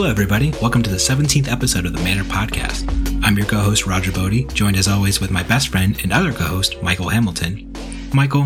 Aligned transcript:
Hello, 0.00 0.10
everybody. 0.10 0.50
Welcome 0.62 0.82
to 0.84 0.88
the 0.88 0.96
17th 0.96 1.52
episode 1.52 1.84
of 1.84 1.92
the 1.92 2.02
Manner 2.02 2.22
Podcast. 2.22 2.88
I'm 3.22 3.36
your 3.36 3.44
co 3.44 3.58
host, 3.58 3.86
Roger 3.86 4.10
Bodee, 4.10 4.50
joined 4.54 4.78
as 4.78 4.88
always 4.88 5.20
with 5.20 5.30
my 5.30 5.42
best 5.42 5.68
friend 5.68 6.00
and 6.02 6.10
other 6.10 6.32
co 6.32 6.44
host, 6.44 6.82
Michael 6.82 7.10
Hamilton. 7.10 7.70
Michael, 8.14 8.44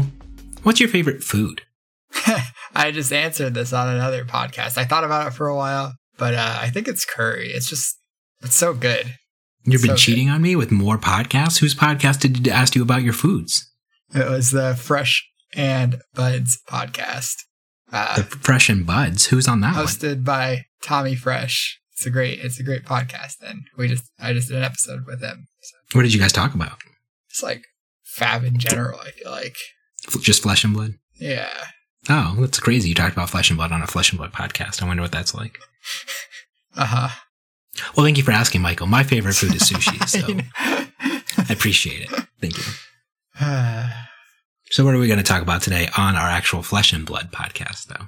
what's 0.64 0.80
your 0.80 0.88
favorite 0.88 1.22
food? 1.22 1.62
I 2.74 2.90
just 2.90 3.12
answered 3.12 3.54
this 3.54 3.72
on 3.72 3.86
another 3.86 4.24
podcast. 4.24 4.76
I 4.76 4.84
thought 4.84 5.04
about 5.04 5.28
it 5.28 5.30
for 5.30 5.46
a 5.46 5.54
while, 5.54 5.94
but 6.18 6.34
uh, 6.34 6.58
I 6.60 6.70
think 6.70 6.88
it's 6.88 7.04
curry. 7.04 7.52
It's 7.52 7.68
just, 7.68 8.00
it's 8.42 8.56
so 8.56 8.74
good. 8.74 9.14
You've 9.62 9.82
been 9.82 9.90
So 9.90 9.96
cheating 9.96 10.30
on 10.30 10.42
me 10.42 10.56
with 10.56 10.72
more 10.72 10.98
podcasts? 10.98 11.60
Whose 11.60 11.76
podcast 11.76 12.18
did 12.18 12.44
you 12.44 12.52
ask 12.52 12.74
you 12.74 12.82
about 12.82 13.02
your 13.02 13.12
foods? 13.12 13.70
It 14.12 14.28
was 14.28 14.50
the 14.50 14.74
Fresh 14.74 15.24
and 15.54 16.00
Buds 16.14 16.58
podcast, 16.68 17.36
uh, 17.92 18.16
The 18.16 18.24
Fresh 18.24 18.70
and 18.70 18.84
Buds. 18.84 19.26
Who's 19.26 19.46
on 19.46 19.60
that 19.60 19.76
one? 19.76 19.84
hosted 19.84 20.24
by 20.24 20.64
Tommy 20.84 21.14
Fresh. 21.16 21.80
It's 21.92 22.06
a 22.06 22.10
great, 22.10 22.38
it's 22.40 22.60
a 22.60 22.62
great 22.62 22.84
podcast. 22.84 23.36
And 23.42 23.62
we 23.76 23.88
just, 23.88 24.04
I 24.20 24.32
just 24.32 24.48
did 24.48 24.58
an 24.58 24.64
episode 24.64 25.06
with 25.06 25.20
him. 25.22 25.46
So 25.62 25.76
What 25.96 26.02
did 26.02 26.12
you 26.14 26.20
guys 26.20 26.32
talk 26.32 26.54
about? 26.54 26.78
it's 27.30 27.42
like 27.42 27.64
fab 28.04 28.44
in 28.44 28.58
general. 28.58 29.00
I 29.00 29.10
feel 29.10 29.30
like, 29.30 29.56
Just 30.20 30.42
flesh 30.42 30.62
and 30.64 30.74
blood? 30.74 30.94
yeah. 31.18 31.48
Oh, 32.08 32.36
that's 32.38 32.60
crazy. 32.60 32.90
You 32.90 32.94
talked 32.94 33.14
about 33.16 33.30
flesh 33.30 33.48
and 33.48 33.56
blood 33.56 33.72
on 33.72 33.80
a 33.80 33.86
flesh 33.86 34.12
and 34.12 34.18
blood 34.18 34.32
podcast. 34.32 34.82
I 34.82 34.86
wonder 34.86 35.02
what 35.02 35.12
that's 35.12 35.34
like. 35.34 35.58
Uh 36.76 36.86
huh. 36.86 37.08
Well, 37.96 38.04
thank 38.04 38.16
you 38.18 38.24
for 38.24 38.32
asking, 38.32 38.60
Michael. 38.60 38.88
My 38.88 39.04
favorite 39.04 39.34
food 39.36 39.54
is 39.54 39.62
sushi, 39.62 40.08
so 40.08 41.38
I 41.38 41.52
appreciate 41.52 42.02
it. 42.10 42.10
Thank 42.40 42.58
you. 42.58 42.64
So, 44.70 44.84
what 44.84 44.92
are 44.94 44.98
we 44.98 45.06
going 45.06 45.18
to 45.18 45.22
talk 45.24 45.40
about 45.42 45.62
today 45.62 45.88
on 45.96 46.16
our 46.16 46.26
actual 46.28 46.62
flesh 46.64 46.92
and 46.92 47.06
blood 47.06 47.30
podcast, 47.30 47.86
though? 47.86 48.06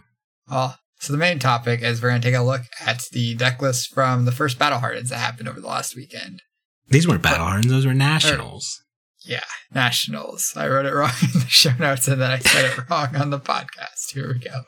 Well, 0.50 0.76
so 1.06 1.12
the 1.12 1.18
main 1.18 1.38
topic 1.38 1.82
is 1.82 2.02
we're 2.02 2.08
going 2.08 2.20
to 2.20 2.26
take 2.26 2.36
a 2.36 2.42
look 2.42 2.62
at 2.84 3.04
the 3.12 3.36
deck 3.36 3.62
list 3.62 3.94
from 3.94 4.24
the 4.24 4.32
first 4.32 4.58
Battle 4.58 4.80
Hardens 4.80 5.10
that 5.10 5.18
happened 5.18 5.48
over 5.48 5.60
the 5.60 5.68
last 5.68 5.94
weekend. 5.94 6.42
These 6.88 7.06
weren't 7.06 7.22
battle 7.22 7.46
hardens; 7.46 7.70
those 7.70 7.86
were 7.86 7.94
nationals. 7.94 8.82
Yeah, 9.24 9.44
Nationals. 9.72 10.52
I 10.56 10.66
wrote 10.66 10.84
it 10.84 10.92
wrong 10.92 11.12
in 11.22 11.40
the 11.40 11.46
show 11.48 11.74
notes 11.78 12.08
and 12.08 12.20
then 12.20 12.32
I 12.32 12.38
said 12.40 12.64
it 12.64 12.90
wrong 12.90 13.14
on 13.14 13.30
the 13.30 13.38
podcast. 13.38 14.12
Here 14.12 14.32
we 14.32 14.40
go. 14.40 14.62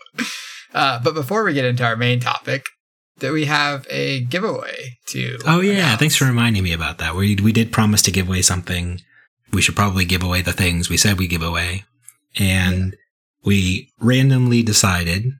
Uh, 0.72 1.00
but 1.02 1.14
before 1.14 1.42
we 1.42 1.54
get 1.54 1.64
into 1.64 1.84
our 1.84 1.96
main 1.96 2.20
topic, 2.20 2.66
that 3.18 3.32
we 3.32 3.46
have 3.46 3.84
a 3.90 4.20
giveaway 4.24 4.98
to. 5.08 5.38
Oh 5.44 5.60
yeah, 5.60 5.72
announce. 5.72 5.98
thanks 5.98 6.16
for 6.16 6.24
reminding 6.26 6.62
me 6.62 6.72
about 6.72 6.98
that. 6.98 7.16
We 7.16 7.34
we 7.34 7.52
did 7.52 7.72
promise 7.72 8.02
to 8.02 8.12
give 8.12 8.28
away 8.28 8.42
something. 8.42 9.00
We 9.52 9.60
should 9.60 9.74
probably 9.74 10.04
give 10.04 10.22
away 10.22 10.42
the 10.42 10.52
things 10.52 10.88
we 10.88 10.96
said 10.96 11.18
we 11.18 11.26
give 11.26 11.42
away, 11.42 11.84
and 12.36 12.94
we 13.44 13.90
randomly 14.00 14.62
decided 14.62 15.32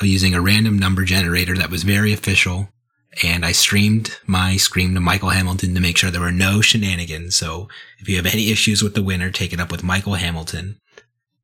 using 0.00 0.34
a 0.34 0.40
random 0.40 0.78
number 0.78 1.04
generator 1.04 1.56
that 1.56 1.70
was 1.70 1.82
very 1.82 2.12
official. 2.12 2.68
And 3.22 3.44
I 3.44 3.52
streamed 3.52 4.18
my 4.26 4.56
scream 4.56 4.94
to 4.94 5.00
Michael 5.00 5.30
Hamilton 5.30 5.74
to 5.74 5.80
make 5.80 5.96
sure 5.96 6.10
there 6.10 6.20
were 6.20 6.32
no 6.32 6.60
shenanigans. 6.60 7.36
So 7.36 7.68
if 8.00 8.08
you 8.08 8.16
have 8.16 8.26
any 8.26 8.50
issues 8.50 8.82
with 8.82 8.94
the 8.94 9.04
winner, 9.04 9.30
take 9.30 9.52
it 9.52 9.60
up 9.60 9.70
with 9.70 9.84
Michael 9.84 10.14
Hamilton. 10.14 10.80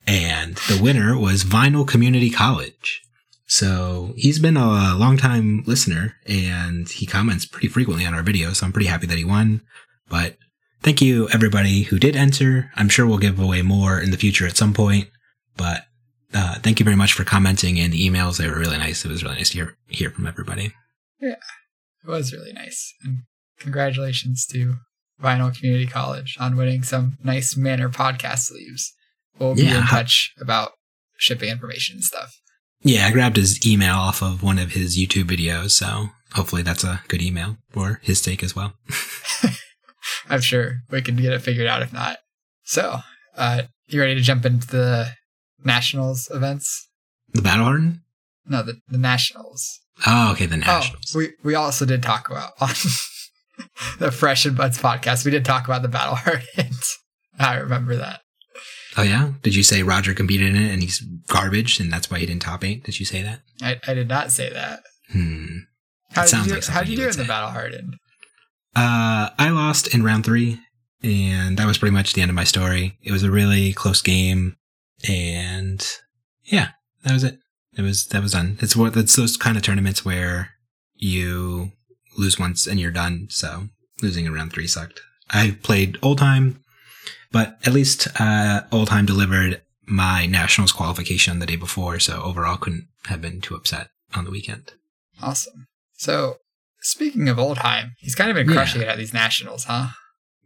And 0.06 0.56
the 0.68 0.80
winner 0.82 1.16
was 1.16 1.44
Vinyl 1.44 1.86
Community 1.86 2.30
College. 2.30 3.02
So 3.46 4.14
he's 4.16 4.38
been 4.38 4.56
a 4.56 4.96
longtime 4.96 5.62
listener 5.66 6.16
and 6.26 6.88
he 6.88 7.06
comments 7.06 7.46
pretty 7.46 7.68
frequently 7.68 8.06
on 8.06 8.14
our 8.14 8.22
videos. 8.22 8.56
So 8.56 8.66
I'm 8.66 8.72
pretty 8.72 8.88
happy 8.88 9.06
that 9.06 9.18
he 9.18 9.24
won. 9.24 9.60
But 10.08 10.36
thank 10.82 11.00
you 11.00 11.28
everybody 11.28 11.82
who 11.82 11.98
did 11.98 12.16
enter. 12.16 12.72
I'm 12.74 12.88
sure 12.88 13.06
we'll 13.06 13.18
give 13.18 13.38
away 13.38 13.62
more 13.62 14.00
in 14.00 14.10
the 14.10 14.16
future 14.16 14.46
at 14.46 14.56
some 14.56 14.74
point. 14.74 15.08
But 15.56 15.84
uh, 16.34 16.54
thank 16.60 16.78
you 16.80 16.84
very 16.84 16.96
much 16.96 17.12
for 17.12 17.24
commenting 17.24 17.78
and 17.78 17.92
the 17.92 18.08
emails. 18.08 18.38
They 18.38 18.48
were 18.48 18.58
really 18.58 18.78
nice. 18.78 19.04
It 19.04 19.08
was 19.08 19.22
really 19.22 19.36
nice 19.36 19.50
to 19.50 19.54
hear, 19.56 19.76
hear 19.88 20.10
from 20.10 20.26
everybody. 20.26 20.72
Yeah, 21.20 21.36
it 22.04 22.08
was 22.08 22.32
really 22.32 22.52
nice. 22.52 22.92
And 23.04 23.18
congratulations 23.58 24.46
to 24.46 24.76
Vinyl 25.22 25.54
Community 25.56 25.86
College 25.86 26.36
on 26.40 26.56
winning 26.56 26.82
some 26.82 27.18
nice 27.22 27.56
Manner 27.56 27.88
podcast 27.88 28.40
sleeves. 28.44 28.92
We'll 29.38 29.54
be 29.54 29.62
Yeah. 29.64 29.80
in 29.80 29.86
touch 29.86 30.32
about 30.40 30.72
shipping 31.18 31.50
information 31.50 31.96
and 31.96 32.04
stuff. 32.04 32.34
Yeah, 32.82 33.06
I 33.06 33.12
grabbed 33.12 33.36
his 33.36 33.66
email 33.66 33.96
off 33.96 34.22
of 34.22 34.42
one 34.42 34.58
of 34.58 34.72
his 34.72 34.98
YouTube 34.98 35.24
videos. 35.24 35.70
So 35.72 36.08
hopefully 36.32 36.62
that's 36.62 36.84
a 36.84 37.02
good 37.08 37.20
email 37.22 37.58
for 37.70 38.00
his 38.02 38.22
take 38.22 38.42
as 38.42 38.56
well. 38.56 38.72
I'm 40.30 40.40
sure 40.40 40.76
we 40.90 41.02
can 41.02 41.16
get 41.16 41.32
it 41.32 41.42
figured 41.42 41.66
out 41.66 41.82
if 41.82 41.92
not. 41.92 42.18
So, 42.64 43.00
uh, 43.36 43.62
you 43.88 44.00
ready 44.00 44.14
to 44.14 44.20
jump 44.20 44.46
into 44.46 44.66
the 44.66 45.10
Nationals 45.64 46.30
events? 46.32 46.88
The 47.32 47.42
Battle 47.42 47.64
Harden? 47.64 48.02
No, 48.46 48.62
the, 48.62 48.80
the 48.88 48.98
Nationals. 48.98 49.80
Oh, 50.06 50.32
okay. 50.32 50.46
The 50.46 50.56
Nationals. 50.56 51.12
Oh, 51.14 51.18
we, 51.18 51.30
we 51.44 51.54
also 51.54 51.84
did 51.84 52.02
talk 52.02 52.30
about 52.30 52.52
on 52.60 52.70
the 53.98 54.10
Fresh 54.10 54.46
and 54.46 54.56
Buds 54.56 54.78
podcast, 54.78 55.24
we 55.24 55.30
did 55.30 55.44
talk 55.44 55.64
about 55.66 55.82
the 55.82 55.88
Battle 55.88 56.14
Hardens. 56.16 56.98
I 57.38 57.56
remember 57.56 57.96
that. 57.96 58.20
Oh 58.96 59.02
yeah? 59.02 59.32
Did 59.42 59.54
you 59.54 59.62
say 59.62 59.82
Roger 59.82 60.14
competed 60.14 60.48
in 60.54 60.56
it 60.56 60.72
and 60.72 60.82
he's 60.82 61.00
garbage 61.28 61.78
and 61.78 61.92
that's 61.92 62.10
why 62.10 62.18
he 62.18 62.26
didn't 62.26 62.42
top 62.42 62.64
eight? 62.64 62.84
Did 62.84 62.98
you 62.98 63.06
say 63.06 63.22
that? 63.22 63.40
I, 63.62 63.78
I 63.86 63.94
did 63.94 64.08
not 64.08 64.32
say 64.32 64.52
that. 64.52 64.80
Hmm. 65.12 65.46
How 66.10 66.22
It 66.22 66.24
did 66.24 66.30
sounds 66.30 66.46
you, 66.48 66.54
like 66.54 66.64
how'd 66.64 66.74
something 66.74 66.90
you 66.90 66.96
do 66.96 67.08
in 67.08 67.16
the. 67.16 67.24
Battle 67.24 67.50
Harden? 67.50 67.92
Uh, 68.74 69.30
I 69.38 69.50
lost 69.50 69.94
in 69.94 70.02
round 70.02 70.24
three 70.24 70.58
and 71.02 71.56
that 71.56 71.66
was 71.66 71.78
pretty 71.78 71.94
much 71.94 72.12
the 72.14 72.20
end 72.22 72.30
of 72.30 72.34
my 72.34 72.44
story. 72.44 72.98
It 73.02 73.12
was 73.12 73.22
a 73.22 73.30
really 73.30 73.72
close 73.72 74.02
game 74.02 74.56
and 75.08 75.86
yeah, 76.44 76.68
that 77.04 77.12
was 77.12 77.24
it. 77.24 77.38
It 77.76 77.82
was, 77.82 78.06
that 78.06 78.22
was 78.22 78.32
done. 78.32 78.58
It's 78.60 78.74
what, 78.76 78.96
it's 78.96 79.16
those 79.16 79.36
kind 79.36 79.56
of 79.56 79.62
tournaments 79.62 80.04
where 80.04 80.50
you 80.94 81.72
lose 82.18 82.38
once 82.38 82.66
and 82.66 82.80
you're 82.80 82.90
done. 82.90 83.28
So 83.30 83.68
losing 84.02 84.26
in 84.26 84.34
round 84.34 84.52
three 84.52 84.66
sucked. 84.66 85.00
I 85.30 85.56
played 85.62 85.94
Oldhim, 86.00 86.56
but 87.30 87.58
at 87.64 87.72
least, 87.72 88.08
uh, 88.18 88.62
Oldhim 88.72 89.06
delivered 89.06 89.62
my 89.86 90.26
nationals 90.26 90.72
qualification 90.72 91.38
the 91.38 91.46
day 91.46 91.56
before. 91.56 92.00
So 92.00 92.20
overall 92.22 92.56
couldn't 92.56 92.88
have 93.06 93.20
been 93.22 93.40
too 93.40 93.54
upset 93.54 93.88
on 94.14 94.24
the 94.24 94.30
weekend. 94.30 94.72
Awesome. 95.22 95.68
So, 95.94 96.36
speaking 96.80 97.28
of 97.28 97.36
Oldhim, 97.36 97.90
he's 97.98 98.14
kind 98.14 98.30
of 98.30 98.34
been 98.36 98.48
Yeah. 98.48 98.54
crushing 98.54 98.82
it 98.82 98.88
at 98.88 98.98
these 98.98 99.12
Nationals, 99.14 99.64
huh? 99.64 99.88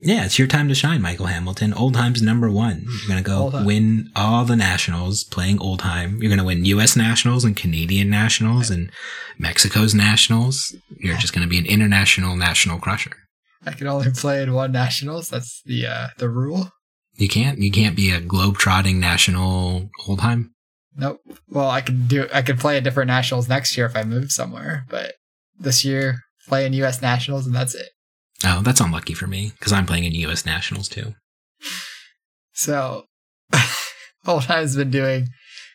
Yeah, 0.05 0.27
it's 0.27 0.39
your 0.39 0.47
time 0.47 0.69
to 0.69 0.75
shine, 0.75 1.01
Michael 1.01 1.27
Hamilton. 1.27 1.73
Oldhim's 1.73 2.21
number 2.21 2.51
one. 2.51 2.85
You're 2.87 3.09
gonna 3.09 3.23
go 3.23 3.65
win 3.65 4.11
all 4.15 4.45
the 4.45 4.55
nationals 4.55 5.25
playing 5.25 5.59
Oldhim. 5.59 6.21
You're 6.21 6.29
gonna 6.29 6.45
win 6.45 6.67
U.S. 6.67 6.95
nationals 6.95 7.43
and 7.43 7.57
Canadian 7.57 8.11
nationals 8.11 8.69
and 8.69 8.93
Mexico's 9.39 9.95
nationals. 9.95 10.77
You're 10.99 11.17
just 11.17 11.33
gonna 11.33 11.47
be 11.47 11.57
an 11.57 11.65
international 11.65 12.37
national 12.37 12.79
crusher. 12.81 13.17
I 13.65 13.73
can 13.73 13.87
only 13.87 14.11
play 14.11 14.43
in 14.43 14.53
one 14.53 14.73
Nationals. 14.73 15.29
That's 15.29 15.63
the 15.65 15.87
uh, 15.87 16.09
the 16.19 16.29
rule. 16.29 16.71
You 17.15 17.29
can't. 17.29 17.59
You 17.59 17.71
can't 17.71 17.97
be 17.97 18.11
a 18.11 18.21
globe 18.21 18.59
trotting 18.59 19.01
national 19.01 19.89
Oldhim. 20.07 20.51
Nope. 20.97 21.21
Well, 21.49 21.71
I 21.71 21.81
could 21.81 22.09
do. 22.09 22.29
I 22.33 22.43
could 22.43 22.59
play 22.59 22.77
at 22.77 22.85
different 22.85 23.09
nationals 23.09 23.49
next 23.49 23.75
year 23.75 23.87
if 23.87 23.97
I 23.97 24.05
move 24.05 24.31
somewhere, 24.33 24.85
but 24.91 25.15
this 25.59 25.83
year 25.83 26.19
play 26.47 26.67
in 26.67 26.75
U.S. 26.75 27.01
nationals 27.01 27.47
and 27.47 27.55
that's 27.55 27.75
it. 27.75 27.89
Oh, 28.43 28.63
that's 28.63 28.81
unlucky 28.81 29.15
for 29.15 29.27
me 29.27 29.53
because 29.59 29.73
I'm 29.73 29.87
playing 29.87 30.05
in 30.05 30.13
U.S. 30.13 30.45
nationals 30.47 30.89
too. 30.89 31.15
So, 32.53 33.05
Oldhim's 34.27 34.77
been 34.77 34.91
doing 34.91 35.29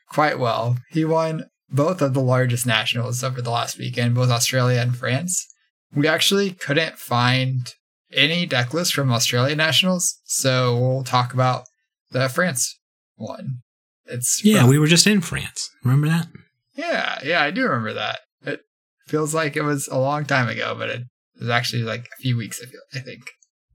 quite 0.10 0.40
well. 0.40 0.78
He 0.90 1.06
won 1.06 1.46
both 1.70 2.02
of 2.02 2.14
the 2.14 2.22
largest 2.22 2.66
nationals 2.66 3.24
over 3.24 3.42
the 3.42 3.52
last 3.52 3.78
weekend, 3.78 4.16
both 4.16 4.30
Australia 4.30 4.80
and 4.82 4.96
France. 4.96 5.48
We 5.94 6.08
actually 6.08 6.52
couldn't 6.52 6.98
find 6.98 7.74
any 8.12 8.46
deck 8.46 8.74
list 8.74 8.94
from 8.94 9.12
Australia 9.12 9.56
nationals, 9.56 10.20
so 10.26 10.78
we'll 10.78 11.04
talk 11.04 11.34
about 11.34 11.66
the 12.12 12.28
France 12.30 12.80
one. 13.16 13.60
It's 14.06 14.44
Yeah, 14.44 14.62
from- 14.62 14.70
we 14.70 14.80
were 14.80 14.88
just 14.88 15.06
in 15.08 15.22
France. 15.22 15.70
Remember 15.84 16.08
that? 16.08 16.28
Yeah, 16.76 17.20
yeah, 17.24 17.42
I 17.44 17.52
do 17.52 17.64
remember 17.64 17.94
that. 17.94 18.20
It 18.44 18.62
feels 19.08 19.34
like 19.36 19.56
it 19.56 19.62
was 19.64 19.88
a 19.88 20.00
long 20.00 20.26
time 20.26 20.48
ago, 20.48 20.76
but 20.78 20.90
it 20.90 21.04
was 21.40 21.50
actually 21.50 21.84
like 21.84 22.02
a 22.18 22.22
few 22.22 22.38
weeks. 22.38 22.62
I 22.62 22.66
feel, 22.68 22.82
I 22.94 23.00
think 23.00 23.22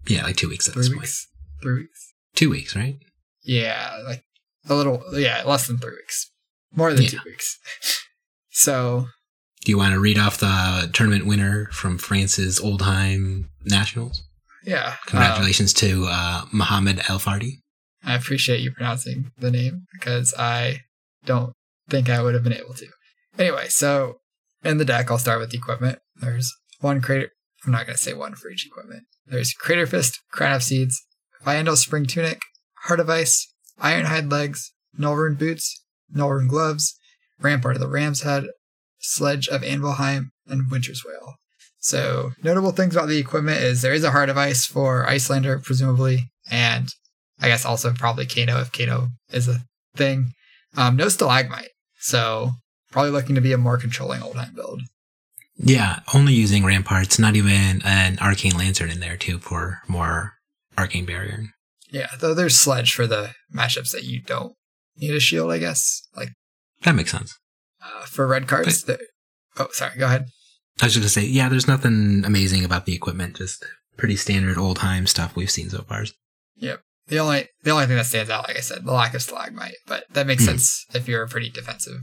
Yeah, 0.06 0.22
like 0.24 0.36
two 0.36 0.48
weeks 0.48 0.68
at 0.68 0.74
this 0.74 0.86
three 0.88 0.96
point. 0.96 1.02
weeks, 1.02 1.26
three 1.62 1.74
weeks. 1.82 2.12
Two 2.34 2.50
weeks, 2.50 2.76
right? 2.76 2.96
Yeah, 3.42 4.00
like 4.06 4.22
a 4.68 4.74
little. 4.74 5.02
Yeah, 5.12 5.42
less 5.44 5.66
than 5.66 5.78
three 5.78 5.92
weeks, 5.96 6.30
more 6.74 6.92
than 6.92 7.02
Yeah. 7.04 7.10
two 7.10 7.18
weeks. 7.26 7.58
so 8.50 9.06
Do 9.64 9.72
you 9.72 9.78
want 9.78 9.94
to 9.94 10.00
read 10.00 10.18
off 10.18 10.38
the 10.38 10.90
tournament 10.92 11.26
winner 11.26 11.68
from 11.72 11.98
France's 11.98 12.60
Oldhim 12.60 13.46
Nationals? 13.64 14.22
yeah, 14.64 14.88
um, 14.88 14.94
Congratulations 15.06 15.72
to 15.74 16.06
uh, 16.08 16.44
Mohammed 16.52 17.00
El 17.08 17.18
Fardi. 17.18 17.60
I 18.02 18.14
appreciate 18.14 18.60
you 18.60 18.70
pronouncing 18.72 19.30
the 19.38 19.50
name 19.50 19.86
because 19.98 20.34
I 20.38 20.80
don't 21.24 21.52
think 21.88 22.08
I 22.10 22.20
would 22.22 22.34
have 22.34 22.44
been 22.44 22.52
able 22.52 22.74
to. 22.74 22.86
Anyway, 23.38 23.68
so 23.68 24.18
in 24.62 24.76
the 24.78 24.84
deck, 24.84 25.10
I'll 25.10 25.18
start 25.18 25.40
with 25.40 25.50
the 25.50 25.56
equipment. 25.58 25.98
There's 26.16 26.52
one 26.80 27.00
crater. 27.00 27.30
I'm 27.64 27.72
not 27.72 27.86
going 27.86 27.96
to 27.96 28.02
say 28.02 28.12
one 28.12 28.34
for 28.34 28.50
each 28.50 28.66
equipment. 28.66 29.04
There's 29.26 29.52
Crater 29.52 29.86
Fist, 29.86 30.20
Crown 30.30 30.52
of 30.52 30.62
Seeds, 30.62 31.02
Fyendal 31.44 31.76
Spring 31.76 32.06
Tunic, 32.06 32.40
Heart 32.84 33.00
of 33.00 33.10
Ice, 33.10 33.52
Ironhide 33.80 34.30
Legs, 34.30 34.72
Nullrune 34.98 35.38
Boots, 35.38 35.82
Nullrune 36.14 36.48
Gloves, 36.48 36.94
Rampart 37.40 37.76
of 37.76 37.80
the 37.80 37.88
Ram's 37.88 38.22
Head, 38.22 38.44
Sledge 38.98 39.48
of 39.48 39.62
Anvilheim, 39.62 40.30
and 40.46 40.70
Winter's 40.70 41.04
Wail. 41.04 41.34
So, 41.78 42.32
notable 42.42 42.72
things 42.72 42.96
about 42.96 43.08
the 43.08 43.18
equipment 43.18 43.60
is 43.60 43.82
there 43.82 43.92
is 43.92 44.04
a 44.04 44.10
Heart 44.10 44.30
of 44.30 44.38
Ice 44.38 44.64
for 44.64 45.04
Iyslander, 45.06 45.62
presumably, 45.62 46.30
and 46.50 46.88
I 47.40 47.48
guess 47.48 47.64
also 47.64 47.92
probably 47.92 48.26
Kano 48.26 48.60
if 48.60 48.72
Kano 48.72 49.08
is 49.30 49.48
a 49.48 49.60
thing. 49.94 50.32
Um, 50.76 50.96
no 50.96 51.08
Stalagmite, 51.08 51.70
so 51.98 52.52
probably 52.90 53.10
looking 53.10 53.34
to 53.34 53.40
be 53.40 53.52
a 53.52 53.58
more 53.58 53.76
controlling 53.76 54.20
Oldhim 54.20 54.54
build. 54.54 54.80
Yeah, 55.56 56.00
only 56.12 56.32
using 56.34 56.64
ramparts, 56.64 57.18
not 57.18 57.36
even 57.36 57.80
an 57.84 58.18
arcane 58.20 58.56
lantern 58.56 58.90
in 58.90 59.00
there 59.00 59.16
too 59.16 59.38
for 59.38 59.80
more 59.88 60.34
arcane 60.76 61.06
barrier. 61.06 61.44
Yeah, 61.90 62.08
though 62.18 62.34
there's 62.34 62.60
sledge 62.60 62.92
for 62.92 63.06
the 63.06 63.34
matchups 63.54 63.92
that 63.92 64.02
you 64.04 64.20
don't 64.20 64.54
need 64.96 65.14
a 65.14 65.20
shield, 65.20 65.52
I 65.52 65.58
guess. 65.58 66.02
Like 66.16 66.30
That 66.82 66.96
makes 66.96 67.12
sense. 67.12 67.38
uh, 67.82 68.04
for 68.06 68.26
red 68.26 68.48
cards. 68.48 68.82
the- 68.84 68.98
oh, 69.58 69.68
sorry. 69.72 69.96
Go 69.98 70.06
ahead. 70.06 70.26
I 70.82 70.86
was 70.86 70.94
just 70.94 71.02
gonna 71.02 71.08
say, 71.26 71.30
yeah, 71.30 71.48
there's 71.48 71.68
nothing 71.68 72.24
amazing 72.24 72.64
about 72.64 72.84
the 72.86 72.94
equipment, 72.94 73.36
just 73.36 73.64
pretty 73.96 74.16
standard 74.16 74.56
Oldhim 74.56 75.08
stuff 75.08 75.36
we've 75.36 75.50
seen 75.50 75.70
so 75.70 75.82
far. 75.82 76.04
Yep. 76.56 76.80
The 77.06 77.18
only 77.18 77.48
the 77.62 77.70
only 77.70 77.86
thing 77.86 77.96
that 77.96 78.06
stands 78.06 78.28
out, 78.30 78.48
like 78.48 78.56
I 78.56 78.60
said, 78.60 78.84
the 78.84 78.92
lack 78.92 79.14
of 79.14 79.22
stalagmite, 79.22 79.76
but 79.86 80.04
that 80.10 80.26
makes 80.26 80.42
Hmm. 80.42 80.46
sense 80.50 80.84
if 80.94 81.06
you're 81.06 81.22
a 81.22 81.28
pretty 81.28 81.48
defensive 81.50 81.98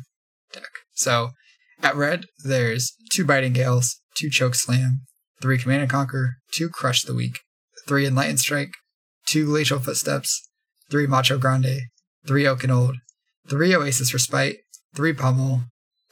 deck. 0.54 0.70
So 0.94 1.32
at 1.84 1.96
red, 1.96 2.26
there's 2.44 2.94
two 3.12 3.26
biting 3.26 3.54
gales, 3.54 4.02
two 4.16 4.30
choke 4.30 4.56
slam, 4.56 5.02
three 5.42 5.58
command 5.58 5.82
and 5.82 5.92
conquer, 5.92 6.36
two 6.52 6.70
crush 6.70 7.04
the 7.04 7.14
weak, 7.14 7.40
three 7.88 8.06
enlightened 8.06 8.40
strike, 8.40 8.72
two 9.26 9.46
glacial 9.46 9.80
footsteps, 9.80 10.50
three 10.90 11.08
macho 11.08 11.38
grande, 11.38 11.82
three 12.28 12.48
Oaken 12.48 12.72
Old, 12.72 12.98
three 13.48 13.76
oasis 13.76 14.14
respite, 14.14 14.58
three 14.96 15.14
pummel, 15.14 15.62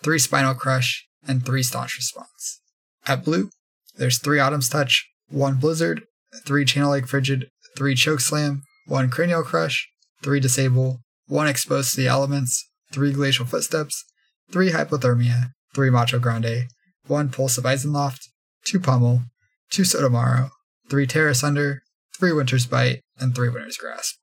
three 0.02 0.20
spinal 0.20 0.56
crush, 0.56 1.06
and 1.28 1.46
three 1.46 1.64
staunch 1.64 1.96
response. 1.98 2.62
At 3.06 3.24
blue, 3.24 3.50
there's 3.98 4.20
three 4.20 4.40
autumn's 4.40 4.70
touch, 4.70 5.08
one 5.30 5.56
blizzard, 5.56 6.04
three 6.46 6.66
channel 6.66 6.92
lake 6.92 7.08
frigid, 7.08 7.50
three 7.78 7.96
choke 7.96 8.22
slam, 8.22 8.64
one 8.88 9.10
cranial 9.10 9.44
crush, 9.44 9.88
three 10.24 10.40
disable, 10.40 11.02
one 11.28 11.48
exposed 11.48 11.92
to 11.92 12.02
the 12.02 12.08
elements, 12.08 12.68
three 12.92 13.14
glacial 13.14 13.46
footsteps, 13.46 14.04
three 14.52 14.72
hypothermia, 14.72 15.52
three 15.74 15.90
macho 15.90 16.20
grande, 16.20 16.68
one 17.08 17.30
pulse 17.30 17.58
of 17.58 17.64
Isenloft, 17.64 18.22
two 18.66 18.80
pummel, 18.80 19.22
two 19.70 19.84
Sow 19.84 20.02
Tomorrow, 20.02 20.50
three 20.90 21.08
Tear 21.08 21.30
Asunder, 21.30 21.82
three 22.18 22.32
winter's 22.34 22.66
bite, 22.66 23.02
and 23.20 23.34
three 23.36 23.50
winter's 23.50 23.78
grasp. 23.78 24.16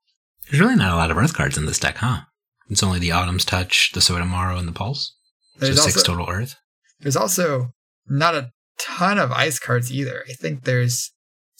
There's 0.49 0.59
really 0.61 0.75
not 0.75 0.93
a 0.93 0.97
lot 0.97 1.11
of 1.11 1.17
earth 1.17 1.33
cards 1.33 1.57
in 1.57 1.65
this 1.65 1.79
deck, 1.79 1.97
huh? 1.97 2.21
It's 2.69 2.83
only 2.83 2.99
the 2.99 3.11
Autumn's 3.11 3.45
Touch, 3.45 3.91
the 3.93 4.01
Sow 4.01 4.17
Tomorrow, 4.17 4.57
and 4.57 4.67
the 4.67 4.73
Pulse. 4.73 5.13
So 5.59 5.65
There's 5.65 5.81
six 5.81 5.97
also, 5.97 6.07
total 6.13 6.29
earth. 6.29 6.55
there's 6.99 7.15
also 7.15 7.71
not 8.07 8.35
a 8.35 8.51
ton 8.79 9.17
of 9.17 9.31
ice 9.31 9.57
cards 9.59 9.91
either. 9.91 10.23
I 10.29 10.33
think 10.33 10.63
there's 10.63 11.11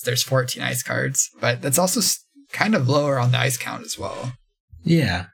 there's 0.05 0.21
14 0.23 0.61
ice 0.61 0.83
cards, 0.83 1.29
but 1.41 1.61
that's 1.61 1.79
also 1.79 2.01
kind 2.51 2.75
of 2.75 2.87
lower 2.87 3.17
on 3.17 3.31
the 3.31 3.39
ice 3.39 3.57
count 3.57 3.83
as 3.85 3.97
well. 3.97 4.33
Yeah. 4.83 5.27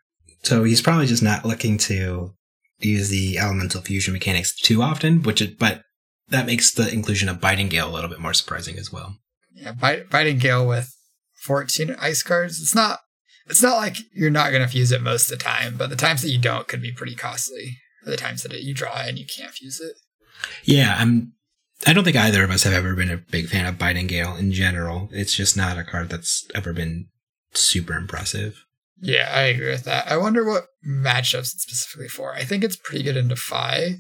So 0.44 0.64
he's 0.64 0.82
probably 0.82 1.06
just 1.08 1.22
not 1.24 1.46
looking 1.46 1.78
to 1.80 2.34
use 2.90 3.10
the 3.10 3.38
elemental 3.38 3.82
fusion 3.82 4.14
mechanics 4.14 4.56
too 4.56 4.82
often, 4.82 5.22
which 5.24 5.42
it, 5.42 5.58
but 5.60 5.84
that 6.30 6.46
makes 6.46 6.72
the 6.72 6.92
inclusion 6.92 7.30
of 7.30 7.42
Biting 7.42 7.70
Gale 7.70 7.90
a 7.90 7.94
little 7.94 8.10
bit 8.10 8.20
more 8.20 8.34
surprising 8.34 8.78
as 8.78 8.92
well. 8.92 9.18
Yeah, 9.54 9.74
Bite, 9.74 10.10
Biting 10.10 10.40
Gale 10.40 10.68
with 10.68 10.96
14 11.44 11.96
ice 12.00 12.24
cards. 12.24 12.60
It's 12.62 12.76
not 12.76 13.00
it's 13.48 13.62
not 13.62 13.78
like 13.78 13.98
you're 14.14 14.30
not 14.30 14.52
going 14.52 14.62
to 14.62 14.70
fuse 14.70 14.92
it 14.92 15.02
most 15.02 15.32
of 15.32 15.38
the 15.38 15.44
time, 15.44 15.76
but 15.78 15.90
the 15.90 15.96
times 15.96 16.22
that 16.22 16.30
you 16.30 16.40
don't 16.40 16.68
could 16.68 16.82
be 16.82 16.92
pretty 16.92 17.16
costly. 17.16 17.78
Or 18.06 18.12
the 18.12 18.18
times 18.18 18.44
that 18.44 18.64
you 18.64 18.74
draw 18.74 18.98
and 18.98 19.18
you 19.18 19.26
can't 19.26 19.52
fuse 19.52 19.80
it. 19.80 19.96
Yeah, 20.64 20.96
I'm. 20.98 21.34
I 21.86 21.94
don't 21.94 22.04
think 22.04 22.16
either 22.16 22.44
of 22.44 22.52
us 22.52 22.64
have 22.64 22.74
ever 22.74 22.96
been 22.96 23.12
a 23.12 23.18
big 23.18 23.48
fan 23.48 23.66
of 23.66 23.78
Biting 23.78 24.08
Gale 24.08 24.36
in 24.36 24.54
general. 24.54 25.10
It's 25.12 25.36
just 25.36 25.58
not 25.58 25.78
a 25.78 25.84
card 25.84 26.10
that's 26.10 26.46
ever 26.56 26.72
been 26.72 27.08
super 27.54 27.94
impressive. 27.94 28.63
Yeah, 29.02 29.30
I 29.34 29.44
agree 29.44 29.70
with 29.70 29.84
that. 29.84 30.08
I 30.10 30.18
wonder 30.18 30.46
what 30.46 30.66
matchups 30.88 31.54
it's 31.54 31.64
specifically 31.64 32.08
for. 32.08 32.34
I 32.34 32.44
think 32.44 32.64
it's 32.64 32.78
pretty 32.78 33.04
good 33.04 33.18
into 33.18 33.36
Fai, 33.36 33.96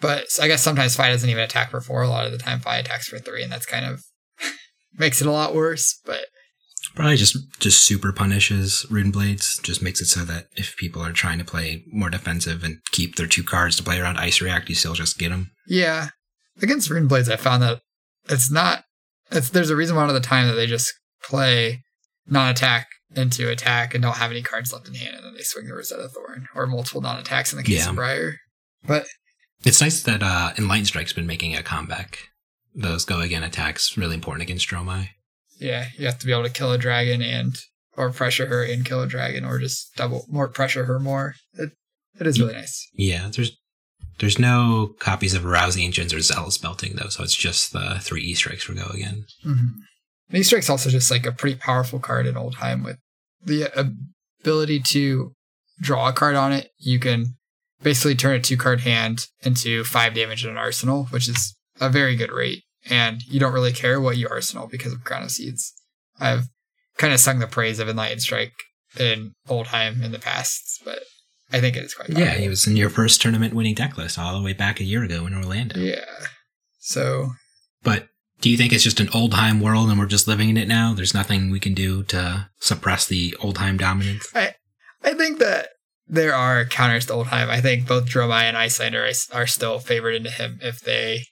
but 0.00 0.26
I 0.40 0.46
guess 0.48 0.62
sometimes 0.62 0.96
Fai 0.96 1.10
doesn't 1.10 1.28
even 1.28 1.42
attack 1.42 1.70
for 1.70 1.80
four. 1.80 2.02
A 2.02 2.08
lot 2.08 2.26
of 2.26 2.32
the 2.32 2.38
time, 2.38 2.60
Fai 2.60 2.78
attacks 2.78 3.08
for 3.08 3.18
three, 3.18 3.42
and 3.42 3.50
that's 3.50 3.66
kind 3.66 3.84
of 3.86 4.02
makes 4.98 5.20
it 5.20 5.26
a 5.26 5.32
lot 5.32 5.54
worse. 5.54 5.98
But 6.04 6.26
Probably 6.94 7.16
just 7.16 7.36
just 7.58 7.84
super 7.84 8.12
punishes 8.12 8.86
Rune 8.90 9.10
Blades. 9.10 9.58
Just 9.62 9.82
makes 9.82 10.00
it 10.00 10.06
so 10.06 10.20
that 10.26 10.46
if 10.56 10.76
people 10.76 11.02
are 11.02 11.12
trying 11.12 11.38
to 11.38 11.44
play 11.44 11.82
more 11.90 12.10
defensive 12.10 12.62
and 12.62 12.78
keep 12.92 13.16
their 13.16 13.26
two 13.26 13.42
cards 13.42 13.74
to 13.76 13.82
play 13.82 13.98
around 13.98 14.18
Ice 14.18 14.40
React, 14.40 14.68
you 14.68 14.74
still 14.74 14.94
just 14.94 15.18
get 15.18 15.30
them. 15.30 15.50
yeah, 15.66 16.08
against 16.62 16.90
Rune 16.90 17.08
Blades, 17.08 17.28
I 17.30 17.36
found 17.36 17.62
that 17.62 17.80
it's 18.28 18.50
not. 18.50 18.84
It's 19.32 19.50
there's 19.50 19.70
a 19.70 19.76
reason 19.76 19.96
why 19.96 20.02
a 20.02 20.06
lot 20.06 20.14
of 20.14 20.22
the 20.22 20.28
time 20.28 20.46
that 20.46 20.54
they 20.54 20.66
just 20.66 20.92
play 21.24 21.82
non-attack 22.28 22.86
into 23.16 23.50
attack 23.50 23.94
and 23.94 24.02
don't 24.02 24.16
have 24.16 24.30
any 24.30 24.42
cards 24.42 24.72
left 24.72 24.88
in 24.88 24.94
hand, 24.94 25.16
and 25.16 25.24
then 25.24 25.34
they 25.34 25.42
swing 25.42 25.66
the 25.66 25.74
Rosetta 25.74 26.08
Thorn 26.08 26.48
or 26.54 26.66
multiple 26.66 27.00
non-attacks 27.00 27.52
in 27.52 27.56
the 27.58 27.62
case 27.64 27.84
Yeah. 27.84 27.90
of 27.90 27.96
Briar. 27.96 28.36
But 28.86 29.06
It's 29.64 29.80
nice 29.80 30.02
that 30.02 30.22
uh, 30.22 30.52
Enlightened 30.58 30.88
Strike's 30.88 31.12
been 31.12 31.26
making 31.26 31.54
a 31.56 31.62
comeback. 31.62 32.18
Those 32.74 33.04
go 33.04 33.20
again 33.20 33.42
attacks 33.44 33.96
really 33.96 34.14
important 34.14 34.42
against 34.42 34.68
Dromai. 34.68 35.10
Yeah, 35.58 35.86
you 35.96 36.06
have 36.06 36.18
to 36.18 36.26
be 36.26 36.32
able 36.32 36.42
to 36.44 36.50
kill 36.50 36.72
a 36.72 36.78
dragon 36.78 37.22
and 37.22 37.56
or 37.96 38.10
pressure 38.10 38.46
her 38.46 38.64
and 38.64 38.84
kill 38.84 39.00
a 39.02 39.06
dragon, 39.06 39.44
or 39.44 39.58
just 39.60 39.94
double 39.94 40.26
more 40.28 40.48
pressure 40.48 40.84
her 40.86 40.98
more. 40.98 41.36
It 41.54 41.70
it 42.20 42.26
is 42.26 42.40
really 42.40 42.54
nice. 42.54 42.88
Yeah, 42.94 43.30
there's 43.32 43.56
there's 44.18 44.38
no 44.38 44.94
copies 44.98 45.34
of 45.34 45.44
Rouse 45.44 45.76
the 45.76 45.84
Ancients 45.84 46.12
or 46.12 46.20
Zealous 46.20 46.58
Belting 46.58 46.94
though, 46.96 47.08
so 47.08 47.22
it's 47.22 47.36
just 47.36 47.72
the 47.72 47.98
three 48.00 48.22
E 48.22 48.34
strikes 48.34 48.64
for 48.64 48.74
go 48.74 48.86
again. 48.92 49.24
Mm-hmm. 49.46 49.66
And 50.30 50.46
Strike's 50.46 50.70
also 50.70 50.90
just 50.90 51.10
like 51.10 51.26
a 51.26 51.32
pretty 51.32 51.56
powerful 51.56 52.00
card 52.00 52.26
in 52.26 52.34
time 52.50 52.82
with 52.82 52.98
the 53.44 53.70
ability 54.40 54.80
to 54.80 55.32
draw 55.80 56.08
a 56.08 56.12
card 56.12 56.36
on 56.36 56.52
it. 56.52 56.70
You 56.78 56.98
can 56.98 57.36
basically 57.82 58.14
turn 58.14 58.36
a 58.36 58.40
two 58.40 58.56
card 58.56 58.80
hand 58.80 59.26
into 59.42 59.84
five 59.84 60.14
damage 60.14 60.44
in 60.44 60.50
an 60.50 60.56
arsenal, 60.56 61.04
which 61.10 61.28
is 61.28 61.56
a 61.80 61.88
very 61.88 62.16
good 62.16 62.32
rate. 62.32 62.62
And 62.88 63.22
you 63.22 63.40
don't 63.40 63.54
really 63.54 63.72
care 63.72 64.00
what 64.00 64.16
you 64.16 64.28
arsenal 64.28 64.66
because 64.66 64.92
of 64.92 65.04
Crown 65.04 65.22
of 65.22 65.30
Seeds. 65.30 65.72
I've 66.20 66.44
kind 66.98 67.12
of 67.12 67.20
sung 67.20 67.38
the 67.38 67.46
praise 67.46 67.78
of 67.78 67.88
Enlightened 67.88 68.22
Strike 68.22 68.52
in 68.98 69.32
Oldhim 69.48 70.02
in 70.02 70.12
the 70.12 70.18
past, 70.18 70.82
but 70.84 71.00
I 71.52 71.60
think 71.60 71.76
it 71.76 71.84
is 71.84 71.94
quite 71.94 72.10
Yeah, 72.10 72.34
he 72.34 72.48
was 72.48 72.66
in 72.66 72.76
your 72.76 72.90
first 72.90 73.22
tournament 73.22 73.54
winning 73.54 73.74
deck 73.74 73.96
list 73.96 74.18
all 74.18 74.38
the 74.38 74.44
way 74.44 74.52
back 74.52 74.80
a 74.80 74.84
year 74.84 75.02
ago 75.02 75.26
in 75.26 75.34
Orlando. 75.34 75.78
Yeah. 75.78 76.04
So 76.78 77.30
But 77.82 78.08
do 78.40 78.50
you 78.50 78.56
think 78.56 78.72
it's 78.72 78.84
just 78.84 79.00
an 79.00 79.06
Oldhim 79.08 79.60
world 79.60 79.88
and 79.88 79.98
we're 79.98 80.06
just 80.06 80.28
living 80.28 80.50
in 80.50 80.56
it 80.56 80.68
now? 80.68 80.92
There's 80.94 81.14
nothing 81.14 81.50
we 81.50 81.60
can 81.60 81.74
do 81.74 82.02
to 82.04 82.48
suppress 82.58 83.06
the 83.06 83.32
Oldhim 83.40 83.78
dominance? 83.78 84.28
I 84.34 84.54
I 85.02 85.14
think 85.14 85.38
that 85.38 85.68
there 86.06 86.34
are 86.34 86.64
counters 86.64 87.06
to 87.06 87.14
Oldhim. 87.14 87.48
I 87.48 87.60
think 87.60 87.86
both 87.86 88.06
Dromai 88.06 88.42
and 88.42 88.56
Iyslander 88.56 89.08
are- 89.08 89.36
are 89.36 89.46
still 89.46 89.78
favored 89.78 90.14
into 90.14 90.30
him 90.30 90.58
if 90.62 90.80
they 90.80 91.26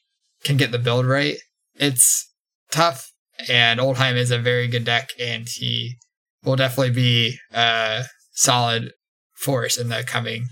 can 0.44 0.56
get 0.56 0.73
the 0.73 0.78
build 0.78 1.06
right. 1.06 1.37
It's 1.75 2.30
tough, 2.71 3.12
and 3.49 3.80
Oldhim 3.80 4.16
is 4.16 4.30
a 4.30 4.38
very 4.38 4.68
good 4.68 4.85
deck, 4.85 5.11
and 5.18 5.49
he 5.49 5.97
will 6.42 6.56
definitely 6.56 6.90
be 6.94 7.38
a 7.52 8.04
solid 8.32 8.92
force 9.35 9.76
in 9.76 9.88
the 9.88 10.02
coming 10.04 10.47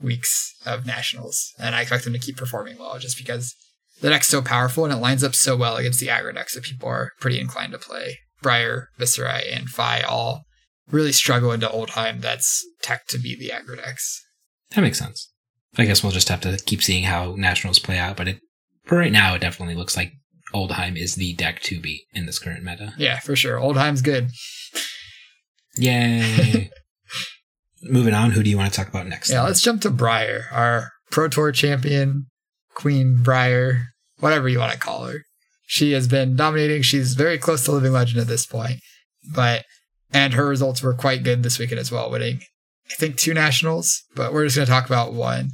weeks 0.00 0.54
of 0.66 0.86
nationals. 0.86 1.52
And 1.58 1.74
I 1.74 1.82
expect 1.82 2.06
him 2.06 2.12
to 2.12 2.18
keep 2.18 2.36
performing 2.36 2.78
well 2.78 2.98
just 2.98 3.16
because 3.16 3.54
the 4.02 4.10
deck's 4.10 4.28
so 4.28 4.42
powerful 4.42 4.84
and 4.84 4.92
it 4.92 4.98
lines 4.98 5.24
up 5.24 5.34
so 5.34 5.56
well 5.56 5.76
against 5.76 6.00
the 6.00 6.08
aggro 6.08 6.34
decks 6.34 6.54
that 6.54 6.64
people 6.64 6.88
are 6.88 7.12
pretty 7.20 7.40
inclined 7.40 7.72
to 7.72 7.78
play. 7.78 8.18
Briar, 8.42 8.88
Viserai, 8.98 9.56
and 9.56 9.68
Fai 9.68 10.02
all 10.02 10.42
really 10.90 11.12
struggle 11.12 11.52
into 11.52 11.68
Oldhim 11.68 12.20
that's 12.20 12.64
tech 12.82 13.06
to 13.06 13.18
be 13.18 13.36
the 13.38 13.50
aggro 13.50 13.76
decks. 13.82 14.20
That 14.74 14.82
makes 14.82 14.98
sense. 14.98 15.32
I 15.78 15.84
guess 15.84 16.02
we'll 16.02 16.12
just 16.12 16.28
have 16.28 16.40
to 16.42 16.60
keep 16.66 16.82
seeing 16.82 17.04
how 17.04 17.34
nationals 17.38 17.78
play 17.78 17.98
out, 17.98 18.16
but 18.16 18.28
it 18.28 18.40
for 18.84 18.98
right 18.98 19.12
now 19.12 19.34
it 19.34 19.40
definitely 19.40 19.76
looks 19.76 19.96
like 19.96 20.12
Oldhim 20.52 20.96
is 20.96 21.14
the 21.14 21.34
deck 21.34 21.60
to 21.62 21.80
beat 21.80 22.02
in 22.12 22.26
this 22.26 22.38
current 22.38 22.64
meta. 22.64 22.94
Yeah, 22.98 23.20
for 23.20 23.36
sure. 23.36 23.58
Oldhim's 23.58 24.02
good. 24.02 24.28
Yay. 25.76 26.70
Moving 27.84 28.14
on, 28.14 28.32
who 28.32 28.42
do 28.42 28.50
you 28.50 28.58
want 28.58 28.72
to 28.72 28.76
talk 28.76 28.88
about 28.88 29.06
next? 29.06 29.30
Yeah, 29.30 29.42
let's 29.42 29.62
jump 29.62 29.80
to 29.82 29.90
Briar, 29.90 30.44
our 30.52 30.90
Pro 31.10 31.28
Tour 31.28 31.52
champion, 31.52 32.26
Queen 32.74 33.22
Briar, 33.22 33.91
whatever 34.22 34.48
you 34.48 34.60
want 34.60 34.72
to 34.72 34.78
call 34.78 35.04
her. 35.04 35.24
She 35.66 35.92
has 35.92 36.06
been 36.06 36.36
dominating. 36.36 36.82
She's 36.82 37.14
very 37.14 37.38
close 37.38 37.64
to 37.64 37.72
living 37.72 37.92
legend 37.92 38.20
at 38.20 38.28
this 38.28 38.46
point, 38.46 38.80
but 39.34 39.64
and 40.12 40.34
her 40.34 40.46
results 40.46 40.82
were 40.82 40.94
quite 40.94 41.24
good 41.24 41.42
this 41.42 41.58
weekend 41.58 41.80
as 41.80 41.90
well, 41.90 42.10
winning 42.10 42.40
I 42.90 42.94
think 42.94 43.16
two 43.16 43.34
nationals. 43.34 44.02
But 44.14 44.32
we're 44.32 44.44
just 44.44 44.56
going 44.56 44.66
to 44.66 44.72
talk 44.72 44.86
about 44.86 45.12
one. 45.12 45.50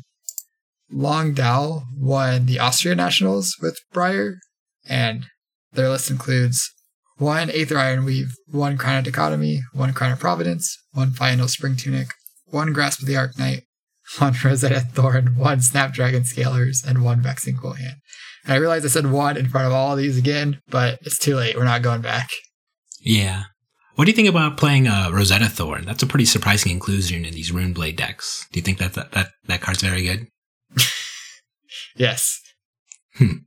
Long 0.90 1.34
Dao 1.34 1.82
won 1.96 2.46
the 2.46 2.58
Austria 2.58 2.94
Nationals 2.94 3.56
with 3.60 3.78
Briar, 3.92 4.38
and 4.88 5.26
their 5.72 5.88
list 5.88 6.10
includes 6.10 6.70
one 7.18 7.50
Aether 7.50 7.78
Iron 7.78 8.04
Weave, 8.04 8.34
one 8.46 8.78
Crown 8.78 8.98
of 8.98 9.04
Dichotomy, 9.04 9.60
one 9.72 9.92
Crown 9.92 10.12
of 10.12 10.20
Providence, 10.20 10.76
one 10.92 11.10
Fyendal 11.10 11.48
Spring 11.48 11.76
Tunic, 11.76 12.08
one 12.46 12.72
Grasp 12.72 13.00
of 13.00 13.06
the 13.06 13.14
Arknight, 13.14 13.62
one 14.18 14.34
Rosetta 14.42 14.80
Thorn, 14.80 15.36
one 15.36 15.60
Snapdragon 15.60 16.22
Scalers, 16.22 16.86
and 16.86 17.04
one 17.04 17.20
Vexing 17.20 17.56
Quillhand. 17.56 17.96
And 18.44 18.54
I 18.54 18.56
realize 18.56 18.84
I 18.84 18.88
said 18.88 19.10
one 19.10 19.36
in 19.36 19.48
front 19.48 19.66
of 19.66 19.72
all 19.72 19.92
of 19.92 19.98
these 19.98 20.16
again, 20.16 20.60
but 20.68 20.98
it's 21.02 21.18
too 21.18 21.36
late. 21.36 21.56
We're 21.56 21.64
not 21.64 21.82
going 21.82 22.00
back. 22.00 22.30
Yeah. 23.00 23.44
What 23.94 24.04
do 24.04 24.10
you 24.10 24.16
think 24.16 24.28
about 24.28 24.56
playing 24.56 24.86
uh, 24.86 25.10
Rosetta 25.12 25.48
Thorn? 25.48 25.84
That's 25.84 26.02
a 26.02 26.06
pretty 26.06 26.24
surprising 26.24 26.72
inclusion 26.72 27.24
in 27.24 27.34
these 27.34 27.50
Runeblade 27.50 27.96
decks. 27.96 28.46
Do 28.52 28.58
you 28.58 28.62
think 28.62 28.78
that 28.78 28.94
that, 28.94 29.12
that, 29.12 29.28
that 29.46 29.60
card's 29.60 29.82
very 29.82 30.02
good? 30.02 30.26
yes. 31.96 32.40
Hmm. 33.16 33.38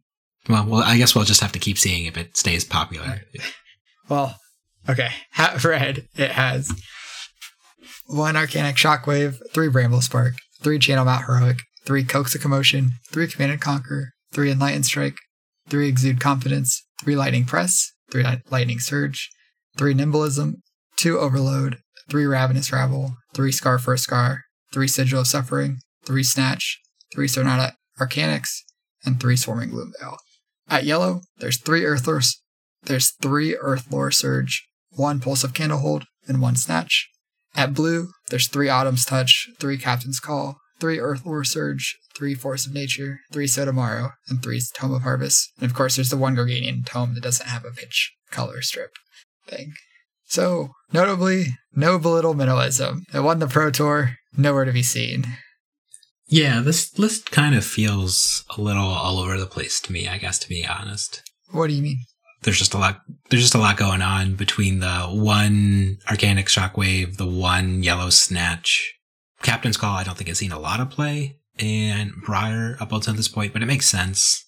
Well, 0.50 0.66
well, 0.66 0.84
I 0.84 0.98
guess 0.98 1.16
we'll 1.16 1.24
just 1.24 1.42
have 1.42 1.54
to 1.54 1.60
keep 1.60 1.78
seeing 1.78 2.06
if 2.06 2.18
it 2.18 2.38
stays 2.38 2.64
popular. 2.64 3.22
Well, 4.10 4.36
okay. 4.90 5.10
Hat 5.30 5.64
red, 5.64 6.06
it 6.18 6.32
has 6.32 6.70
one 8.08 8.36
Arcanic 8.36 8.76
Shockwave, 8.76 9.40
three 9.54 9.70
Bramble 9.70 10.02
Spark, 10.02 10.34
three 10.62 10.80
Channel 10.80 11.06
Mount 11.06 11.26
Heroic, 11.26 11.60
three 11.86 12.04
Coax 12.04 12.36
of 12.36 12.42
Commotion, 12.42 12.92
three 13.10 13.28
Command 13.28 13.52
and 13.52 13.62
Conquer, 13.62 14.12
three 14.32 14.52
Enlightened 14.52 14.86
Strike, 14.86 15.18
three 15.68 15.88
Exude 15.88 16.20
Confidence, 16.20 16.86
three 17.04 17.16
Lightning 17.16 17.46
Press, 17.46 17.92
three 18.10 18.26
Lightning 18.50 18.80
Surge, 18.80 19.30
three 19.78 19.94
Nimblism, 19.94 20.56
two 20.98 21.18
Overload, 21.18 21.78
three 22.10 22.26
Ravenous 22.26 22.72
Rabble, 22.72 23.16
three 23.34 23.52
Scar 23.52 23.80
for 23.80 23.94
a 23.94 23.98
Scar, 23.98 24.42
three 24.72 24.88
Sigil 24.88 25.22
of 25.22 25.28
Suffering, 25.28 25.80
three 26.06 26.24
Snatch, 26.24 26.80
three 27.14 27.28
Sonata 27.28 27.74
Arcanix, 28.00 28.50
and 29.06 29.20
three 29.20 29.36
Swarming 29.36 29.72
Gloomveil. 29.72 30.18
At 30.70 30.86
yellow, 30.86 31.22
there's 31.38 31.58
three 31.58 31.82
Earthlore, 31.82 32.26
there's 32.84 33.12
three 33.22 33.56
Earthlore 33.56 34.14
Surge, 34.14 34.68
one 34.92 35.20
Pulse 35.20 35.44
of 35.44 35.54
Candlehold, 35.54 36.04
and 36.28 36.42
one 36.42 36.56
Snatch. 36.56 37.10
At 37.56 37.74
blue, 37.74 38.10
there's 38.30 38.48
three 38.48 38.70
Autumn's 38.70 39.06
Touch, 39.06 39.50
three 39.60 39.78
Captain's 39.78 40.20
Call, 40.20 40.58
three 40.80 40.98
Earthlore 40.98 41.46
Surge, 41.46 41.98
three 42.16 42.34
Force 42.34 42.66
of 42.66 42.74
Nature, 42.74 43.20
three 43.32 43.48
Sow 43.48 43.66
Tomorrow, 43.66 44.12
and 44.30 44.42
three 44.42 44.62
Tome 44.74 44.94
of 44.94 45.04
Harvest. 45.04 45.52
And 45.60 45.70
of 45.70 45.76
course, 45.76 45.96
there's 45.96 46.10
the 46.10 46.18
one 46.18 46.36
Gorganian 46.36 46.86
tome 46.86 47.14
that 47.16 47.24
doesn't 47.24 47.48
have 47.48 47.66
a 47.66 47.72
pitch 47.72 48.14
color 48.32 48.62
strip 48.62 48.92
thing. 49.48 49.74
So, 50.26 50.70
notably, 50.94 51.58
no 51.76 52.00
belittle 52.00 52.34
Minnowism. 52.34 53.02
It 53.14 53.20
won 53.20 53.40
the 53.40 53.48
Pro 53.48 53.70
Tour, 53.70 54.16
nowhere 54.36 54.66
to 54.66 54.72
be 54.72 54.84
seen. 54.84 55.26
Yeah, 56.28 56.62
this 56.62 56.98
list 56.98 57.32
kind 57.32 57.56
of 57.56 57.66
feels 57.66 58.46
a 58.58 58.62
little 58.62 58.88
all 58.88 59.20
over 59.20 59.38
the 59.38 59.46
place 59.46 59.82
to 59.82 59.92
me, 59.92 60.08
I 60.08 60.18
guess, 60.18 60.40
to 60.40 60.48
be 60.48 60.66
honest. 60.66 61.22
What 61.52 61.68
do 61.68 61.74
you 61.74 61.82
mean? 61.82 62.00
There's 62.44 62.58
just 62.58 62.74
a 62.74 62.78
lot 62.78 63.02
there's 63.30 63.44
just 63.44 63.56
a 63.56 63.60
lot 63.60 63.78
going 63.78 64.02
on 64.02 64.36
between 64.36 64.80
the 64.80 65.08
one 65.10 66.00
Arcanic 66.08 66.46
Shockwave, 66.46 67.18
the 67.18 67.28
one 67.28 67.84
Yellow 67.84 68.10
Snatch. 68.10 68.96
Captain's 69.42 69.78
Call 69.78 69.96
I 69.96 70.04
don't 70.04 70.18
think 70.18 70.28
has 70.28 70.38
seen 70.38 70.52
a 70.52 70.60
lot 70.60 70.80
of 70.80 70.90
play, 70.90 71.40
and 71.60 72.14
Briar 72.26 72.78
up 72.80 72.92
until 72.92 73.14
this 73.14 73.28
point, 73.28 73.54
but 73.54 73.62
it 73.62 73.68
makes 73.68 73.88
sense. 73.88 74.46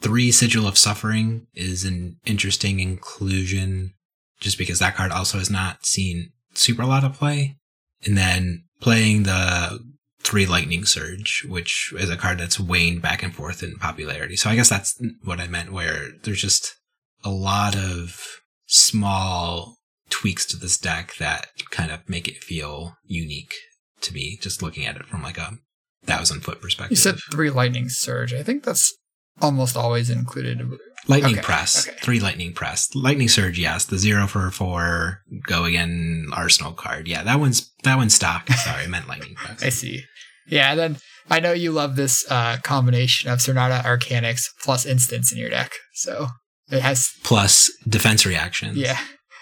Three 0.00 0.32
Sigil 0.32 0.66
of 0.66 0.76
Suffering 0.76 1.46
is 1.54 1.84
an 1.84 2.18
interesting 2.26 2.80
inclusion 2.80 3.94
just 4.40 4.58
because 4.58 4.78
that 4.78 4.94
card 4.94 5.10
also 5.10 5.38
has 5.38 5.50
not 5.50 5.86
seen 5.86 6.32
super 6.52 6.82
a 6.82 6.86
lot 6.86 7.04
of 7.04 7.14
play. 7.14 7.56
And 8.04 8.16
then 8.18 8.64
playing 8.80 9.22
the 9.22 9.80
three 10.20 10.46
Lightning 10.46 10.84
Surge, 10.84 11.46
which 11.48 11.92
is 11.98 12.10
a 12.10 12.16
card 12.16 12.38
that's 12.38 12.60
waned 12.60 13.02
back 13.02 13.22
and 13.22 13.34
forth 13.34 13.62
in 13.62 13.76
popularity. 13.76 14.36
So 14.36 14.50
I 14.50 14.56
guess 14.56 14.68
that's 14.68 15.00
what 15.22 15.40
I 15.40 15.46
meant, 15.46 15.72
where 15.72 16.10
there's 16.22 16.42
just 16.42 16.76
a 17.24 17.30
lot 17.30 17.74
of 17.74 18.20
small 18.66 19.76
tweaks 20.10 20.46
to 20.46 20.56
this 20.56 20.78
deck 20.78 21.14
that 21.18 21.48
kind 21.70 21.90
of 21.90 22.08
make 22.08 22.28
it 22.28 22.42
feel 22.44 22.96
unique 23.04 23.54
to 24.02 24.12
me, 24.12 24.38
just 24.40 24.62
looking 24.62 24.86
at 24.86 24.96
it 24.96 25.06
from 25.06 25.22
like 25.22 25.38
a 25.38 25.58
thousand 26.04 26.42
foot 26.42 26.60
perspective. 26.60 26.92
You 26.92 26.96
said 26.96 27.16
three 27.32 27.50
Lightning 27.50 27.88
Surge. 27.88 28.34
I 28.34 28.42
think 28.42 28.64
that's 28.64 28.94
almost 29.40 29.76
always 29.76 30.10
included. 30.10 30.60
Lightning 31.06 31.34
Okay, 31.34 31.42
Press, 31.42 31.88
okay. 31.88 31.96
three 32.00 32.20
Lightning 32.20 32.52
Press, 32.52 32.94
Lightning 32.94 33.28
Surge, 33.28 33.58
yes. 33.58 33.84
The 33.84 33.98
zero 33.98 34.26
for 34.26 34.50
four 34.50 35.22
go 35.46 35.64
again 35.64 36.28
Arsenal 36.32 36.72
card, 36.72 37.08
yeah. 37.08 37.22
That 37.22 37.40
one's 37.40 37.72
that 37.82 37.96
one's 37.96 38.14
stock. 38.14 38.48
Sorry, 38.64 38.84
I 38.84 38.86
meant 38.86 39.08
Lightning 39.08 39.34
Press. 39.34 39.62
I 39.62 39.70
see. 39.70 40.02
Yeah, 40.46 40.70
and 40.70 40.78
then 40.80 40.96
I 41.30 41.40
know 41.40 41.52
you 41.52 41.72
love 41.72 41.96
this 41.96 42.24
uh, 42.30 42.58
combination 42.62 43.30
of 43.30 43.40
Sonata 43.40 43.82
Arcanix 43.86 44.44
plus 44.62 44.84
Instance 44.86 45.32
in 45.32 45.38
your 45.38 45.50
deck. 45.50 45.72
So 45.94 46.28
it 46.70 46.80
has, 46.80 47.10
Plus 47.22 47.70
defense 47.88 48.24
reactions. 48.26 48.76
yeah, 48.76 48.98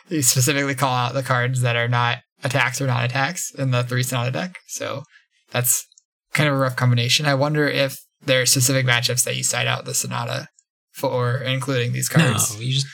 you 0.09 0.23
specifically 0.23 0.75
call 0.75 0.95
out 0.95 1.15
the 1.15 1.23
cards 1.23 1.61
that 1.63 1.77
are 1.77 1.89
not 1.89 2.19
attacks 2.45 2.81
or 2.81 2.87
non 2.87 3.05
attacks 3.05 3.53
in 3.55 3.71
the 3.71 3.85
three 3.85 4.03
Sonata 4.03 4.31
deck. 4.31 4.59
So 4.67 5.05
that's 5.51 5.87
kind 6.35 6.49
of 6.49 6.55
a 6.55 6.59
rough 6.59 6.77
combination. 6.77 7.27
I 7.27 7.35
wonder 7.35 7.69
if 7.69 7.99
there 8.25 8.43
are 8.43 8.47
specific 8.47 8.87
matchups 8.87 9.25
that 9.25 9.37
you 9.37 9.43
side 9.43 9.67
out 9.67 9.85
the 9.85 9.95
Sonata 9.95 10.49
for, 10.93 11.37
including 11.39 11.93
these 11.93 12.09
cards. 12.09 12.55
No, 12.55 12.61
you 12.61 12.73
just 12.75 12.87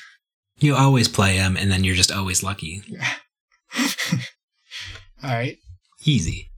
you 0.59 0.75
always 0.75 1.09
play 1.09 1.37
them, 1.39 1.57
and 1.57 1.71
then 1.71 1.85
you're 1.85 1.95
just 1.95 2.13
always 2.13 2.43
lucky. 2.43 2.83
Yeah. 2.87 3.09
All 5.23 5.31
right. 5.31 5.57
Easy. 6.05 6.51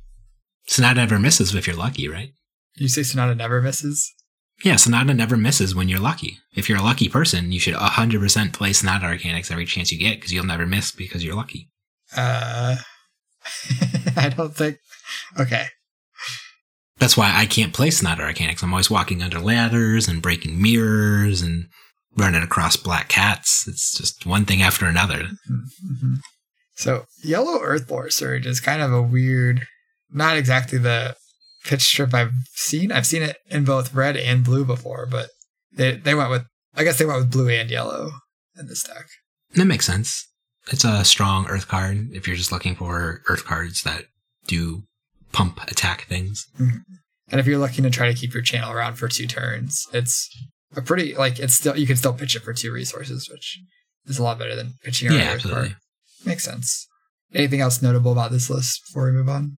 Sonata 0.67 0.97
never 1.01 1.19
misses 1.19 1.55
if 1.55 1.67
you're 1.67 1.77
lucky, 1.77 2.09
right? 2.09 2.31
You 2.77 2.89
say 2.89 3.03
Sonata 3.03 3.35
never 3.35 3.61
misses? 3.61 4.13
Yeah, 4.63 4.77
Sonata 4.77 5.15
never 5.15 5.37
misses 5.37 5.75
when 5.75 5.89
you're 5.89 5.99
lucky. 6.01 6.39
If 6.55 6.69
you're 6.69 6.79
a 6.79 6.83
lucky 6.83 7.09
person, 7.09 7.51
you 7.53 7.59
should 7.61 7.75
100% 7.75 8.53
play 8.53 8.73
Sonata 8.73 9.07
Arcanix 9.07 9.51
every 9.51 9.65
chance 9.65 9.91
you 9.91 9.99
get 9.99 10.17
because 10.17 10.33
you'll 10.33 10.45
never 10.45 10.67
miss 10.67 10.93
because 10.93 11.25
you're 11.25 11.35
lucky. 11.35 11.71
Uh, 12.15 12.77
I 14.17 14.29
don't 14.29 14.55
think. 14.55 14.79
Okay. 15.39 15.67
That's 16.99 17.17
why 17.17 17.33
I 17.35 17.47
can't 17.47 17.73
play 17.73 17.91
Sonata 17.91 18.23
Arcanix. 18.23 18.63
I'm 18.63 18.73
always 18.73 18.91
walking 18.91 19.23
under 19.23 19.41
ladders 19.41 20.07
and 20.07 20.21
breaking 20.21 20.61
mirrors 20.61 21.41
and 21.41 21.65
running 22.17 22.43
across 22.43 22.77
black 22.77 23.09
cats. 23.09 23.67
It's 23.67 23.97
just 23.97 24.27
one 24.27 24.45
thing 24.45 24.61
after 24.61 24.85
another. 24.87 25.29
hmm 25.47 26.17
So, 26.75 27.07
Yellow 27.23 27.61
Earthlore 27.61 28.13
Surge 28.13 28.47
is 28.47 28.61
kind 28.61 28.83
of 28.83 28.93
a 28.93 29.01
weird, 29.01 29.67
not 30.11 30.37
exactly 30.37 30.77
the 30.79 31.17
pitch 31.65 31.83
strip 31.83 32.15
I've 32.15 32.33
seen. 32.55 32.93
I've 32.93 33.07
seen 33.07 33.23
it 33.23 33.37
in 33.49 33.65
both 33.65 33.95
red 33.95 34.17
and 34.17 34.45
blue 34.45 34.65
before, 34.65 35.07
but 35.07 35.31
they 35.73 35.97
they 35.97 36.15
went 36.15 36.31
with 36.31 36.45
I 36.75 36.85
guess 36.85 36.99
they 36.99 37.05
went 37.05 37.21
with 37.21 37.33
blue 37.33 37.49
and 37.49 37.71
yellow 37.71 38.11
in 38.59 38.67
this 38.67 38.83
deck. 38.83 39.07
That 39.55 39.65
makes 39.67 39.87
sense. 39.87 40.27
It's 40.71 40.85
a 40.85 41.05
strong 41.05 41.47
earth 41.49 41.69
card 41.69 42.09
if 42.13 42.27
you're 42.27 42.37
just 42.37 42.53
looking 42.53 42.77
for 42.77 43.23
earth 43.29 43.45
cards 43.45 43.83
that 43.83 44.05
do 44.47 44.83
pump 45.33 45.61
attack 45.71 46.07
things. 46.07 46.47
Mm-hmm. 46.59 46.79
And 47.31 47.41
if 47.41 47.47
you're 47.47 47.59
looking 47.59 47.85
to 47.85 47.91
try 47.91 48.09
to 48.13 48.19
keep 48.19 48.35
your 48.35 48.43
channel 48.43 48.73
around 48.73 48.97
for 48.97 49.09
two 49.09 49.27
turns, 49.27 49.87
it's 49.93 50.29
a 50.77 50.83
pretty 50.83 51.15
like 51.15 51.39
it's 51.39 51.55
still 51.55 51.77
you 51.77 51.87
can 51.87 51.97
still 51.97 52.13
pitch 52.13 52.37
it 52.37 52.43
for 52.43 52.53
two 52.53 52.73
resources, 52.73 53.29
which 53.31 53.59
is 54.07 54.19
a 54.19 54.23
lot 54.23 54.39
better 54.39 54.55
than 54.57 54.75
pitching 54.85 55.11
Yeah, 55.13 55.21
absolutely. 55.33 55.69
card. 55.71 55.77
Makes 56.25 56.45
sense. 56.45 56.87
Anything 57.35 57.61
else 57.61 57.81
notable 57.81 58.13
about 58.13 58.31
this 58.33 58.51
list 58.51 58.81
before 58.87 59.07
we 59.07 59.13
move 59.13 59.29
on? 59.29 59.57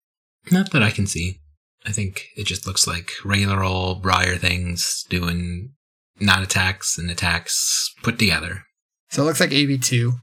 Not 0.51 0.72
that 0.72 0.84
I 0.84 0.91
can 0.91 1.08
see. 1.08 1.39
I 1.85 1.91
think 1.91 2.27
it 2.35 2.45
just 2.45 2.67
looks 2.67 2.85
like 2.85 3.11
regular 3.25 3.63
old 3.63 4.01
Briar 4.01 4.38
things 4.38 5.05
doing 5.09 5.73
non 6.19 6.43
attacks 6.43 6.97
and 6.97 7.09
attacks 7.09 7.93
put 8.03 8.19
together. 8.19 8.63
So 9.09 9.23
it 9.23 9.25
looks 9.25 9.39
like 9.39 9.50
AB2, 9.50 10.13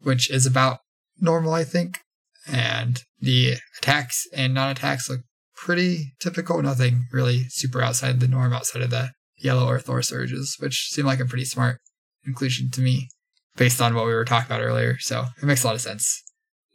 which 0.00 0.30
is 0.30 0.46
about 0.46 0.80
normal, 1.20 1.54
I 1.54 1.64
think. 1.64 1.98
And 2.46 3.02
the 3.20 3.54
attacks 3.78 4.26
and 4.32 4.54
non 4.54 4.70
attacks 4.70 5.08
look 5.08 5.20
pretty 5.56 6.12
typical. 6.20 6.62
Nothing 6.62 7.06
really 7.12 7.44
super 7.48 7.80
outside 7.80 8.20
the 8.20 8.28
norm 8.28 8.52
outside 8.52 8.82
of 8.82 8.90
the 8.90 9.10
yellow 9.36 9.66
Earthlore 9.66 10.04
surges, 10.04 10.56
which 10.60 10.88
seem 10.90 11.06
like 11.06 11.20
a 11.20 11.24
pretty 11.24 11.44
smart 11.44 11.80
inclusion 12.24 12.70
to 12.72 12.80
me 12.80 13.08
based 13.56 13.80
on 13.80 13.94
what 13.94 14.06
we 14.06 14.14
were 14.14 14.24
talking 14.24 14.46
about 14.46 14.62
earlier. 14.62 14.98
So 14.98 15.24
it 15.40 15.46
makes 15.46 15.64
a 15.64 15.66
lot 15.66 15.74
of 15.74 15.80
sense. 15.80 16.22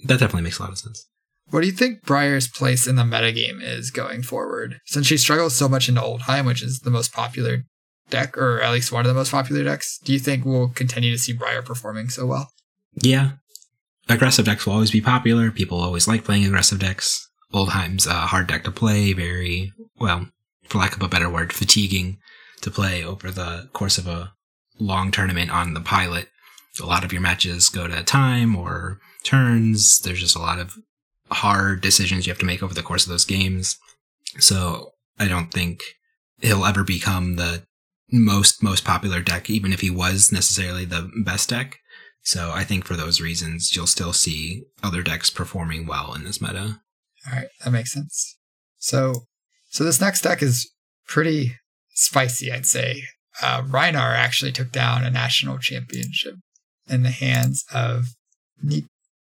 That 0.05 0.19
definitely 0.19 0.41
makes 0.41 0.59
a 0.59 0.63
lot 0.63 0.71
of 0.71 0.79
sense. 0.79 1.07
What 1.51 1.61
do 1.61 1.67
you 1.67 1.73
think 1.73 2.03
Briar's 2.03 2.47
place 2.47 2.87
in 2.87 2.95
the 2.95 3.03
metagame 3.03 3.61
is 3.61 3.91
going 3.91 4.23
forward? 4.23 4.79
Since 4.85 5.07
she 5.07 5.17
struggles 5.17 5.53
so 5.53 5.67
much 5.67 5.89
into 5.89 6.01
Oldhim, 6.01 6.45
which 6.45 6.63
is 6.63 6.79
the 6.79 6.89
most 6.89 7.11
popular 7.11 7.63
deck, 8.09 8.37
or 8.37 8.61
at 8.61 8.71
least 8.71 8.91
one 8.91 9.05
of 9.05 9.09
the 9.09 9.13
most 9.13 9.31
popular 9.31 9.63
decks, 9.63 9.99
do 9.99 10.13
you 10.13 10.19
think 10.19 10.45
we'll 10.45 10.69
continue 10.69 11.11
to 11.11 11.17
see 11.17 11.33
Briar 11.33 11.61
performing 11.61 12.07
so 12.09 12.25
well? 12.25 12.49
Yeah. 12.95 13.33
Aggressive 14.07 14.45
decks 14.45 14.65
will 14.65 14.73
always 14.73 14.91
be 14.91 15.01
popular. 15.01 15.51
People 15.51 15.81
always 15.81 16.07
like 16.07 16.23
playing 16.23 16.45
aggressive 16.45 16.79
decks. 16.79 17.29
Oldhim's 17.53 18.07
a 18.07 18.13
hard 18.13 18.47
deck 18.47 18.63
to 18.63 18.71
play, 18.71 19.11
very, 19.11 19.73
well, 19.99 20.27
for 20.63 20.77
lack 20.77 20.95
of 20.95 21.01
a 21.01 21.09
better 21.09 21.29
word, 21.29 21.51
fatiguing 21.51 22.17
to 22.61 22.71
play 22.71 23.03
over 23.03 23.29
the 23.29 23.69
course 23.73 23.97
of 23.97 24.07
a 24.07 24.31
long 24.79 25.11
tournament 25.11 25.51
on 25.51 25.73
the 25.73 25.81
pilot. 25.81 26.29
A 26.81 26.85
lot 26.85 27.03
of 27.03 27.11
your 27.11 27.21
matches 27.21 27.67
go 27.67 27.87
to 27.87 28.03
time 28.03 28.55
or 28.55 28.99
turns. 29.23 29.99
There's 29.99 30.21
just 30.21 30.35
a 30.35 30.39
lot 30.39 30.57
of 30.57 30.77
hard 31.31 31.81
decisions 31.81 32.25
you 32.25 32.31
have 32.31 32.39
to 32.39 32.45
make 32.45 32.61
over 32.61 32.73
the 32.73 32.83
course 32.83 33.05
of 33.05 33.09
those 33.09 33.25
games. 33.25 33.77
So 34.39 34.91
I 35.19 35.27
don't 35.27 35.51
think 35.51 35.81
he'll 36.41 36.65
ever 36.65 36.83
become 36.83 37.35
the 37.35 37.63
most 38.11 38.61
most 38.61 38.83
popular 38.83 39.21
deck, 39.21 39.49
even 39.49 39.71
if 39.71 39.81
he 39.81 39.89
was 39.89 40.31
necessarily 40.31 40.85
the 40.85 41.09
best 41.23 41.49
deck. 41.49 41.79
So 42.23 42.51
I 42.53 42.63
think 42.63 42.85
for 42.85 42.95
those 42.95 43.21
reasons, 43.21 43.75
you'll 43.75 43.87
still 43.87 44.13
see 44.13 44.63
other 44.83 45.01
decks 45.01 45.29
performing 45.29 45.87
well 45.87 46.13
in 46.13 46.23
this 46.23 46.41
meta. 46.41 46.81
All 47.27 47.33
right, 47.33 47.47
that 47.63 47.71
makes 47.71 47.91
sense. 47.91 48.37
So 48.77 49.25
So 49.69 49.83
this 49.83 50.01
next 50.01 50.21
deck 50.21 50.41
is 50.41 50.69
pretty 51.07 51.55
spicy, 51.93 52.51
I'd 52.51 52.65
say. 52.65 53.03
Uh, 53.41 53.61
Rhinar 53.61 54.13
actually 54.15 54.51
took 54.51 54.71
down 54.71 55.03
a 55.03 55.09
national 55.09 55.57
championship 55.57 56.35
in 56.89 57.03
the 57.03 57.09
hands 57.11 57.63
of 57.73 58.07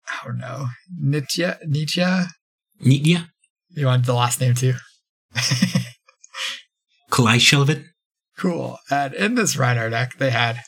I 0.08 0.26
don't 0.26 0.38
know 0.38 0.66
Nitya 1.02 1.58
Nitya. 1.66 2.28
Nitya? 2.84 3.28
You 3.70 3.86
want 3.86 4.06
the 4.06 4.14
last 4.14 4.40
name 4.40 4.54
too? 4.54 4.74
Kalai 7.10 7.36
Shelvin? 7.38 7.84
Cool. 8.38 8.78
And 8.90 9.14
in 9.14 9.34
this 9.34 9.56
Rhinar 9.56 9.90
deck, 9.90 10.16
they 10.18 10.30
had 10.30 10.60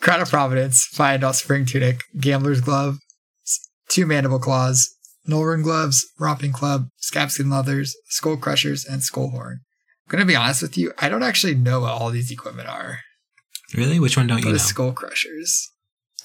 Crown 0.00 0.20
of 0.20 0.30
Providence, 0.30 0.86
Fyendal 0.94 1.34
Spring 1.34 1.64
Tunic, 1.64 2.02
Gambler's 2.20 2.60
Glove, 2.60 2.98
two 3.88 4.06
Mandible 4.06 4.38
Claws, 4.38 4.90
Nullrune 5.28 5.62
Gloves, 5.62 6.04
Romping 6.18 6.52
Club, 6.52 6.88
Scabskin 7.00 7.50
Leathers, 7.50 7.94
Skull 8.08 8.36
Crushers, 8.36 8.84
and 8.84 9.02
Skull 9.02 9.30
Horn. 9.30 9.60
I'm 10.06 10.10
going 10.10 10.20
to 10.20 10.26
be 10.26 10.36
honest 10.36 10.60
with 10.62 10.76
you, 10.76 10.92
I 10.98 11.08
don't 11.08 11.22
actually 11.22 11.54
know 11.54 11.80
what 11.80 11.92
all 11.92 12.10
these 12.10 12.30
equipment 12.30 12.68
are. 12.68 12.98
Really? 13.74 13.98
Which 13.98 14.16
one 14.16 14.26
don't 14.26 14.38
What 14.38 14.44
you 14.44 14.50
know? 14.50 14.56
is 14.56 14.64
Skull 14.64 14.92
Crushers? 14.92 15.70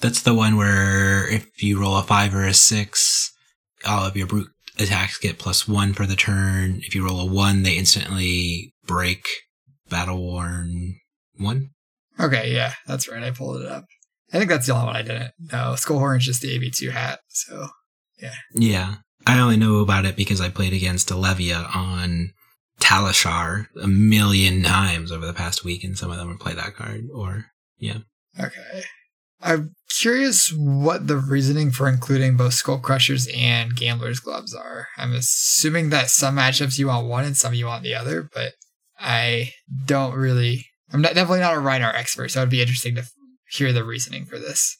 That's 0.00 0.22
the 0.22 0.34
one 0.34 0.56
where 0.56 1.28
if 1.28 1.62
you 1.62 1.80
roll 1.80 1.96
a 1.96 2.02
five 2.02 2.34
or 2.34 2.44
a 2.44 2.54
six, 2.54 3.32
all 3.86 4.06
of 4.06 4.16
your 4.16 4.26
brute 4.26 4.48
attacks 4.78 5.18
get 5.18 5.38
plus 5.38 5.68
one 5.68 5.92
for 5.92 6.06
the 6.06 6.16
turn. 6.16 6.80
If 6.84 6.94
you 6.94 7.06
roll 7.06 7.20
a 7.20 7.26
one, 7.26 7.62
they 7.62 7.76
instantly 7.76 8.74
break 8.86 9.26
battle 9.88 10.22
worn 10.22 10.96
one. 11.36 11.70
Okay, 12.18 12.52
yeah, 12.52 12.74
that's 12.86 13.08
right. 13.08 13.22
I 13.22 13.30
pulled 13.30 13.62
it 13.62 13.68
up. 13.68 13.84
I 14.32 14.38
think 14.38 14.50
that's 14.50 14.66
the 14.66 14.74
only 14.74 14.86
one 14.86 14.96
I 14.96 15.02
didn't 15.02 15.32
know. 15.52 15.74
Skull 15.74 15.98
Horn's 15.98 16.24
just 16.24 16.40
the 16.40 16.58
AB2 16.58 16.92
hat, 16.92 17.20
so 17.28 17.68
Yeah. 18.20 18.34
Yeah. 18.54 18.94
I 19.26 19.38
only 19.38 19.56
know 19.56 19.80
about 19.80 20.04
it 20.06 20.16
because 20.16 20.40
I 20.40 20.48
played 20.48 20.72
against 20.72 21.12
Olivia 21.12 21.68
on 21.74 22.32
Talishar 22.80 23.66
a 23.80 23.86
million 23.86 24.62
times 24.62 25.12
over 25.12 25.26
the 25.26 25.34
past 25.34 25.64
week, 25.64 25.84
and 25.84 25.96
some 25.98 26.10
of 26.10 26.16
them 26.16 26.28
would 26.28 26.40
play 26.40 26.54
that 26.54 26.74
card. 26.74 27.08
Or, 27.14 27.46
yeah. 27.78 27.98
Okay. 28.38 28.82
I'm 29.42 29.74
curious 29.88 30.52
what 30.54 31.06
the 31.06 31.16
reasoning 31.16 31.70
for 31.70 31.88
including 31.88 32.36
both 32.36 32.54
Skull 32.54 32.78
Crushers 32.78 33.28
and 33.34 33.74
Gambler's 33.74 34.20
Gloves 34.20 34.54
are. 34.54 34.88
I'm 34.96 35.14
assuming 35.14 35.90
that 35.90 36.10
some 36.10 36.36
matchups 36.36 36.78
you 36.78 36.88
want 36.88 37.06
one 37.06 37.24
and 37.24 37.36
some 37.36 37.54
you 37.54 37.66
want 37.66 37.82
the 37.82 37.94
other, 37.94 38.28
but 38.34 38.52
I 38.98 39.52
don't 39.86 40.14
really. 40.14 40.66
I'm 40.92 41.00
not, 41.00 41.14
definitely 41.14 41.40
not 41.40 41.54
a 41.54 41.60
Rhinar 41.60 41.94
expert, 41.94 42.30
so 42.30 42.40
it'd 42.40 42.50
be 42.50 42.60
interesting 42.60 42.96
to 42.96 43.04
hear 43.48 43.72
the 43.72 43.84
reasoning 43.84 44.24
for 44.24 44.38
this. 44.38 44.76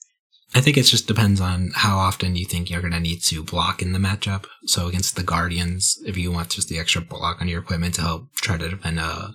I 0.54 0.60
think 0.60 0.76
it 0.76 0.82
just 0.82 1.06
depends 1.06 1.40
on 1.40 1.70
how 1.74 1.98
often 1.98 2.34
you 2.34 2.44
think 2.44 2.68
you're 2.68 2.80
going 2.80 2.92
to 2.92 2.98
need 2.98 3.22
to 3.26 3.44
block 3.44 3.80
in 3.80 3.92
the 3.92 4.00
matchup. 4.00 4.46
So 4.66 4.88
against 4.88 5.14
the 5.14 5.22
Guardians, 5.22 5.96
if 6.04 6.16
you 6.16 6.32
want 6.32 6.50
just 6.50 6.68
the 6.68 6.80
extra 6.80 7.00
block 7.00 7.40
on 7.40 7.46
your 7.46 7.60
equipment 7.60 7.94
to 7.94 8.02
help 8.02 8.32
try 8.34 8.58
to 8.58 8.68
defend 8.68 8.98
a 8.98 9.34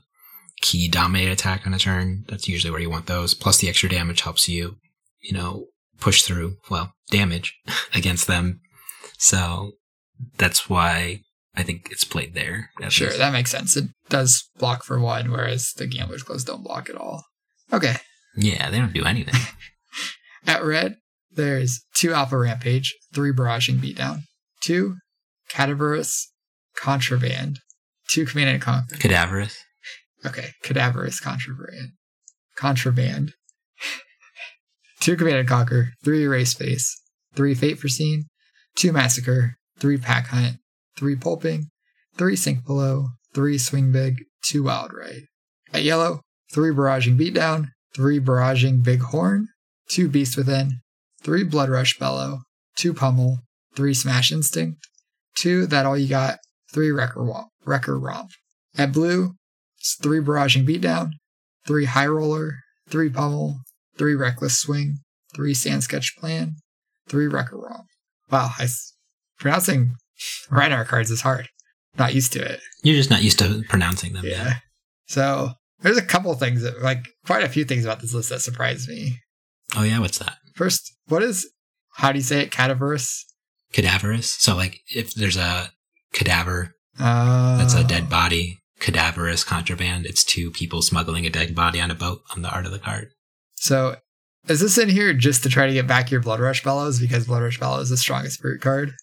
key 0.62 0.90
dominate 0.90 1.32
attack 1.32 1.66
on 1.66 1.74
a 1.74 1.80
turn, 1.80 2.26
that's 2.28 2.50
usually 2.50 2.72
where 2.72 2.82
you 2.82 2.90
want 2.90 3.06
those. 3.06 3.34
Plus 3.34 3.60
the 3.60 3.70
extra 3.70 3.88
damage 3.88 4.22
helps 4.22 4.50
you, 4.50 4.76
you 5.26 5.34
know, 5.34 5.66
push 6.00 6.22
through, 6.22 6.58
well, 6.70 6.94
damage 7.10 7.58
against 7.94 8.28
them. 8.28 8.62
So 9.18 9.72
that's 10.38 10.70
why 10.70 11.22
I 11.56 11.64
think 11.64 11.90
it's 11.92 12.04
played 12.04 12.34
there. 12.34 12.70
Sure, 12.90 13.08
least. 13.08 13.20
that 13.20 13.34
makes 13.34 13.52
sense. 13.52 13.76
It 13.76 13.86
does 14.10 14.50
block 14.58 14.84
for 14.84 15.00
one, 15.00 15.32
whereas 15.32 15.72
the 15.76 15.88
Gambler's 15.88 16.24
Gloves 16.24 16.44
don't 16.44 16.64
block 16.64 16.90
at 16.90 16.96
all. 16.96 17.24
Okay. 17.72 17.96
Yeah, 18.36 18.70
they 18.70 18.78
don't 18.78 18.94
do 18.94 19.06
anything. 19.06 19.40
At 20.48 20.64
red, 20.64 20.98
there's 21.32 21.84
two 21.96 22.14
Alpha 22.14 22.38
Rampage, 22.38 22.94
three 23.14 23.32
Barraging 23.32 23.80
Beatdown, 23.80 24.20
two 24.62 24.98
Cadaverous 25.50 26.32
Contraband, 26.76 27.60
two 28.10 28.26
Command 28.26 28.50
and 28.50 28.62
Conquer. 28.62 28.98
Cadaverous. 28.98 29.58
Okay, 30.26 30.50
Cadaverous 30.62 31.20
Contraband. 31.20 31.92
Contraband. 32.56 33.34
Two 35.00 35.16
Command 35.16 35.38
and 35.38 35.48
Conquer, 35.48 35.94
three 36.04 36.24
Erase 36.24 36.54
Face, 36.54 37.02
three 37.34 37.54
Fate 37.54 37.80
Foreseen, 37.80 38.26
two 38.76 38.92
Massacre, 38.92 39.56
three 39.78 39.98
Pack 39.98 40.28
Hunt, 40.28 40.58
three 40.98 41.16
Pulping, 41.16 41.70
three 42.18 42.36
Sink 42.36 42.66
Below, 42.66 43.10
three 43.34 43.58
Swing 43.58 43.92
Big, 43.92 44.24
two 44.44 44.64
Wild 44.64 44.92
Ride. 44.94 45.24
At 45.74 45.84
yellow, 45.84 46.22
three 46.52 46.72
Barraging 46.72 47.20
Beatdown, 47.20 47.70
three 47.96 48.20
Barraging 48.20 48.84
Big 48.84 49.02
Horn, 49.02 49.50
two 49.90 50.08
Beast 50.08 50.38
Within, 50.38 50.82
three 51.22 51.44
Blood 51.44 51.70
Rush 51.70 51.98
Bellow, 51.98 52.40
two 52.76 52.94
Pummel, 52.94 53.40
three 53.76 53.94
Smash 53.94 54.32
Instinct, 54.32 54.80
two 55.36 55.66
That 55.66 55.86
All 55.86 55.98
You 55.98 56.08
Got, 56.08 56.40
three 56.72 56.92
Wrecker, 56.92 57.22
Womp, 57.22 57.48
Wrecker 57.66 58.00
Romp. 58.00 58.32
At 58.78 58.94
blue, 58.94 59.36
it's 59.78 59.96
three 59.96 60.20
Barraging 60.20 60.68
Beatdown, 60.68 61.12
three 61.66 61.86
High 61.86 62.08
Roller, 62.08 62.60
three 62.88 63.10
Pummel, 63.10 63.60
three 63.98 64.16
Reckless 64.16 64.60
Swing, 64.60 64.98
three 65.36 65.54
Sand 65.54 65.84
Sketch 65.84 66.16
Plan, 66.18 66.56
three 67.08 67.28
Wrecker 67.28 67.58
Romp. 67.58 67.86
Wow, 68.32 68.52
I, 68.60 68.64
s- 68.64 68.94
pronouncing 69.40 69.96
Rhinar 70.50 70.86
cards 70.86 71.12
is 71.12 71.22
hard. 71.22 71.48
Not 71.98 72.14
used 72.14 72.34
to 72.34 72.42
it. 72.44 72.60
You're 72.84 72.96
just 72.96 73.10
not 73.10 73.24
used 73.24 73.40
to 73.40 73.64
pronouncing 73.70 74.14
them. 74.14 74.26
Yeah. 74.26 74.56
So 75.08 75.52
there's 75.82 75.98
a 75.98 76.02
couple 76.06 76.34
things 76.36 76.62
that, 76.64 76.82
like, 76.82 77.06
quite 77.26 77.44
a 77.44 77.50
few 77.50 77.64
things 77.64 77.86
about 77.86 78.02
this 78.02 78.14
list 78.14 78.30
that 78.30 78.42
surprised 78.42 78.90
me. 78.90 79.20
Oh 79.78 79.84
yeah, 79.84 80.00
what's 80.00 80.18
that? 80.20 80.38
First, 80.56 80.94
what 81.08 81.24
is, 81.24 81.50
how 81.94 82.12
do 82.12 82.18
you 82.18 82.24
say 82.24 82.42
it, 82.42 82.52
cadaverous? 82.52 83.26
Cadaverous. 83.74 84.34
So 84.36 84.56
like 84.56 84.80
if 84.94 85.14
there's 85.14 85.38
a 85.38 85.70
cadaver 86.14 86.74
Uh, 87.00 87.58
that's 87.58 87.74
a 87.74 87.84
dead 87.84 88.10
body, 88.10 88.60
cadaverous 88.80 89.44
contraband, 89.44 90.06
it's 90.06 90.24
two 90.24 90.50
people 90.52 90.82
smuggling 90.82 91.26
a 91.26 91.30
dead 91.30 91.54
body 91.56 91.82
on 91.82 91.92
a 91.92 91.96
boat 91.96 92.22
on 92.36 92.42
the 92.42 92.50
art 92.50 92.66
of 92.66 92.72
the 92.72 92.80
card. 92.80 93.10
So 93.66 93.96
is 94.48 94.60
this 94.60 94.78
in 94.78 94.90
here 94.90 95.12
just 95.14 95.42
to 95.44 95.50
try 95.50 95.66
to 95.66 95.74
get 95.74 95.88
back 95.88 96.12
your 96.12 96.22
Blood 96.22 96.40
Rush 96.40 96.64
Bellows 96.64 97.00
because 97.00 97.26
Blood 97.26 97.42
Rush 97.42 97.60
Bellows 97.60 97.86
is 97.86 97.90
the 97.90 97.98
strongest 97.98 98.40
brute 98.40 98.62
card? 98.62 98.94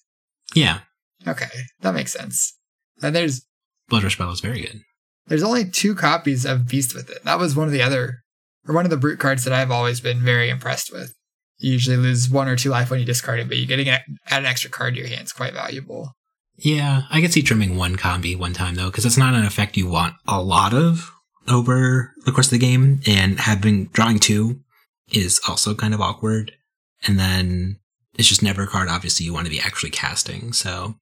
Yeah. 0.55 0.81
Okay, 1.27 1.49
that 1.81 1.95
makes 1.95 2.13
sense. 2.13 2.57
And 3.03 3.15
there's 3.15 3.45
Blood 3.89 4.05
Rush 4.05 4.17
Bellow 4.17 4.31
is 4.31 4.41
very 4.41 4.61
good. 4.61 4.81
there's 5.27 5.43
only 5.43 5.65
two 5.65 5.97
copies 5.97 6.45
of 6.45 6.69
Beast 6.69 6.95
Within. 6.95 7.19
That 7.25 7.41
was 7.41 7.57
one 7.57 7.67
of 7.67 7.73
the 7.73 7.83
other, 7.83 8.23
or 8.69 8.75
one 8.75 8.85
of 8.85 8.91
the 8.91 8.97
brute 8.97 9.19
cards 9.19 9.43
that 9.45 9.53
I've 9.53 9.73
always 9.73 10.01
been 10.01 10.21
very 10.21 10.49
impressed 10.49 10.93
with. 10.93 11.13
You 11.59 11.73
usually 11.73 11.97
lose 11.97 12.31
one 12.31 12.49
or 12.49 12.57
two 12.57 12.71
life 12.71 12.91
when 12.91 13.01
you 13.01 13.07
discard 13.07 13.41
it, 13.41 13.49
but 13.49 13.57
you 13.57 13.67
getting 13.67 13.89
an, 13.89 14.01
add 14.29 14.43
an 14.43 14.47
extra 14.47 14.71
card 14.71 14.95
to 14.95 15.01
your 15.01 15.09
hand 15.09 15.25
is 15.25 15.33
quite 15.33 15.55
valuable. 15.55 16.13
Yeah, 16.57 17.03
I 17.11 17.21
could 17.21 17.33
see 17.33 17.43
trimming 17.43 17.77
one 17.77 17.97
combi 17.97 18.39
one 18.39 18.53
time 18.53 18.77
though, 18.77 18.91
because 18.91 19.07
it's 19.07 19.17
not 19.17 19.35
an 19.35 19.45
effect 19.45 19.77
you 19.77 19.89
want 19.89 20.15
a 20.29 20.41
lot 20.41 20.73
of 20.73 21.11
over 21.49 22.13
the 22.25 22.33
course 22.33 22.47
of 22.47 22.53
the 22.53 22.59
game, 22.59 23.01
and 23.07 23.41
having 23.41 23.87
drawing 23.87 24.19
two 24.19 24.61
is 25.11 25.41
also 25.49 25.75
kind 25.75 25.95
of 25.95 26.01
awkward. 26.01 26.53
And 27.07 27.19
then 27.19 27.79
it's 28.15 28.29
just 28.29 28.43
never 28.43 28.63
a 28.63 28.67
card 28.67 28.89
obviously 28.89 29.27
you 29.27 29.33
want 29.33 29.47
to 29.47 29.51
be 29.51 29.61
actually 29.61 29.91
casting. 29.91 30.53
So 30.53 30.95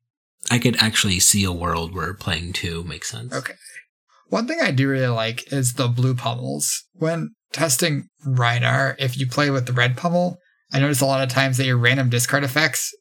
I 0.51 0.59
could 0.59 0.77
actually 0.77 1.21
see 1.21 1.45
a 1.45 1.53
world 1.53 1.95
where 1.95 2.15
playing 2.15 2.53
two 2.55 2.85
makes 2.85 3.11
sense. 3.11 3.35
Okay. 3.35 3.55
One 4.29 4.47
thing 4.47 4.61
I 4.61 4.71
do 4.71 4.89
really 4.89 5.09
like 5.09 5.53
is 5.53 5.75
the 5.75 5.89
blue 5.89 6.15
pummels. 6.15 6.85
When 6.95 7.35
testing 7.53 8.09
Rhinar, 8.25 8.95
if 8.99 9.19
you 9.19 9.27
play 9.27 9.51
with 9.51 9.67
the 9.67 9.73
red 9.73 9.97
pummel, 9.97 10.39
I 10.73 10.79
notice 10.79 11.01
a 11.01 11.07
lot 11.07 11.23
of 11.23 11.29
times 11.29 11.57
that 11.57 11.67
your 11.67 11.77
random 11.77 12.11
discard 12.11 12.45
effects 12.45 12.95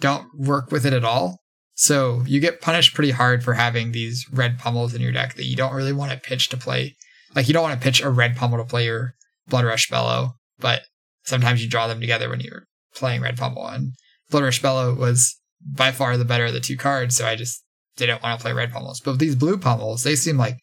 don't 0.00 0.28
work 0.38 0.70
with 0.70 0.86
it 0.86 0.92
at 0.92 1.04
all. 1.04 1.40
So 1.76 2.22
you 2.26 2.40
get 2.40 2.62
punished 2.62 2.94
pretty 2.94 3.10
hard 3.10 3.44
for 3.44 3.52
having 3.52 3.92
these 3.92 4.26
red 4.32 4.58
pummels 4.58 4.94
in 4.94 5.02
your 5.02 5.12
deck 5.12 5.34
that 5.34 5.44
you 5.44 5.54
don't 5.54 5.74
really 5.74 5.92
want 5.92 6.10
to 6.10 6.18
pitch 6.18 6.48
to 6.48 6.56
play. 6.56 6.96
Like 7.34 7.48
you 7.48 7.54
don't 7.54 7.62
want 7.62 7.78
to 7.78 7.84
pitch 7.84 8.02
a 8.02 8.08
red 8.08 8.34
pummel 8.34 8.58
to 8.58 8.64
play 8.64 8.86
your 8.86 9.14
Blood 9.46 9.66
Rush 9.66 9.90
Bellow, 9.90 10.32
but 10.58 10.82
sometimes 11.24 11.62
you 11.62 11.68
draw 11.68 11.86
them 11.86 12.00
together 12.00 12.30
when 12.30 12.40
you're 12.40 12.64
playing 12.94 13.20
red 13.20 13.36
pummel. 13.36 13.66
And 13.66 13.92
Blood 14.30 14.44
Rush 14.44 14.62
Bellow 14.62 14.94
was 14.94 15.38
by 15.60 15.92
far 15.92 16.16
the 16.16 16.24
better 16.24 16.46
of 16.46 16.54
the 16.54 16.60
two 16.60 16.78
cards, 16.78 17.14
so 17.14 17.26
I 17.26 17.36
just 17.36 17.62
didn't 17.96 18.22
want 18.22 18.38
to 18.38 18.42
play 18.42 18.54
red 18.54 18.72
pummels. 18.72 19.00
But 19.00 19.18
these 19.18 19.36
blue 19.36 19.58
pummels, 19.58 20.02
they 20.02 20.16
seem 20.16 20.38
like 20.38 20.56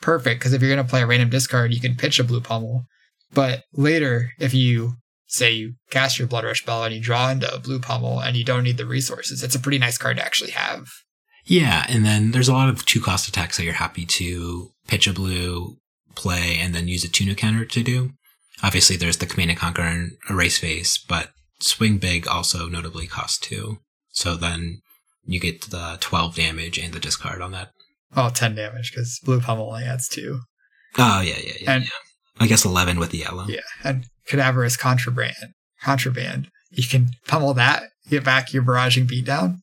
perfect 0.00 0.38
because 0.38 0.52
if 0.52 0.62
you're 0.62 0.72
going 0.72 0.84
to 0.84 0.88
play 0.88 1.02
a 1.02 1.06
random 1.06 1.30
discard, 1.30 1.74
you 1.74 1.80
can 1.80 1.96
pitch 1.96 2.20
a 2.20 2.24
blue 2.24 2.40
pummel. 2.40 2.84
But 3.32 3.64
later, 3.72 4.30
if 4.38 4.54
you 4.54 4.94
say 5.30 5.52
you 5.52 5.74
cast 5.90 6.18
your 6.18 6.28
Blood 6.28 6.44
Rush 6.44 6.64
Bellow 6.64 6.84
and 6.84 6.94
you 6.94 7.00
draw 7.00 7.30
into 7.30 7.52
a 7.52 7.58
blue 7.58 7.78
pummel 7.78 8.20
and 8.20 8.36
you 8.36 8.44
don't 8.44 8.64
need 8.64 8.76
the 8.76 8.86
resources, 8.86 9.42
it's 9.42 9.54
a 9.54 9.60
pretty 9.60 9.78
nice 9.78 9.96
card 9.96 10.16
to 10.16 10.24
actually 10.24 10.50
have. 10.50 10.88
Yeah, 11.46 11.86
and 11.88 12.04
then 12.04 12.32
there's 12.32 12.48
a 12.48 12.52
lot 12.52 12.68
of 12.68 12.84
two 12.84 13.00
cost 13.00 13.28
attacks 13.28 13.56
that 13.56 13.64
you're 13.64 13.74
happy 13.74 14.04
to 14.04 14.70
pitch 14.88 15.06
a 15.06 15.12
blue, 15.12 15.76
play, 16.14 16.58
and 16.60 16.74
then 16.74 16.88
use 16.88 17.04
a 17.04 17.08
tuna 17.08 17.34
counter 17.34 17.64
to 17.64 17.82
do. 17.82 18.10
Obviously, 18.62 18.96
there's 18.96 19.16
the 19.16 19.26
Command 19.26 19.50
and 19.50 19.58
Conquer 19.58 19.82
and 19.82 20.12
Erase 20.28 20.58
Face, 20.58 20.98
but 20.98 21.30
Swing 21.60 21.98
Big 21.98 22.26
also 22.28 22.68
notably 22.68 23.06
costs 23.06 23.38
two. 23.38 23.78
So 24.10 24.36
then 24.36 24.80
you 25.24 25.40
get 25.40 25.70
the 25.70 25.96
12 26.00 26.34
damage 26.34 26.78
and 26.78 26.92
the 26.92 27.00
discard 27.00 27.40
on 27.40 27.52
that. 27.52 27.70
Oh, 28.16 28.30
10 28.30 28.56
damage 28.56 28.90
because 28.92 29.20
blue 29.24 29.40
pummel 29.40 29.68
only 29.72 29.84
adds 29.84 30.08
two. 30.08 30.40
Oh, 30.98 31.20
yeah, 31.20 31.36
yeah, 31.42 31.52
yeah. 31.60 31.72
And- 31.72 31.84
yeah. 31.84 31.90
I 32.40 32.46
guess 32.46 32.64
11 32.64 32.98
with 32.98 33.10
the 33.10 33.18
yellow. 33.18 33.44
Yeah, 33.46 33.60
and 33.84 34.06
cadaverous 34.26 34.76
contraband. 34.76 35.54
Contraband. 35.82 36.48
You 36.70 36.86
can 36.88 37.10
pummel 37.26 37.54
that, 37.54 37.84
get 38.08 38.24
back 38.24 38.52
your 38.52 38.62
barraging 38.62 39.06
beatdown. 39.08 39.58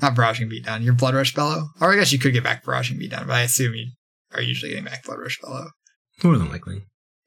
not 0.00 0.14
Barraging 0.14 0.50
Beatdown, 0.50 0.82
your 0.82 0.94
Blood 0.94 1.14
Rush 1.14 1.34
Bellow. 1.34 1.68
Or 1.80 1.92
I 1.92 1.96
guess 1.96 2.12
you 2.12 2.18
could 2.18 2.32
get 2.32 2.42
back 2.42 2.64
Barraging 2.64 2.98
Beatdown, 2.98 3.26
but 3.26 3.34
I 3.34 3.42
assume 3.42 3.74
you 3.74 3.86
are 4.32 4.40
usually 4.42 4.70
getting 4.70 4.84
back 4.84 5.04
Blood 5.04 5.18
Rush 5.20 5.38
Bellow. 5.40 5.68
More 6.24 6.38
than 6.38 6.48
likely. 6.48 6.82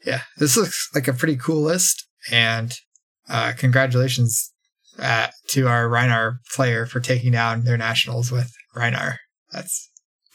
Yeah, 0.06 0.22
this 0.38 0.58
looks 0.58 0.90
like 0.94 1.08
a 1.08 1.14
pretty 1.14 1.36
cool 1.38 1.62
list, 1.62 2.06
and 2.32 2.74
uh, 3.30 3.54
congratulations 3.58 4.52
uh, 5.00 5.28
to 5.50 5.68
our 5.68 5.88
Rhinar 5.88 6.38
player 6.54 6.86
for 6.86 7.00
taking 7.00 7.32
down 7.32 7.64
their 7.64 7.78
nationals 7.78 8.32
with 8.32 8.52
Rhinar. 8.76 9.18
That's 9.52 9.90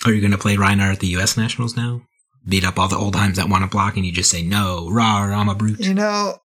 Are 0.04 0.12
you 0.12 0.20
going 0.20 0.33
to 0.33 0.38
play 0.38 0.56
Rhinar 0.56 0.92
at 0.92 1.00
the 1.00 1.06
U.S. 1.09 1.37
Nationals 1.37 1.76
now? 1.76 2.02
Beat 2.48 2.64
up 2.64 2.79
all 2.79 2.88
the 2.88 2.96
Oldhims 2.96 3.35
that 3.37 3.48
want 3.48 3.64
to 3.64 3.68
block, 3.68 3.96
and 3.96 4.07
you 4.07 4.12
just 4.12 4.31
say 4.31 4.42
no, 4.42 4.88
rah, 4.90 5.24
I'm 5.24 5.48
a 5.48 5.55
brute. 5.55 5.81
you 5.81 5.94
know, 5.94 6.38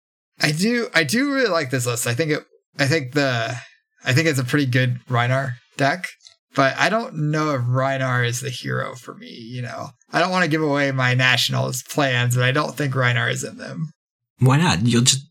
I 0.42 0.52
do 0.52 0.90
I 0.94 1.04
do 1.04 1.34
really 1.34 1.50
like 1.50 1.70
this 1.70 1.86
list. 1.86 2.08
I 2.08 2.14
think 2.14 2.32
it 2.32 2.44
I 2.80 2.86
think 2.88 3.14
the 3.14 3.56
I 4.04 4.14
think 4.14 4.28
it's 4.28 4.40
a 4.40 4.44
pretty 4.44 4.66
good 4.66 5.00
Rhinar 5.08 5.54
deck, 5.78 6.08
but 6.56 6.76
I 6.78 6.90
don't 6.90 7.32
know 7.32 7.52
if 7.56 7.62
Rhinar 7.62 8.26
is 8.26 8.42
the 8.42 8.50
hero 8.50 8.96
for 8.96 9.14
me. 9.14 9.30
You 9.30 9.62
know, 9.62 9.90
I 10.12 10.20
don't 10.20 10.32
want 10.32 10.44
to 10.44 10.50
give 10.50 10.62
away 10.64 10.92
my 10.92 11.14
nationals 11.14 11.84
plans, 11.84 12.36
but 12.36 12.44
I 12.44 12.52
don't 12.52 12.76
think 12.76 12.94
Rhinar 12.96 13.30
is 13.32 13.44
in 13.44 13.58
them. 13.58 13.92
Why 14.40 14.58
not? 14.58 14.82
You'll 14.86 15.04
just. 15.04 15.26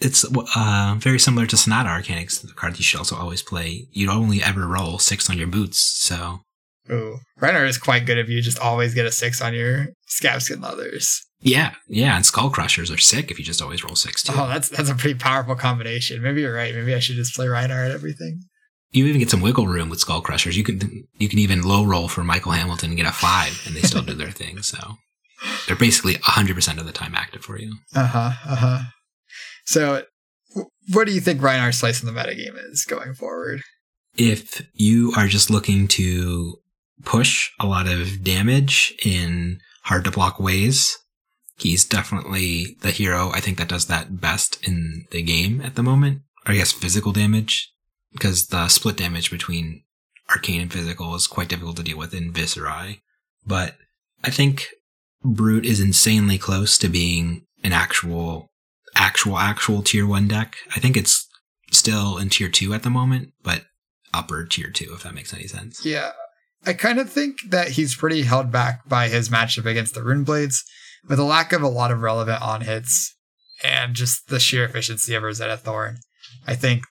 It's 0.00 0.24
uh, 0.54 0.94
very 0.98 1.18
similar 1.18 1.44
to 1.46 1.56
Sonata 1.56 1.88
Arcanix, 1.88 2.40
the 2.40 2.52
card 2.52 2.78
you 2.78 2.84
should 2.84 2.98
also 2.98 3.16
always 3.16 3.42
play. 3.42 3.88
You'd 3.90 4.10
only 4.10 4.40
ever 4.40 4.64
roll 4.64 5.00
six 5.00 5.28
on 5.28 5.38
your 5.38 5.48
boots, 5.48 5.80
so. 5.80 6.40
Ooh, 6.90 7.18
Rhinar 7.40 7.66
is 7.66 7.78
quite 7.78 8.06
good 8.06 8.18
if 8.18 8.28
you 8.28 8.40
just 8.40 8.58
always 8.58 8.94
get 8.94 9.06
a 9.06 9.12
six 9.12 9.42
on 9.42 9.54
your 9.54 9.88
Scabskin 10.08 10.62
leathers. 10.62 11.22
Yeah, 11.40 11.74
yeah, 11.86 12.16
and 12.16 12.26
Skull 12.26 12.50
Crushers 12.50 12.90
are 12.90 12.98
sick 12.98 13.30
if 13.30 13.38
you 13.38 13.44
just 13.44 13.62
always 13.62 13.84
roll 13.84 13.94
six 13.94 14.22
too. 14.22 14.32
Oh, 14.36 14.48
that's 14.48 14.68
that's 14.68 14.90
a 14.90 14.94
pretty 14.94 15.18
powerful 15.18 15.54
combination. 15.54 16.22
Maybe 16.22 16.40
you're 16.40 16.54
right. 16.54 16.74
Maybe 16.74 16.94
I 16.94 16.98
should 16.98 17.16
just 17.16 17.34
play 17.34 17.46
Rhinar 17.46 17.84
at 17.84 17.90
everything. 17.92 18.40
You 18.90 19.06
even 19.06 19.20
get 19.20 19.30
some 19.30 19.42
wiggle 19.42 19.66
room 19.66 19.90
with 19.90 20.00
Skull 20.00 20.20
Crushers. 20.20 20.56
You 20.56 20.64
can 20.64 21.06
you 21.18 21.28
can 21.28 21.38
even 21.38 21.62
low 21.62 21.84
roll 21.84 22.08
for 22.08 22.24
Michael 22.24 22.52
Hamilton 22.52 22.90
and 22.90 22.96
get 22.96 23.06
a 23.06 23.12
five, 23.12 23.62
and 23.66 23.76
they 23.76 23.82
still 23.82 24.02
do 24.02 24.14
their 24.14 24.30
thing. 24.30 24.62
So 24.62 24.78
they're 25.66 25.76
basically 25.76 26.16
hundred 26.22 26.54
percent 26.56 26.80
of 26.80 26.86
the 26.86 26.92
time 26.92 27.14
active 27.14 27.42
for 27.42 27.58
you. 27.58 27.76
Uh 27.94 28.06
huh. 28.06 28.30
Uh 28.46 28.56
huh. 28.56 28.78
So, 29.66 30.04
w- 30.54 30.70
what 30.92 31.06
do 31.06 31.12
you 31.12 31.20
think 31.20 31.40
Rhinar's 31.40 31.78
slice 31.78 32.02
in 32.02 32.12
the 32.12 32.18
metagame 32.18 32.56
is 32.70 32.84
going 32.88 33.14
forward? 33.14 33.60
If 34.16 34.62
you 34.72 35.12
are 35.16 35.28
just 35.28 35.50
looking 35.50 35.86
to 35.88 36.56
push 37.04 37.50
a 37.58 37.66
lot 37.66 37.86
of 37.86 38.22
damage 38.22 38.94
in 39.04 39.60
hard 39.84 40.04
to 40.04 40.10
block 40.10 40.38
ways, 40.38 40.96
he's 41.56 41.84
definitely 41.84 42.76
the 42.82 42.90
hero. 42.90 43.30
I 43.30 43.40
think 43.40 43.58
that 43.58 43.68
does 43.68 43.86
that 43.86 44.20
best 44.20 44.58
in 44.66 45.06
the 45.10 45.22
game 45.22 45.60
at 45.60 45.74
the 45.74 45.82
moment. 45.82 46.22
I 46.46 46.54
guess 46.54 46.72
physical 46.72 47.12
damage, 47.12 47.70
because 48.12 48.46
the 48.46 48.68
split 48.68 48.96
damage 48.96 49.30
between 49.30 49.82
arcane 50.30 50.60
and 50.60 50.72
physical 50.72 51.14
is 51.14 51.26
quite 51.26 51.48
difficult 51.48 51.76
to 51.76 51.82
deal 51.82 51.98
with 51.98 52.14
in 52.14 52.32
Viserai. 52.32 53.00
But 53.46 53.76
I 54.22 54.30
think 54.30 54.68
Brute 55.22 55.66
is 55.66 55.80
insanely 55.80 56.38
close 56.38 56.78
to 56.78 56.88
being 56.88 57.46
an 57.62 57.72
actual, 57.72 58.48
actual, 58.94 59.38
actual 59.38 59.82
tier 59.82 60.06
one 60.06 60.28
deck. 60.28 60.56
I 60.74 60.80
think 60.80 60.96
it's 60.96 61.26
still 61.70 62.18
in 62.18 62.28
tier 62.28 62.48
two 62.48 62.72
at 62.72 62.82
the 62.82 62.90
moment, 62.90 63.32
but 63.42 63.64
upper 64.14 64.44
tier 64.44 64.70
two, 64.70 64.92
if 64.94 65.02
that 65.02 65.14
makes 65.14 65.34
any 65.34 65.46
sense. 65.46 65.84
Yeah, 65.84 66.12
I 66.66 66.72
kind 66.72 66.98
of 66.98 67.10
think 67.10 67.38
that 67.48 67.68
he's 67.68 67.94
pretty 67.94 68.22
held 68.22 68.50
back 68.50 68.88
by 68.88 69.08
his 69.08 69.28
matchup 69.28 69.66
against 69.66 69.94
the 69.94 70.02
Rune 70.02 70.24
Blades, 70.24 70.64
with 71.08 71.18
a 71.18 71.24
lack 71.24 71.52
of 71.52 71.62
a 71.62 71.68
lot 71.68 71.90
of 71.90 72.02
relevant 72.02 72.42
on 72.42 72.62
hits 72.62 73.14
and 73.62 73.94
just 73.94 74.28
the 74.28 74.40
sheer 74.40 74.64
efficiency 74.64 75.14
of 75.14 75.22
Rosetta 75.22 75.56
Thorn. 75.56 75.98
I 76.46 76.54
think 76.54 76.84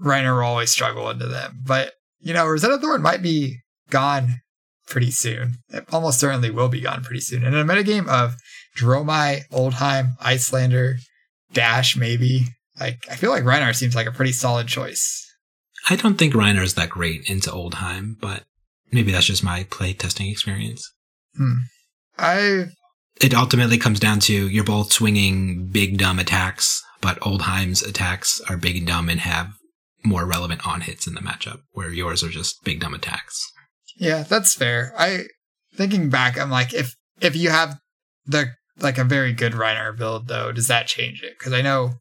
Rhinar 0.00 0.36
will 0.36 0.44
always 0.44 0.70
struggle 0.70 1.10
into 1.10 1.26
them, 1.26 1.60
but 1.66 1.92
you 2.20 2.32
know, 2.32 2.46
Rosetta 2.46 2.78
Thorn 2.78 3.02
might 3.02 3.22
be 3.22 3.58
gone 3.90 4.40
pretty 4.86 5.10
soon. 5.10 5.56
It 5.68 5.84
almost 5.92 6.20
certainly 6.20 6.50
will 6.50 6.68
be 6.68 6.80
gone 6.80 7.02
pretty 7.02 7.20
soon. 7.20 7.44
And 7.44 7.54
in 7.54 7.60
a 7.60 7.72
metagame 7.72 8.08
of 8.08 8.36
Dromai, 8.76 9.48
Oldhim, 9.50 10.18
Iyslander, 10.18 10.96
Dash, 11.52 11.96
maybe. 11.96 12.46
Like 12.78 13.04
I 13.10 13.16
feel 13.16 13.30
like 13.30 13.44
Rhinar 13.44 13.74
seems 13.74 13.94
like 13.94 14.06
a 14.06 14.12
pretty 14.12 14.32
solid 14.32 14.66
choice. 14.66 15.20
I 15.88 15.96
don't 15.96 16.16
think 16.16 16.34
Rhinar 16.34 16.62
is 16.62 16.74
that 16.74 16.90
great 16.90 17.28
into 17.28 17.50
Oldhim, 17.50 18.18
but 18.18 18.44
maybe 18.94 19.12
that's 19.12 19.26
just 19.26 19.44
my 19.44 19.64
play 19.64 19.92
testing 19.92 20.30
experience. 20.30 20.90
Hmm. 21.36 21.58
I 22.16 22.66
It 23.20 23.34
ultimately 23.34 23.76
comes 23.78 24.00
down 24.00 24.20
to 24.20 24.48
you're 24.48 24.64
both 24.64 24.92
swinging 24.92 25.66
big 25.66 25.98
dumb 25.98 26.18
attacks, 26.18 26.82
but 27.00 27.18
Oldhim's 27.20 27.82
attacks 27.82 28.40
are 28.48 28.56
big 28.56 28.76
and 28.78 28.86
dumb 28.86 29.08
and 29.08 29.20
have 29.20 29.48
more 30.04 30.26
relevant 30.26 30.66
on 30.66 30.82
hits 30.82 31.06
in 31.06 31.14
the 31.14 31.20
matchup, 31.20 31.60
where 31.72 31.90
yours 31.90 32.22
are 32.22 32.28
just 32.28 32.62
big 32.64 32.80
dumb 32.80 32.94
attacks. 32.94 33.50
yeah, 33.96 34.22
that's 34.22 34.54
fair. 34.54 34.92
I 34.96 35.24
thinking 35.74 36.08
back, 36.10 36.38
I'm 36.38 36.50
like, 36.50 36.72
if 36.72 36.94
if 37.20 37.36
you 37.36 37.50
have 37.50 37.78
the 38.26 38.52
like 38.78 38.98
a 38.98 39.04
very 39.04 39.32
good 39.32 39.52
Rhinar 39.52 39.96
build 39.96 40.28
though, 40.28 40.52
does 40.52 40.68
that 40.68 40.86
change 40.86 41.22
it? 41.22 41.34
Because 41.38 41.52
I 41.52 41.62
know 41.62 41.94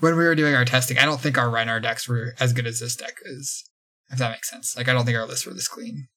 when 0.00 0.16
we 0.16 0.24
were 0.24 0.34
doing 0.34 0.54
our 0.54 0.64
testing, 0.64 0.98
I 0.98 1.04
don't 1.04 1.20
think 1.20 1.36
our 1.36 1.48
Rhinar 1.48 1.82
decks 1.82 2.08
were 2.08 2.34
as 2.38 2.52
good 2.52 2.66
as 2.66 2.80
this 2.80 2.96
deck 2.96 3.14
is. 3.24 3.64
If 4.10 4.18
that 4.18 4.30
makes 4.30 4.48
sense. 4.48 4.76
Like 4.76 4.88
I 4.88 4.92
don't 4.92 5.04
think 5.04 5.18
our 5.18 5.26
lists 5.26 5.46
were 5.46 5.54
this 5.54 5.68
clean. 5.68 6.08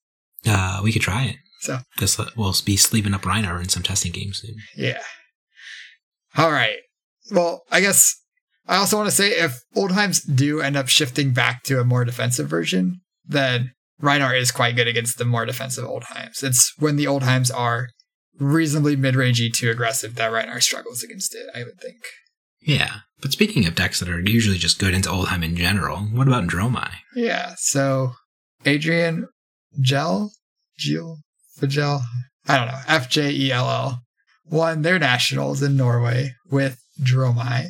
Uh, 0.45 0.81
we 0.83 0.91
could 0.91 1.01
try 1.01 1.25
it. 1.25 1.35
So 1.59 1.79
let- 2.17 2.35
we'll 2.35 2.55
be 2.65 2.75
sleeving 2.77 3.13
up 3.13 3.21
Rhinar 3.23 3.61
in 3.61 3.69
some 3.69 3.83
testing 3.83 4.11
games 4.11 4.39
soon. 4.41 4.55
Yeah. 4.75 5.03
All 6.37 6.51
right. 6.51 6.77
Well, 7.31 7.63
I 7.71 7.81
guess 7.81 8.15
I 8.67 8.77
also 8.77 8.97
want 8.97 9.09
to 9.09 9.15
say 9.15 9.31
if 9.31 9.61
Oldhims 9.75 10.21
do 10.35 10.61
end 10.61 10.75
up 10.75 10.87
shifting 10.87 11.33
back 11.33 11.63
to 11.63 11.79
a 11.79 11.83
more 11.85 12.03
defensive 12.05 12.47
version, 12.49 13.01
then 13.25 13.73
Rhinar 14.01 14.35
is 14.39 14.51
quite 14.51 14.75
good 14.75 14.87
against 14.87 15.17
the 15.17 15.25
more 15.25 15.45
defensive 15.45 15.85
Oldhims. 15.85 16.43
It's 16.43 16.73
when 16.79 16.95
the 16.95 17.05
Oldhims 17.05 17.53
are 17.55 17.89
reasonably 18.39 18.95
mid-rangey 18.95 19.53
to 19.53 19.69
aggressive 19.69 20.15
that 20.15 20.31
Rhinar 20.31 20.63
struggles 20.63 21.03
against 21.03 21.35
it, 21.35 21.45
I 21.53 21.63
would 21.63 21.79
think. 21.79 21.97
Yeah, 22.61 22.99
but 23.21 23.31
speaking 23.31 23.65
of 23.67 23.75
decks 23.75 23.99
that 23.99 24.09
are 24.09 24.19
usually 24.19 24.57
just 24.57 24.79
good 24.79 24.93
into 24.93 25.09
Oldhim 25.09 25.43
in 25.43 25.55
general, 25.55 25.97
what 25.99 26.27
about 26.27 26.47
Dromai? 26.47 26.91
Yeah. 27.15 27.53
So 27.57 28.13
Adrian 28.65 29.27
Gel, 29.79 30.31
Gel, 30.77 31.19
Fagel, 31.59 32.01
I 32.47 32.57
don't 32.57 32.67
know, 32.67 32.79
F 32.87 33.09
J 33.09 33.31
E 33.31 33.51
L 33.51 33.69
L, 33.69 34.01
won 34.45 34.81
their 34.81 34.99
nationals 34.99 35.61
in 35.61 35.77
Norway 35.77 36.33
with 36.49 36.79
Dromai. 37.01 37.69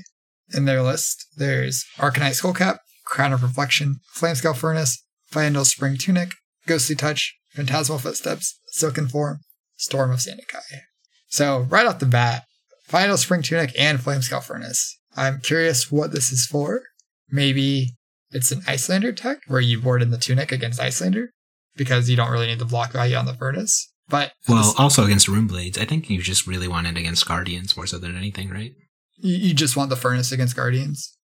In 0.53 0.65
their 0.65 0.81
list, 0.81 1.25
there's 1.37 1.85
Arcanite 1.97 2.41
Skullcap, 2.41 2.77
Crown 3.05 3.33
of 3.33 3.43
Reflection, 3.43 3.99
Flamescale 4.15 4.55
Furnace, 4.55 5.03
Fyendal 5.31 5.65
Spring 5.65 5.97
Tunic, 5.97 6.31
Ghostly 6.67 6.95
Touch, 6.95 7.35
Phantasmal 7.51 7.99
Footsteps, 7.99 8.59
Silken 8.67 9.07
Form, 9.07 9.39
Storm 9.77 10.11
of 10.11 10.19
Sandikai. 10.19 10.81
So, 11.27 11.61
right 11.69 11.85
off 11.85 11.99
the 11.99 12.05
bat, 12.05 12.43
Fyendal 12.89 13.17
Spring 13.17 13.41
Tunic 13.41 13.71
and 13.77 13.99
Flamescale 13.99 14.43
Furnace. 14.43 14.99
I'm 15.15 15.39
curious 15.39 15.91
what 15.91 16.11
this 16.11 16.31
is 16.31 16.45
for. 16.45 16.83
Maybe 17.29 17.95
it's 18.31 18.51
an 18.51 18.61
Iyslander 18.61 19.15
tech 19.15 19.39
where 19.47 19.61
you 19.61 19.79
board 19.79 20.01
in 20.01 20.11
the 20.11 20.17
Tunic 20.17 20.51
against 20.51 20.79
Iyslander 20.79 21.27
because 21.75 22.09
you 22.09 22.15
don't 22.15 22.31
really 22.31 22.47
need 22.47 22.59
the 22.59 22.65
block 22.65 22.91
value 22.91 23.15
on 23.15 23.25
the 23.25 23.33
Furnace. 23.33 23.91
But 24.09 24.33
Well, 24.47 24.73
also 24.77 25.05
against 25.05 25.27
Rune 25.27 25.47
Blades, 25.47 25.77
I 25.77 25.85
think 25.85 26.09
you 26.09 26.21
just 26.21 26.45
really 26.45 26.67
want 26.67 26.87
it 26.87 26.97
against 26.97 27.25
Guardians 27.27 27.77
more 27.77 27.87
so 27.87 27.97
than 27.97 28.17
anything, 28.17 28.49
right? 28.49 28.73
you, 29.17 29.35
you 29.37 29.53
just 29.53 29.77
want 29.77 29.89
the 29.89 29.95
Furnace 29.95 30.31
against 30.31 30.55
Guardians. 30.55 31.15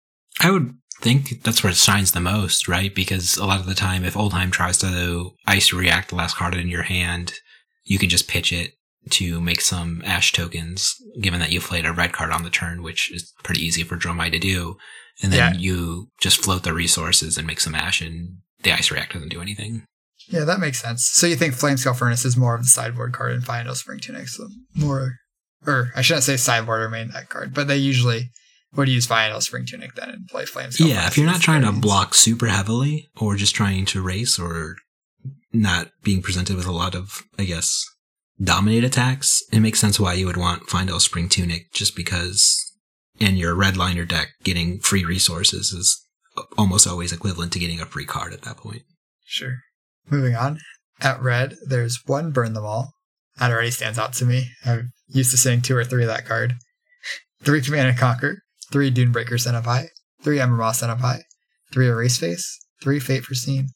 I 0.41 0.51
would 0.51 0.75
think 1.01 1.43
that's 1.43 1.63
where 1.63 1.71
it 1.71 1.77
shines 1.77 2.13
the 2.13 2.21
most, 2.21 2.69
right? 2.69 2.95
Because 2.95 3.37
a 3.37 3.47
lot 3.47 3.61
of 3.61 3.67
the 3.67 3.75
time, 3.75 4.05
if 4.05 4.15
Oldhim 4.15 4.53
tries 4.53 4.79
to 4.79 5.33
ice 5.47 5.73
react 5.73 6.11
the 6.11 6.15
last 6.17 6.37
card 6.37 6.55
in 6.55 6.69
your 6.69 6.83
hand, 6.85 7.33
you 7.85 7.99
can 7.99 8.09
just 8.09 8.29
pitch 8.29 8.53
it 8.53 8.73
to 9.11 9.41
make 9.41 9.61
some 9.61 10.03
ash 10.05 10.33
tokens, 10.33 10.95
given 11.21 11.41
that 11.41 11.53
you 11.53 11.61
played 11.61 11.87
a 11.87 11.93
red 11.93 12.13
card 12.13 12.31
on 12.33 12.43
the 12.43 12.51
turn, 12.51 12.83
which 12.83 13.11
is 13.13 13.33
pretty 13.45 13.65
easy 13.65 13.83
for 13.83 13.97
Dromai 13.97 14.31
to 14.33 14.39
do. 14.39 14.77
And 15.23 15.33
then 15.33 15.55
Yeah. 15.55 15.59
you 15.61 16.11
just 16.21 16.43
float 16.43 16.63
the 16.65 16.75
resources 16.75 17.39
and 17.39 17.47
make 17.47 17.61
some 17.61 17.75
ash, 17.75 18.01
and 18.01 18.39
the 18.63 18.73
ice 18.73 18.91
react 18.91 19.15
doesn't 19.15 19.31
do 19.31 19.41
anything. 19.41 19.85
Yeah, 20.29 20.45
that 20.45 20.61
makes 20.61 20.81
sense. 20.81 21.07
So 21.07 21.27
you 21.27 21.37
think 21.37 21.55
Flamescale 21.55 21.97
Furnace 21.97 22.25
is 22.25 22.37
more 22.37 22.55
of 22.55 22.63
the 22.63 22.69
sideboard 22.69 23.13
card 23.13 23.33
and 23.33 23.45
Fyendal 23.45 23.77
Spring 23.77 24.01
Tunic, 24.01 24.29
so 24.29 24.49
more, 24.75 25.15
or 25.67 25.91
I 25.95 26.03
shouldn't 26.03 26.25
say 26.25 26.37
sideboard 26.37 26.83
or 26.83 26.89
main 26.89 27.11
deck 27.11 27.29
card, 27.29 27.55
but 27.55 27.69
they 27.69 27.77
usually 27.77 28.31
would 28.75 28.89
use 28.89 29.07
Fyendal 29.07 29.43
Spring 29.43 29.65
Tunic 29.67 29.95
then 29.95 30.11
and 30.11 30.27
play 30.29 30.45
Flamescale. 30.45 30.89
Yeah, 30.89 30.97
Furnace 30.97 31.09
if 31.09 31.19
you're 31.19 31.27
not 31.27 31.41
trying 31.41 31.63
to 31.63 31.73
block 31.73 32.15
super 32.15 32.47
heavily 32.47 33.09
or 33.21 33.37
just 33.37 33.55
trying 33.55 33.85
to 33.87 34.03
race 34.03 34.39
or 34.39 34.77
not 35.53 35.91
being 36.03 36.23
presented 36.23 36.57
with 36.57 36.67
a 36.67 36.73
lot 36.73 36.95
of, 36.95 37.23
I 37.39 37.45
guess, 37.45 37.85
dominate 38.41 38.85
attacks, 38.85 39.43
it 39.53 39.61
makes 39.61 39.81
sense 39.81 39.99
why 39.99 40.15
you 40.15 40.27
would 40.27 40.37
want 40.37 40.69
Fyendal 40.69 41.01
Spring 41.01 41.29
Tunic 41.29 41.73
just 41.73 41.97
because 41.97 42.63
in 43.19 43.37
your 43.37 43.55
red 43.55 43.77
liner 43.77 44.05
deck, 44.05 44.29
getting 44.43 44.81
free 44.81 45.05
resources 45.05 45.73
is 45.73 46.05
almost 46.59 46.87
always 46.87 47.13
equivalent 47.13 47.53
to 47.53 47.59
getting 47.59 47.81
a 47.81 47.87
free 47.87 48.05
card 48.05 48.33
at 48.33 48.43
that 48.43 48.59
point. 48.59 48.83
Sure. 49.25 49.55
Moving 50.11 50.35
on. 50.35 50.59
At 51.01 51.23
red, 51.23 51.57
there's 51.67 52.01
one 52.07 52.31
Burn 52.31 52.55
Them 52.55 52.65
All. 52.65 52.93
That 53.39 53.51
already 53.51 53.71
stands 53.71 53.99
out 53.99 54.15
to 54.15 54.25
me. 54.25 54.49
I'm 54.65 54.93
used 55.09 55.31
to 55.33 55.37
seeing 55.37 55.61
two 55.61 55.77
or 55.77 55.85
three 55.85 56.05
of 56.05 56.09
that 56.09 56.27
card. 56.27 56.55
Three 57.43 57.61
Command 57.61 57.89
and 57.89 57.99
Conquer, 57.99 58.39
three 58.73 58.91
Dunebreaker 58.91 59.39
Cenipai, 59.39 59.89
three 60.23 60.39
Embermaw 60.39 60.73
Cenipai, 60.73 61.21
three 61.73 61.89
Erase 61.89 62.19
Face, 62.19 62.59
three 62.83 62.99
Fate 62.99 63.25
Foreseen, 63.25 63.69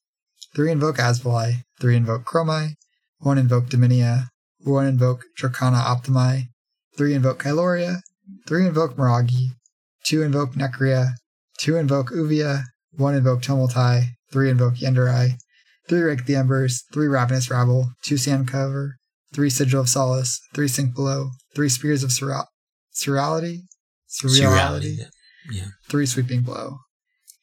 3 0.54 0.72
invoke 0.72 0.96
Azvolai, 0.96 1.62
3 1.80 1.96
invoke 1.96 2.24
Cromai, 2.24 2.74
1 3.20 3.38
invoke 3.38 3.66
Dominia, 3.68 4.26
1 4.64 4.86
invoke 4.86 5.24
Dracona 5.38 5.80
Optimai, 5.80 6.48
3 6.96 7.14
invoke 7.14 7.42
Kyloria, 7.42 8.00
3 8.48 8.66
invoke 8.66 8.96
Miragai, 8.96 9.50
2 10.04 10.22
invoke 10.22 10.54
Nekria, 10.54 11.12
2 11.58 11.76
invoke 11.76 12.10
Ouvia, 12.10 12.64
1 12.96 13.14
invoke 13.14 13.42
Tomeltai, 13.42 14.08
3 14.32 14.50
invoke 14.50 14.74
Yendurai, 14.74 15.38
3 15.90 16.02
Rake 16.02 16.24
the 16.24 16.36
Embers, 16.36 16.84
3 16.92 17.08
Ravenous 17.08 17.50
Rabble, 17.50 17.90
2 18.04 18.16
Sand 18.16 18.46
Cover, 18.46 18.94
3 19.34 19.50
Sigil 19.50 19.80
of 19.80 19.88
Solace, 19.88 20.40
3 20.54 20.68
Sink 20.68 20.94
Below, 20.94 21.30
3 21.56 21.68
Spears 21.68 22.04
of 22.04 22.10
Surreality, 22.10 22.46
Surreality, 22.94 23.62
Surreality. 24.08 24.96
Yeah. 25.50 25.66
3 25.88 26.06
Sweeping 26.06 26.42
Blow. 26.42 26.76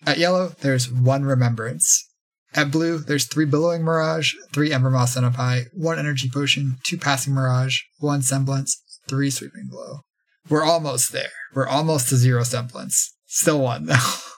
At 0.06 0.18
yellow, 0.18 0.54
there's 0.62 0.90
1 0.90 1.26
Remembrance. 1.26 2.08
At 2.56 2.72
blue, 2.72 3.00
there's 3.00 3.28
3 3.28 3.44
Billowing 3.44 3.84
Mirage, 3.84 4.34
3 4.54 4.70
Embermaw 4.70 5.08
Cenipai, 5.08 5.66
1 5.74 6.00
Energy 6.00 6.30
Potion, 6.34 6.78
2 6.86 6.98
Passing 6.98 7.34
Mirage, 7.34 7.82
1 8.00 8.22
Semblance, 8.22 8.82
3 9.10 9.30
Sweeping 9.30 9.68
Blow. 9.70 10.00
We're 10.48 10.64
almost 10.64 11.12
there. 11.12 11.32
We're 11.54 11.68
almost 11.68 12.08
to 12.10 12.16
zero 12.16 12.44
semblance. 12.44 13.14
Still 13.26 13.60
one, 13.60 13.88
though. 13.88 13.96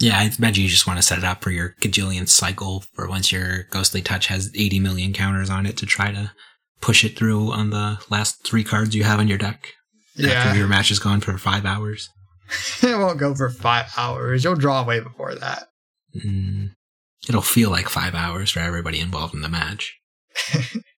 Yeah, 0.00 0.18
I 0.18 0.30
imagine 0.38 0.64
you 0.64 0.70
just 0.70 0.86
want 0.86 0.98
to 0.98 1.02
set 1.02 1.18
it 1.18 1.24
up 1.24 1.44
for 1.44 1.50
your 1.50 1.76
Gajillion 1.82 2.26
cycle 2.26 2.84
for 2.94 3.06
once 3.06 3.30
your 3.30 3.64
Ghostly 3.64 4.00
Touch 4.00 4.26
has 4.28 4.50
80 4.56 4.80
million 4.80 5.12
counters 5.12 5.50
on 5.50 5.66
it 5.66 5.76
to 5.76 5.86
try 5.86 6.10
to 6.10 6.32
push 6.80 7.04
it 7.04 7.18
through 7.18 7.52
on 7.52 7.68
the 7.68 8.02
last 8.08 8.42
three 8.42 8.64
cards 8.64 8.94
you 8.94 9.04
have 9.04 9.20
on 9.20 9.28
your 9.28 9.36
deck. 9.36 9.74
Yeah. 10.16 10.30
After 10.30 10.58
your 10.58 10.68
match 10.68 10.90
is 10.90 10.98
gone 10.98 11.20
for 11.20 11.36
five 11.36 11.66
hours. 11.66 12.08
it 12.82 12.98
won't 12.98 13.18
go 13.18 13.34
for 13.34 13.50
five 13.50 13.86
hours. 13.96 14.42
You'll 14.42 14.56
draw 14.56 14.84
way 14.84 15.00
before 15.00 15.34
that. 15.34 15.68
Mm, 16.16 16.70
it'll 17.28 17.42
feel 17.42 17.70
like 17.70 17.88
five 17.88 18.14
hours 18.14 18.50
for 18.50 18.60
everybody 18.60 19.00
involved 19.00 19.34
in 19.34 19.42
the 19.42 19.48
match. 19.48 19.96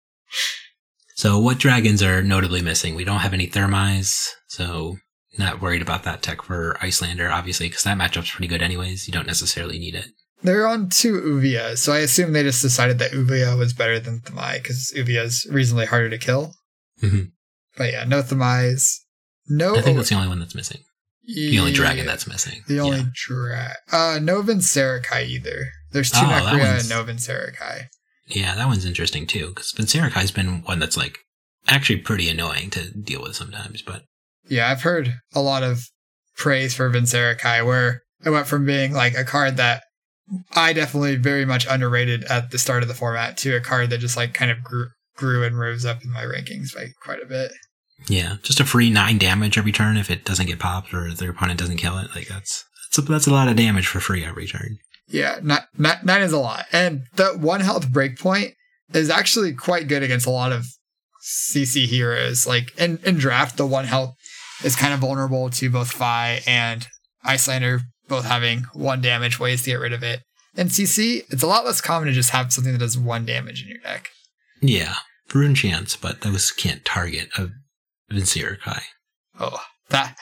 so, 1.15 1.39
what 1.39 1.57
dragons 1.57 2.01
are 2.01 2.23
notably 2.23 2.61
missing? 2.61 2.95
We 2.95 3.03
don't 3.03 3.19
have 3.19 3.33
any 3.33 3.47
Thermize, 3.47 4.29
so 4.47 4.97
not 5.37 5.61
worried 5.61 5.81
about 5.81 6.03
that 6.03 6.21
tech 6.21 6.41
for 6.43 6.77
Icelander, 6.81 7.29
obviously, 7.31 7.67
because 7.69 7.83
that 7.83 7.97
matchup's 7.97 8.31
pretty 8.31 8.47
good 8.47 8.61
anyways. 8.61 9.07
You 9.07 9.13
don't 9.13 9.27
necessarily 9.27 9.79
need 9.79 9.95
it. 9.95 10.07
They're 10.43 10.67
on 10.67 10.89
two 10.89 11.21
Ouvia, 11.21 11.77
so 11.77 11.93
I 11.93 11.99
assume 11.99 12.33
they 12.33 12.43
just 12.43 12.61
decided 12.63 12.97
that 12.99 13.11
Ouvia 13.11 13.57
was 13.57 13.73
better 13.73 13.99
than 13.99 14.21
Themai 14.21 14.61
because 14.61 14.91
Ouvia 14.97 15.23
is 15.23 15.45
reasonably 15.49 15.85
harder 15.85 16.09
to 16.09 16.17
kill. 16.17 16.55
Mhm. 17.01 17.31
But 17.77 17.91
yeah, 17.91 18.03
no 18.05 18.21
Themais. 18.23 18.97
No. 19.47 19.75
I 19.77 19.81
think 19.81 19.97
that's 19.97 20.09
the 20.09 20.15
only 20.15 20.27
one 20.27 20.39
that's 20.39 20.55
missing. 20.55 20.81
The 21.23 21.59
only 21.59 21.71
dragon 21.71 22.05
that's 22.07 22.25
missing. 22.27 22.63
The 22.67 22.79
only 22.79 22.97
Yeah. 22.97 23.05
drag. 23.13 23.75
Uh, 23.91 24.19
no 24.21 24.41
Vynserakai 24.41 25.27
either. 25.27 25.69
There's 25.91 26.09
two 26.09 26.17
Oh, 26.21 26.57
one's- 26.57 26.81
and 26.81 26.89
no 26.89 27.03
Vynserakai. 27.03 27.87
Yeah, 28.27 28.55
that 28.55 28.67
one's 28.67 28.85
interesting 28.85 29.27
too, 29.27 29.49
because 29.49 29.71
Vynserakai's 29.73 30.31
been 30.31 30.63
one 30.63 30.79
that's 30.79 30.97
like 30.97 31.19
actually 31.67 31.97
pretty 31.97 32.27
annoying 32.29 32.71
to 32.71 32.89
deal 32.91 33.21
with 33.21 33.35
sometimes, 33.35 33.81
but 33.83 34.05
Yeah, 34.51 34.69
I've 34.69 34.81
heard 34.81 35.15
a 35.33 35.41
lot 35.41 35.63
of 35.63 35.87
praise 36.35 36.75
for 36.75 36.89
Vynserakai, 36.89 37.65
where 37.65 38.01
it 38.25 38.31
went 38.31 38.47
from 38.47 38.65
being 38.65 38.91
like 38.91 39.15
a 39.15 39.23
card 39.23 39.55
that 39.55 39.83
I 40.53 40.73
definitely 40.73 41.15
very 41.15 41.45
much 41.45 41.65
underrated 41.69 42.25
at 42.25 42.51
the 42.51 42.57
start 42.57 42.83
of 42.83 42.89
the 42.89 42.93
format 42.93 43.37
to 43.37 43.55
a 43.55 43.61
card 43.61 43.89
that 43.89 43.99
just 43.99 44.17
like 44.17 44.33
kind 44.33 44.51
of 44.51 44.61
grew, 44.61 44.87
grew 45.15 45.45
and 45.45 45.57
rose 45.57 45.85
up 45.85 46.03
in 46.03 46.11
my 46.11 46.23
rankings 46.23 46.75
by 46.75 46.87
quite 47.01 47.23
a 47.23 47.25
bit. 47.25 47.53
yeah, 48.09 48.35
just 48.43 48.59
a 48.59 48.65
free 48.65 48.89
nine 48.89 49.17
damage 49.17 49.57
every 49.57 49.71
turn 49.71 49.95
if 49.95 50.11
it 50.11 50.25
doesn't 50.25 50.47
get 50.47 50.59
popped 50.59 50.93
or 50.93 51.13
their 51.13 51.31
opponent 51.31 51.57
doesn't 51.57 51.77
kill 51.77 51.97
it. 51.97 52.09
Like 52.13 52.27
that's 52.27 52.65
that's 52.91 52.97
a, 52.97 53.09
that's 53.09 53.27
a 53.27 53.31
lot 53.31 53.47
of 53.47 53.55
damage 53.55 53.87
for 53.87 54.01
free 54.01 54.25
every 54.25 54.47
turn. 54.47 54.79
Yeah, 55.07 55.39
not, 55.41 55.63
not, 55.77 56.03
nine 56.03 56.23
is 56.23 56.33
a 56.33 56.39
lot. 56.39 56.65
And 56.73 57.03
the 57.15 57.37
one 57.37 57.61
health 57.61 57.89
breakpoint 57.89 58.51
is 58.93 59.09
actually 59.09 59.53
quite 59.53 59.87
good 59.87 60.03
against 60.03 60.27
a 60.27 60.31
lot 60.31 60.51
of 60.51 60.65
CC 61.21 61.85
heroes. 61.85 62.45
Like 62.45 62.77
in, 62.77 62.99
in 63.05 63.15
draft, 63.15 63.55
the 63.55 63.65
one 63.65 63.85
health 63.85 64.15
is 64.63 64.75
kind 64.75 64.93
of 64.93 64.99
vulnerable 64.99 65.49
to 65.49 65.69
both 65.69 65.91
Fai 65.91 66.41
and 66.47 66.87
Iyslander, 67.25 67.81
both 68.07 68.25
having 68.25 68.63
one 68.73 69.01
damage 69.01 69.39
ways 69.39 69.63
to 69.63 69.71
get 69.71 69.79
rid 69.79 69.93
of 69.93 70.03
it. 70.03 70.21
In 70.55 70.67
CC, 70.67 71.23
it's 71.29 71.43
a 71.43 71.47
lot 71.47 71.65
less 71.65 71.81
common 71.81 72.07
to 72.07 72.13
just 72.13 72.31
have 72.31 72.51
something 72.51 72.73
that 72.73 72.79
does 72.79 72.97
one 72.97 73.25
damage 73.25 73.63
in 73.63 73.69
your 73.69 73.79
deck. 73.79 74.09
Yeah, 74.61 74.95
Runechants, 75.29 75.99
but 75.99 76.21
those 76.21 76.51
can't 76.51 76.83
target 76.83 77.29
a 77.37 77.49
Vynserakai. 78.11 78.81
Oh, 79.39 79.61
that. 79.89 80.17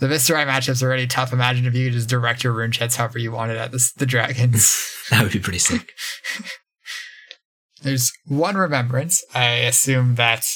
The 0.00 0.06
Viserai 0.06 0.46
matchup's 0.46 0.82
are 0.82 0.86
already 0.86 1.06
tough. 1.06 1.32
Imagine 1.32 1.66
if 1.66 1.74
you 1.74 1.86
could 1.86 1.92
just 1.92 2.08
direct 2.08 2.42
your 2.42 2.54
Runechants 2.54 2.96
however 2.96 3.18
you 3.18 3.32
wanted 3.32 3.58
at 3.58 3.70
this, 3.70 3.92
the 3.92 4.06
dragons. 4.06 4.86
That 5.10 5.24
would 5.24 5.32
be 5.32 5.40
pretty 5.40 5.58
sick. 5.58 5.90
There's 7.82 8.12
one 8.26 8.56
remembrance. 8.56 9.24
I 9.34 9.46
assume 9.66 10.14
that 10.14 10.46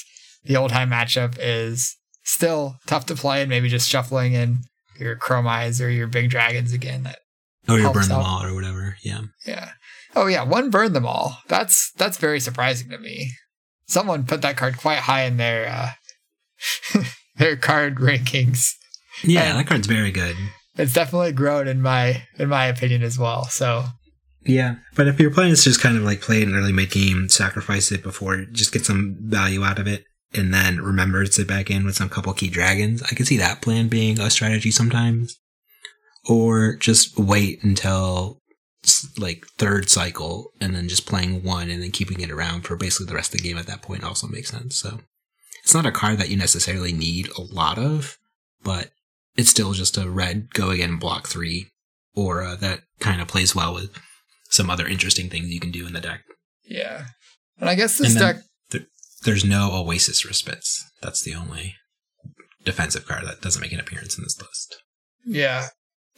the 0.44 0.54
Oldhim 0.54 0.90
matchup 0.90 1.36
is 1.40 1.96
still 2.24 2.76
tough 2.86 3.06
to 3.06 3.14
play 3.14 3.40
and 3.42 3.48
maybe 3.50 3.68
just 3.68 3.88
shuffling 3.88 4.32
in 4.32 4.58
your 4.98 5.16
Chromeyes 5.16 5.84
or 5.84 5.88
your 5.88 6.06
big 6.06 6.30
dragons 6.30 6.72
again. 6.72 7.02
That 7.04 7.18
Or 7.68 7.78
you 7.78 7.90
burn 7.92 8.08
them 8.08 8.18
out. 8.20 8.24
all 8.24 8.44
or 8.44 8.54
whatever. 8.54 8.96
Yeah. 9.02 9.20
yeah. 9.46 9.70
Oh 10.16 10.26
yeah, 10.26 10.42
one 10.44 10.70
burn 10.70 10.92
them 10.92 11.06
all. 11.06 11.38
That's 11.48 11.90
that's 11.96 12.18
very 12.18 12.40
surprising 12.40 12.88
to 12.90 12.98
me. 12.98 13.30
Someone 13.86 14.24
put 14.24 14.42
that 14.42 14.56
card 14.56 14.78
quite 14.78 14.98
high 15.00 15.24
in 15.24 15.36
their 15.36 15.68
uh 15.68 15.90
their 17.36 17.56
card 17.56 17.96
rankings. 17.96 18.70
Yeah, 19.22 19.42
And- 19.50 19.58
that 19.58 19.66
card's 19.66 19.86
very 19.86 20.10
good. 20.10 20.36
It's 20.76 20.92
definitely 20.92 21.32
grown 21.32 21.68
in 21.68 21.82
my 21.82 22.22
in 22.38 22.48
my 22.48 22.66
opinion 22.66 23.02
as 23.02 23.16
well. 23.18 23.44
So 23.44 23.84
Yeah, 24.44 24.76
but 24.96 25.06
if 25.06 25.20
your 25.20 25.30
plan 25.30 25.50
is 25.50 25.62
just 25.64 25.80
kind 25.80 25.96
of 25.96 26.02
like 26.02 26.20
play 26.20 26.42
an 26.42 26.54
early 26.54 26.72
mid 26.72 26.90
game, 26.90 27.28
sacrifice 27.28 27.92
it 27.92 28.02
before, 28.02 28.44
just 28.50 28.72
get 28.72 28.84
some 28.84 29.16
value 29.20 29.62
out 29.64 29.78
of 29.78 29.86
it, 29.86 30.04
and 30.34 30.52
then 30.52 30.80
remember 30.80 31.24
to 31.24 31.32
sit 31.32 31.46
back 31.48 31.70
in 31.70 31.84
with 31.84 31.96
some 31.96 32.08
couple 32.08 32.32
key 32.34 32.48
dragons, 32.48 33.02
I 33.02 33.14
could 33.14 33.26
see 33.26 33.36
that 33.38 33.62
plan 33.62 33.88
being 33.88 34.18
a 34.20 34.30
strategy 34.30 34.70
sometimes. 34.70 35.38
Or 36.28 36.76
just 36.76 37.18
wait 37.18 37.62
until 37.62 38.40
like 39.18 39.46
third 39.58 39.88
cycle 39.90 40.52
and 40.60 40.74
then 40.74 40.88
just 40.88 41.06
playing 41.06 41.42
one 41.42 41.70
and 41.70 41.82
then 41.82 41.90
keeping 41.90 42.20
it 42.20 42.30
around 42.30 42.62
for 42.62 42.76
basically 42.76 43.06
the 43.06 43.14
rest 43.14 43.34
of 43.34 43.40
the 43.40 43.48
game 43.48 43.58
at 43.58 43.66
that 43.66 43.82
point 43.82 44.04
also 44.04 44.26
makes 44.26 44.50
sense. 44.50 44.76
So 44.76 45.00
it's 45.62 45.74
not 45.74 45.86
a 45.86 45.92
card 45.92 46.18
that 46.18 46.28
you 46.30 46.36
necessarily 46.36 46.92
need 46.92 47.28
a 47.36 47.42
lot 47.42 47.78
of, 47.78 48.18
but 48.62 48.90
it's 49.36 49.50
still 49.50 49.72
just 49.72 49.96
a 49.98 50.08
red 50.10 50.52
go 50.54 50.70
again 50.70 50.96
block 50.96 51.28
three 51.28 51.68
aura 52.14 52.56
that 52.60 52.80
kind 53.00 53.20
of 53.20 53.28
plays 53.28 53.54
well 53.54 53.74
with 53.74 53.90
some 54.50 54.70
other 54.70 54.86
interesting 54.86 55.28
things 55.28 55.48
you 55.48 55.60
can 55.60 55.70
do 55.70 55.86
in 55.86 55.92
the 55.92 56.00
deck. 56.00 56.20
yeah. 56.64 57.06
And 57.58 57.68
I 57.70 57.74
guess 57.74 57.98
this 57.98 58.14
then- 58.14 58.36
deck 58.36 58.42
There's 59.24 59.44
no 59.44 59.70
Oasis 59.72 60.24
Respites. 60.24 60.84
That's 61.02 61.22
the 61.22 61.34
only 61.34 61.74
defensive 62.64 63.06
card 63.06 63.26
that 63.26 63.40
doesn't 63.40 63.60
make 63.60 63.72
an 63.72 63.80
appearance 63.80 64.16
in 64.16 64.24
this 64.24 64.40
list. 64.40 64.76
Yeah. 65.24 65.68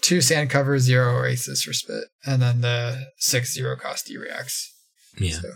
Two 0.01 0.21
sand 0.21 0.51
cover, 0.51 0.79
zero 0.79 1.19
oasis 1.19 1.67
respite, 1.67 2.05
and 2.25 2.43
then 2.43 2.61
the 2.61 3.07
six 3.19 3.55
zero 3.55 3.77
cost 3.77 4.07
D 4.07 4.17
reacts. 4.17 4.73
Yeah. 5.19 5.41
So 5.41 5.49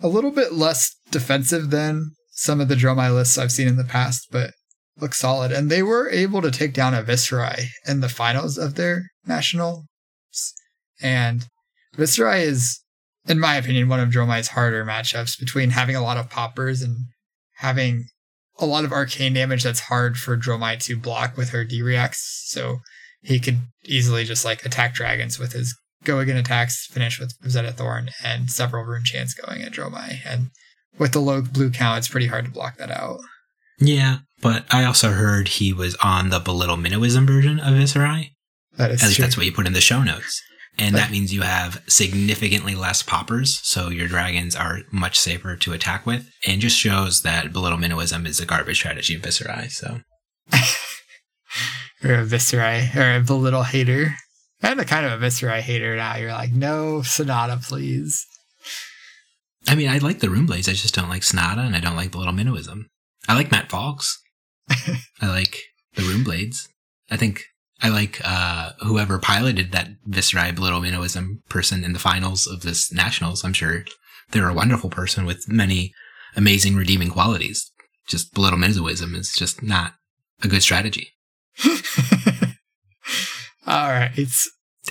a 0.00 0.08
little 0.08 0.30
bit 0.30 0.52
less 0.52 0.96
defensive 1.10 1.70
than 1.70 2.12
some 2.30 2.60
of 2.60 2.68
the 2.68 2.74
Dromai 2.74 3.14
lists 3.14 3.38
I've 3.38 3.52
seen 3.52 3.68
in 3.68 3.76
the 3.76 3.84
past, 3.84 4.28
but 4.30 4.52
look 4.98 5.14
solid. 5.14 5.52
And 5.52 5.70
they 5.70 5.82
were 5.82 6.08
able 6.08 6.42
to 6.42 6.50
take 6.50 6.72
down 6.72 6.94
a 6.94 7.02
Viserai 7.02 7.66
in 7.86 8.00
the 8.00 8.08
finals 8.08 8.58
of 8.58 8.74
their 8.74 9.04
nationals. 9.26 9.84
And 11.00 11.46
Viserai 11.96 12.42
is, 12.42 12.80
in 13.26 13.38
my 13.38 13.56
opinion, 13.56 13.88
one 13.88 14.00
of 14.00 14.08
Dromai's 14.10 14.48
harder 14.48 14.84
matchups 14.84 15.38
between 15.38 15.70
having 15.70 15.96
a 15.96 16.02
lot 16.02 16.16
of 16.16 16.28
poppers 16.30 16.82
and 16.82 16.96
having 17.56 18.06
a 18.58 18.66
lot 18.66 18.84
of 18.84 18.92
arcane 18.92 19.32
damage 19.34 19.62
that's 19.62 19.80
hard 19.80 20.16
for 20.18 20.36
Dromai 20.36 20.78
to 20.84 20.96
block 20.96 21.36
with 21.36 21.50
her 21.50 21.64
D 21.64 21.82
reacts. 21.82 22.44
So 22.46 22.78
he 23.22 23.38
could 23.38 23.58
easily 23.84 24.24
just 24.24 24.44
like 24.44 24.64
attack 24.64 24.94
dragons 24.94 25.38
with 25.38 25.52
his 25.52 25.76
go 26.04 26.18
again 26.18 26.36
attacks, 26.36 26.86
finish 26.86 27.20
with 27.20 27.34
Rosetta 27.42 27.72
Thorn, 27.72 28.10
and 28.24 28.50
several 28.50 28.84
rune 28.84 29.04
chants 29.04 29.34
going 29.34 29.62
at 29.62 29.72
Dromai. 29.72 30.18
And 30.26 30.50
with 30.98 31.12
the 31.12 31.20
low 31.20 31.42
blue 31.42 31.70
count, 31.70 31.98
it's 31.98 32.08
pretty 32.08 32.26
hard 32.26 32.44
to 32.44 32.50
block 32.50 32.76
that 32.78 32.90
out. 32.90 33.20
Yeah, 33.78 34.18
but 34.40 34.64
I 34.70 34.84
also 34.84 35.10
heard 35.12 35.48
he 35.48 35.72
was 35.72 35.94
on 36.02 36.28
the 36.30 36.38
Belittle 36.40 36.76
Minnowism 36.76 37.26
version 37.26 37.58
of 37.60 37.74
Viserai. 37.74 38.30
That 38.76 38.90
is 38.90 39.02
At 39.02 39.06
least 39.06 39.16
true. 39.16 39.24
that's 39.24 39.36
what 39.36 39.46
you 39.46 39.52
put 39.52 39.66
in 39.66 39.72
the 39.72 39.80
show 39.80 40.02
notes. 40.02 40.42
And 40.78 40.94
that 40.94 41.10
means 41.10 41.34
you 41.34 41.42
have 41.42 41.82
significantly 41.86 42.74
less 42.74 43.02
poppers, 43.02 43.60
so 43.62 43.90
your 43.90 44.08
dragons 44.08 44.56
are 44.56 44.80
much 44.90 45.18
safer 45.18 45.54
to 45.56 45.72
attack 45.72 46.06
with, 46.06 46.30
and 46.46 46.62
just 46.62 46.78
shows 46.78 47.22
that 47.22 47.52
Belittle 47.52 47.78
Minnowism 47.78 48.26
is 48.26 48.40
a 48.40 48.46
garbage 48.46 48.78
strategy 48.78 49.14
of 49.14 49.22
Viserai, 49.22 49.70
so. 49.70 50.00
You're 52.02 52.20
a 52.20 52.24
Viserai 52.24 52.96
or 52.96 53.16
a 53.16 53.20
belittle 53.20 53.62
hater. 53.62 54.14
And 54.62 54.80
a 54.80 54.84
kind 54.84 55.04
of 55.04 55.20
a 55.20 55.26
Viserai 55.26 55.60
hater 55.60 55.94
now. 55.96 56.16
You're 56.16 56.32
like, 56.32 56.52
no, 56.52 57.02
Sonata, 57.02 57.60
please. 57.62 58.26
I 59.68 59.74
mean, 59.74 59.88
I 59.88 59.98
like 59.98 60.20
the 60.20 60.30
Rune 60.30 60.46
Blades, 60.46 60.68
I 60.68 60.72
just 60.72 60.94
don't 60.94 61.08
like 61.08 61.22
Sonata, 61.22 61.60
and 61.60 61.76
I 61.76 61.80
don't 61.80 61.96
like 61.96 62.10
Belittle 62.10 62.34
Minnowism. 62.34 62.84
I 63.28 63.34
like 63.34 63.52
Matt 63.52 63.70
Fox. 63.70 64.20
I 64.70 65.28
like 65.28 65.58
the 65.94 66.02
Rune 66.02 66.24
Blades. 66.24 66.68
I 67.10 67.16
think 67.16 67.44
I 67.82 67.88
like 67.88 68.20
uh, 68.24 68.70
whoever 68.80 69.18
piloted 69.18 69.72
that 69.72 69.88
Viserai 70.08 70.54
Belittleminnowism 70.54 71.44
person 71.48 71.82
in 71.82 71.92
the 71.92 71.98
finals 71.98 72.46
of 72.46 72.62
this 72.62 72.92
nationals. 72.92 73.44
I'm 73.44 73.52
sure 73.52 73.84
they're 74.30 74.48
a 74.48 74.54
wonderful 74.54 74.88
person 74.88 75.26
with 75.26 75.48
many 75.48 75.92
amazing 76.36 76.76
redeeming 76.76 77.10
qualities. 77.10 77.72
Just 78.06 78.34
Belittleminnowism 78.34 79.16
is 79.16 79.32
just 79.32 79.62
not 79.62 79.94
a 80.42 80.48
good 80.48 80.62
strategy. 80.62 81.08
All 83.66 83.88
right. 83.88 84.28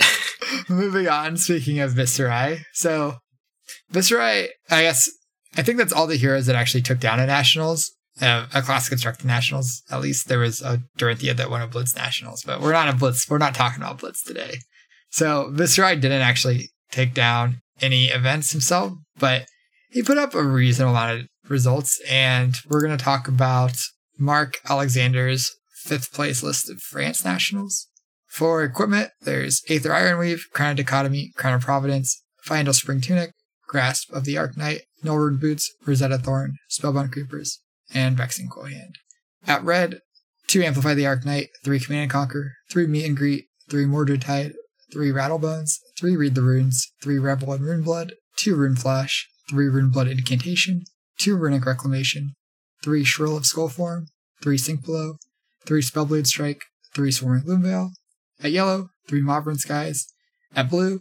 Moving 0.68 1.08
on, 1.08 1.38
speaking 1.38 1.80
of 1.80 1.92
Viserai. 1.92 2.60
So, 2.72 3.16
Viserai, 3.92 4.48
I 4.70 4.82
guess, 4.82 5.10
I 5.56 5.62
think 5.62 5.78
that's 5.78 5.92
all 5.92 6.06
the 6.06 6.16
heroes 6.16 6.46
that 6.46 6.56
actually 6.56 6.82
took 6.82 6.98
down 6.98 7.20
at 7.20 7.26
Nationals, 7.26 7.92
uh, 8.20 8.46
a 8.54 8.62
Classic 8.62 8.90
Constructed 8.90 9.26
Nationals. 9.26 9.82
At 9.90 10.00
least 10.00 10.28
there 10.28 10.38
was 10.38 10.60
a 10.60 10.82
Dorinthia 10.98 11.36
that 11.36 11.50
won 11.50 11.62
a 11.62 11.66
Blitz 11.66 11.96
Nationals, 11.96 12.42
but 12.44 12.60
we're 12.60 12.72
not 12.72 12.88
a 12.88 12.92
Blitz. 12.92 13.28
We're 13.28 13.38
not 13.38 13.54
talking 13.54 13.82
about 13.82 13.98
Blitz 13.98 14.22
today. 14.22 14.58
So, 15.10 15.50
Viserai 15.52 16.00
didn't 16.00 16.22
actually 16.22 16.70
take 16.90 17.14
down 17.14 17.60
any 17.80 18.06
events 18.06 18.52
himself, 18.52 18.92
but 19.18 19.46
he 19.90 20.02
put 20.02 20.18
up 20.18 20.34
a 20.34 20.42
reasonable 20.42 20.92
amount 20.92 21.20
of 21.20 21.26
results. 21.48 22.00
And 22.08 22.56
we're 22.68 22.80
going 22.80 22.96
to 22.96 23.04
talk 23.04 23.28
about 23.28 23.76
Mark 24.18 24.58
Alexander's 24.68 25.50
fifth 25.82 26.12
place 26.12 26.42
list 26.42 26.70
of 26.70 26.80
France 26.80 27.24
Nationals. 27.24 27.88
For 28.28 28.62
equipment, 28.62 29.10
there's 29.20 29.60
Aether 29.68 29.90
Ironweave, 29.90 30.50
Crown 30.52 30.70
of 30.70 30.76
Dichotomy, 30.78 31.32
Crown 31.36 31.54
of 31.54 31.62
Providence, 31.62 32.22
Fyendal 32.46 32.74
Spring 32.74 33.00
Tunic, 33.00 33.32
Grasp 33.68 34.10
of 34.12 34.24
the 34.24 34.36
Arknight, 34.36 34.80
Null 35.02 35.36
Boots, 35.36 35.70
Rosetta 35.84 36.18
Thorn, 36.18 36.56
Spellbound 36.68 37.12
Creepers, 37.12 37.60
and 37.94 38.16
Vexing 38.16 38.48
Quillhand. 38.48 38.94
At 39.46 39.64
red, 39.64 40.00
2 40.48 40.62
Amplify 40.62 40.94
the 40.94 41.04
Arknight, 41.04 41.48
3 41.64 41.80
Command 41.80 42.02
and 42.02 42.10
Conquer, 42.10 42.52
3 42.70 42.86
Meet 42.86 43.06
and 43.06 43.16
Greet, 43.16 43.46
3 43.70 43.86
Mordred 43.86 44.22
Tide, 44.22 44.54
3 44.92 45.10
Rattlebones, 45.10 45.78
3 45.98 46.16
Read 46.16 46.34
the 46.34 46.42
Runes, 46.42 46.92
3 47.02 47.18
Revel 47.18 47.52
in 47.54 47.62
Runeblood, 47.62 48.12
2 48.36 48.54
Rune 48.54 48.76
Flash, 48.76 49.28
3 49.50 49.66
Runeblood 49.66 50.10
Incantation, 50.10 50.82
2 51.18 51.36
Runic 51.36 51.64
Reclamation, 51.64 52.34
3 52.82 53.04
Shrill 53.04 53.36
of 53.36 53.44
Skullform, 53.44 54.06
3 54.42 54.58
Sink 54.58 54.84
Below, 54.84 55.16
3 55.66 55.80
Spellblade 55.80 56.26
Strike, 56.26 56.62
3 56.94 57.10
Swarming 57.10 57.44
Gloomveil, 57.44 57.90
at 58.42 58.50
yellow, 58.50 58.90
three 59.08 59.22
Mauvrion 59.22 59.58
Skies. 59.58 60.12
At 60.54 60.68
blue, 60.68 61.00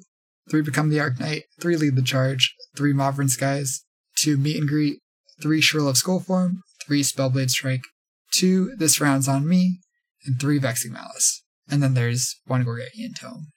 three 0.49 0.61
Become 0.61 0.89
the 0.89 0.97
Arknight, 0.97 1.43
three 1.59 1.75
Lead 1.75 1.95
the 1.95 2.01
Charge, 2.01 2.55
three 2.75 2.93
Mauvrion 2.93 3.29
Skies, 3.29 3.83
two 4.15 4.37
Meet 4.37 4.57
and 4.57 4.67
Greet, 4.67 4.99
three 5.41 5.59
Shrill 5.59 5.87
of 5.87 5.95
Skullform, 5.95 6.57
three 6.91 7.03
Spellblade 7.03 7.49
Strike, 7.49 7.85
two 8.33 8.75
This 8.75 8.99
Round's 8.99 9.29
on 9.29 9.47
Me, 9.47 9.79
and 10.25 10.37
three 10.37 10.59
Vexing 10.59 10.91
Malice. 10.91 11.41
And 11.69 11.81
then 11.81 11.93
there's 11.93 12.35
one 12.47 12.65
Gorganian 12.65 13.17
Tome. 13.17 13.47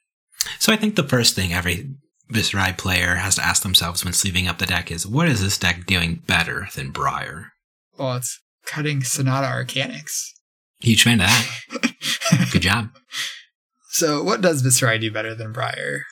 So 0.61 0.73
I 0.73 0.77
think 0.77 0.95
the 0.95 1.03
first 1.03 1.35
thing 1.35 1.53
every 1.53 1.97
Viserai 2.33 2.79
player 2.79 3.17
has 3.17 3.35
to 3.35 3.45
ask 3.45 3.65
themselves 3.65 4.05
when 4.05 4.13
sleeving 4.13 4.47
up 4.47 4.59
the 4.59 4.67
deck 4.67 4.93
is, 4.93 5.05
what 5.05 5.27
is 5.27 5.43
this 5.43 5.59
deck 5.59 5.85
doing 5.85 6.23
better 6.29 6.69
than 6.77 6.93
Briar? 6.93 7.49
Well, 7.99 8.19
it's 8.19 8.41
cutting 8.67 9.03
Sonata 9.03 9.49
Arcanix. 9.49 10.13
Huge 10.79 11.03
fan 11.03 11.21
of 11.21 11.27
that. 11.27 12.49
Good 12.53 12.63
job. 12.63 12.91
So, 13.91 14.23
what 14.23 14.43
does 14.43 14.63
Viserai 14.63 15.01
do 15.01 15.11
better 15.11 15.35
than 15.35 15.53
Briar? 15.53 16.03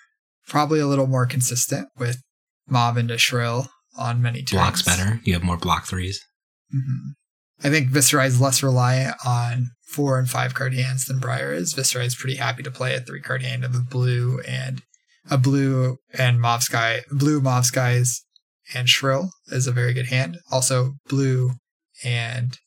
Probably 0.49 0.81
a 0.81 0.89
little 0.89 1.07
more 1.07 1.27
consistent 1.27 1.87
with 1.97 2.21
Mob 2.69 2.97
into 2.97 3.17
Shrill 3.17 3.69
on 3.97 4.21
many 4.21 4.43
turns. 4.43 4.51
Blocks 4.51 4.83
better. 4.83 5.21
You 5.23 5.35
have 5.35 5.45
more 5.45 5.57
block 5.57 5.87
3s 5.87 6.17
mm-hmm. 6.75 7.11
I 7.65 7.71
think 7.71 7.91
Viserai 7.91 8.27
is 8.27 8.41
less 8.41 8.63
reliant 8.63 9.17
on 9.25 9.71
four 9.87 10.19
and 10.19 10.29
five 10.29 10.55
card 10.55 10.75
hands 10.75 11.05
than 11.05 11.19
Briar 11.19 11.53
is. 11.53 11.75
Viserai 11.75 12.07
is 12.07 12.17
pretty 12.17 12.37
happy 12.37 12.63
to 12.63 12.71
play 12.71 12.95
a 12.95 13.01
three 13.01 13.21
card 13.21 13.43
hand 13.43 13.65
of 13.65 13.75
a 13.75 13.81
blue 13.81 14.41
and 14.47 14.83
a 15.31 15.39
blue 15.39 15.99
and 16.19 16.41
Mauve 16.41 16.63
Sky, 16.63 17.03
blue 17.11 17.41
Mauve 17.41 17.67
Skies 17.67 18.25
and 18.75 18.89
Shrill 18.89 19.31
is 19.49 19.67
a 19.67 19.73
very 19.73 19.93
good 19.93 20.07
hand. 20.07 20.39
Also, 20.51 20.95
blue 21.09 21.53
and 22.03 22.59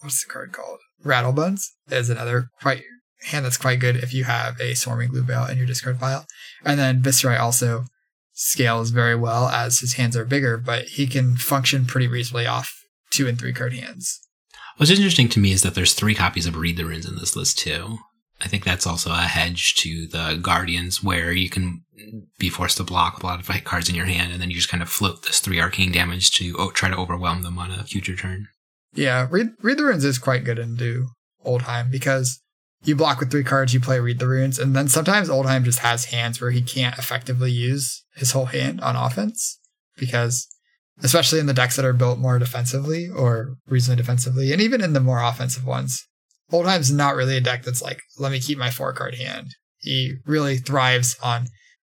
what's 0.00 0.24
the 0.24 0.32
card 0.32 0.52
called? 0.52 0.78
Rattlebones 1.04 1.62
is 1.90 2.10
another 2.10 2.48
quite 2.60 2.82
hand 3.24 3.44
that's 3.44 3.56
quite 3.56 3.80
good 3.80 3.96
if 3.96 4.14
you 4.14 4.24
have 4.24 4.60
a 4.60 4.74
Swarming 4.74 5.10
Gloomveil 5.10 5.50
in 5.50 5.58
your 5.58 5.66
discard 5.66 5.98
pile. 5.98 6.26
And 6.64 6.78
then 6.78 7.02
Viserai 7.02 7.38
also 7.38 7.84
scales 8.32 8.90
very 8.90 9.16
well 9.16 9.48
as 9.48 9.80
his 9.80 9.94
hands 9.94 10.16
are 10.16 10.24
bigger, 10.24 10.56
but 10.56 10.86
he 10.86 11.06
can 11.06 11.36
function 11.36 11.86
pretty 11.86 12.06
reasonably 12.06 12.46
off 12.46 12.77
two 13.18 13.28
and 13.28 13.38
three 13.38 13.52
card 13.52 13.74
hands. 13.74 14.20
What's 14.76 14.92
interesting 14.92 15.28
to 15.30 15.40
me 15.40 15.52
is 15.52 15.62
that 15.62 15.74
there's 15.74 15.92
three 15.92 16.14
copies 16.14 16.46
of 16.46 16.56
Read 16.56 16.76
the 16.76 16.84
Runes 16.84 17.06
in 17.06 17.16
this 17.16 17.34
list 17.34 17.58
too. 17.58 17.98
I 18.40 18.46
think 18.46 18.64
that's 18.64 18.86
also 18.86 19.10
a 19.10 19.22
hedge 19.22 19.74
to 19.76 20.06
the 20.06 20.38
Guardians 20.40 21.02
where 21.02 21.32
you 21.32 21.50
can 21.50 21.82
be 22.38 22.48
forced 22.48 22.76
to 22.76 22.84
block 22.84 23.16
with 23.16 23.24
a 23.24 23.26
lot 23.26 23.40
of 23.40 23.46
fight 23.46 23.64
cards 23.64 23.88
in 23.88 23.96
your 23.96 24.06
hand 24.06 24.32
and 24.32 24.40
then 24.40 24.50
you 24.50 24.54
just 24.54 24.68
kind 24.68 24.82
of 24.82 24.88
float 24.88 25.24
this 25.24 25.40
three 25.40 25.60
arcane 25.60 25.90
damage 25.90 26.30
to 26.30 26.54
oh, 26.56 26.70
try 26.70 26.88
to 26.88 26.96
overwhelm 26.96 27.42
them 27.42 27.58
on 27.58 27.72
a 27.72 27.82
future 27.82 28.14
turn. 28.14 28.46
Yeah, 28.94 29.26
Read, 29.28 29.50
Read 29.60 29.78
the 29.78 29.84
Runes 29.84 30.04
is 30.04 30.18
quite 30.18 30.44
good 30.44 30.60
in 30.60 30.76
Do 30.76 31.08
Oldhim 31.44 31.90
because 31.90 32.40
you 32.84 32.94
block 32.94 33.18
with 33.18 33.32
three 33.32 33.44
cards, 33.44 33.74
you 33.74 33.80
play 33.80 33.98
Read 33.98 34.20
the 34.20 34.28
Runes, 34.28 34.58
and 34.58 34.76
then 34.76 34.88
sometimes 34.88 35.28
Oldhim 35.28 35.64
just 35.64 35.80
has 35.80 36.06
hands 36.06 36.40
where 36.40 36.52
he 36.52 36.62
can't 36.62 36.96
effectively 36.96 37.50
use 37.50 38.04
his 38.14 38.30
whole 38.30 38.46
hand 38.46 38.80
on 38.80 38.94
offense 38.94 39.58
because, 39.96 40.46
especially 41.02 41.38
in 41.38 41.46
the 41.46 41.54
decks 41.54 41.76
that 41.76 41.84
are 41.84 41.92
built 41.92 42.18
more 42.18 42.38
defensively 42.38 43.08
or 43.08 43.56
reasonably 43.68 44.02
defensively, 44.02 44.52
and 44.52 44.60
even 44.60 44.82
in 44.82 44.92
the 44.92 45.00
more 45.00 45.22
offensive 45.22 45.64
ones, 45.64 46.06
Oldhim's 46.50 46.92
not 46.92 47.14
really 47.14 47.36
a 47.36 47.40
deck 47.40 47.62
that's 47.62 47.82
like, 47.82 48.00
let 48.18 48.32
me 48.32 48.40
keep 48.40 48.58
my 48.58 48.70
four 48.70 48.92
card 48.92 49.14
hand. 49.16 49.48
He 49.78 50.14
really 50.26 50.56
thrives 50.56 51.16
on 51.22 51.46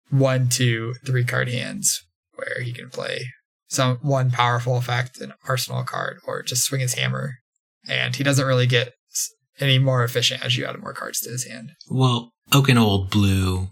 one, 0.09 0.49
two, 0.49 0.95
three 1.05 1.23
card 1.23 1.49
hands 1.49 1.99
where 2.33 2.61
he 2.61 2.73
can 2.73 2.89
play 2.89 3.25
some 3.67 3.97
one 4.01 4.31
powerful 4.31 4.77
effect, 4.77 5.19
an 5.21 5.33
arsenal 5.47 5.83
card, 5.83 6.17
or 6.25 6.41
just 6.41 6.63
swing 6.63 6.81
his 6.81 6.95
hammer. 6.95 7.35
And 7.87 8.15
he 8.15 8.23
doesn't 8.23 8.45
really 8.45 8.67
get 8.67 8.93
any 9.59 9.79
more 9.79 10.03
efficient 10.03 10.43
as 10.43 10.57
you 10.57 10.65
add 10.65 10.79
more 10.79 10.93
cards 10.93 11.19
to 11.21 11.29
his 11.29 11.45
hand. 11.45 11.71
Well, 11.89 12.31
Oaken 12.51 12.77
Old 12.77 13.09
blue, 13.09 13.67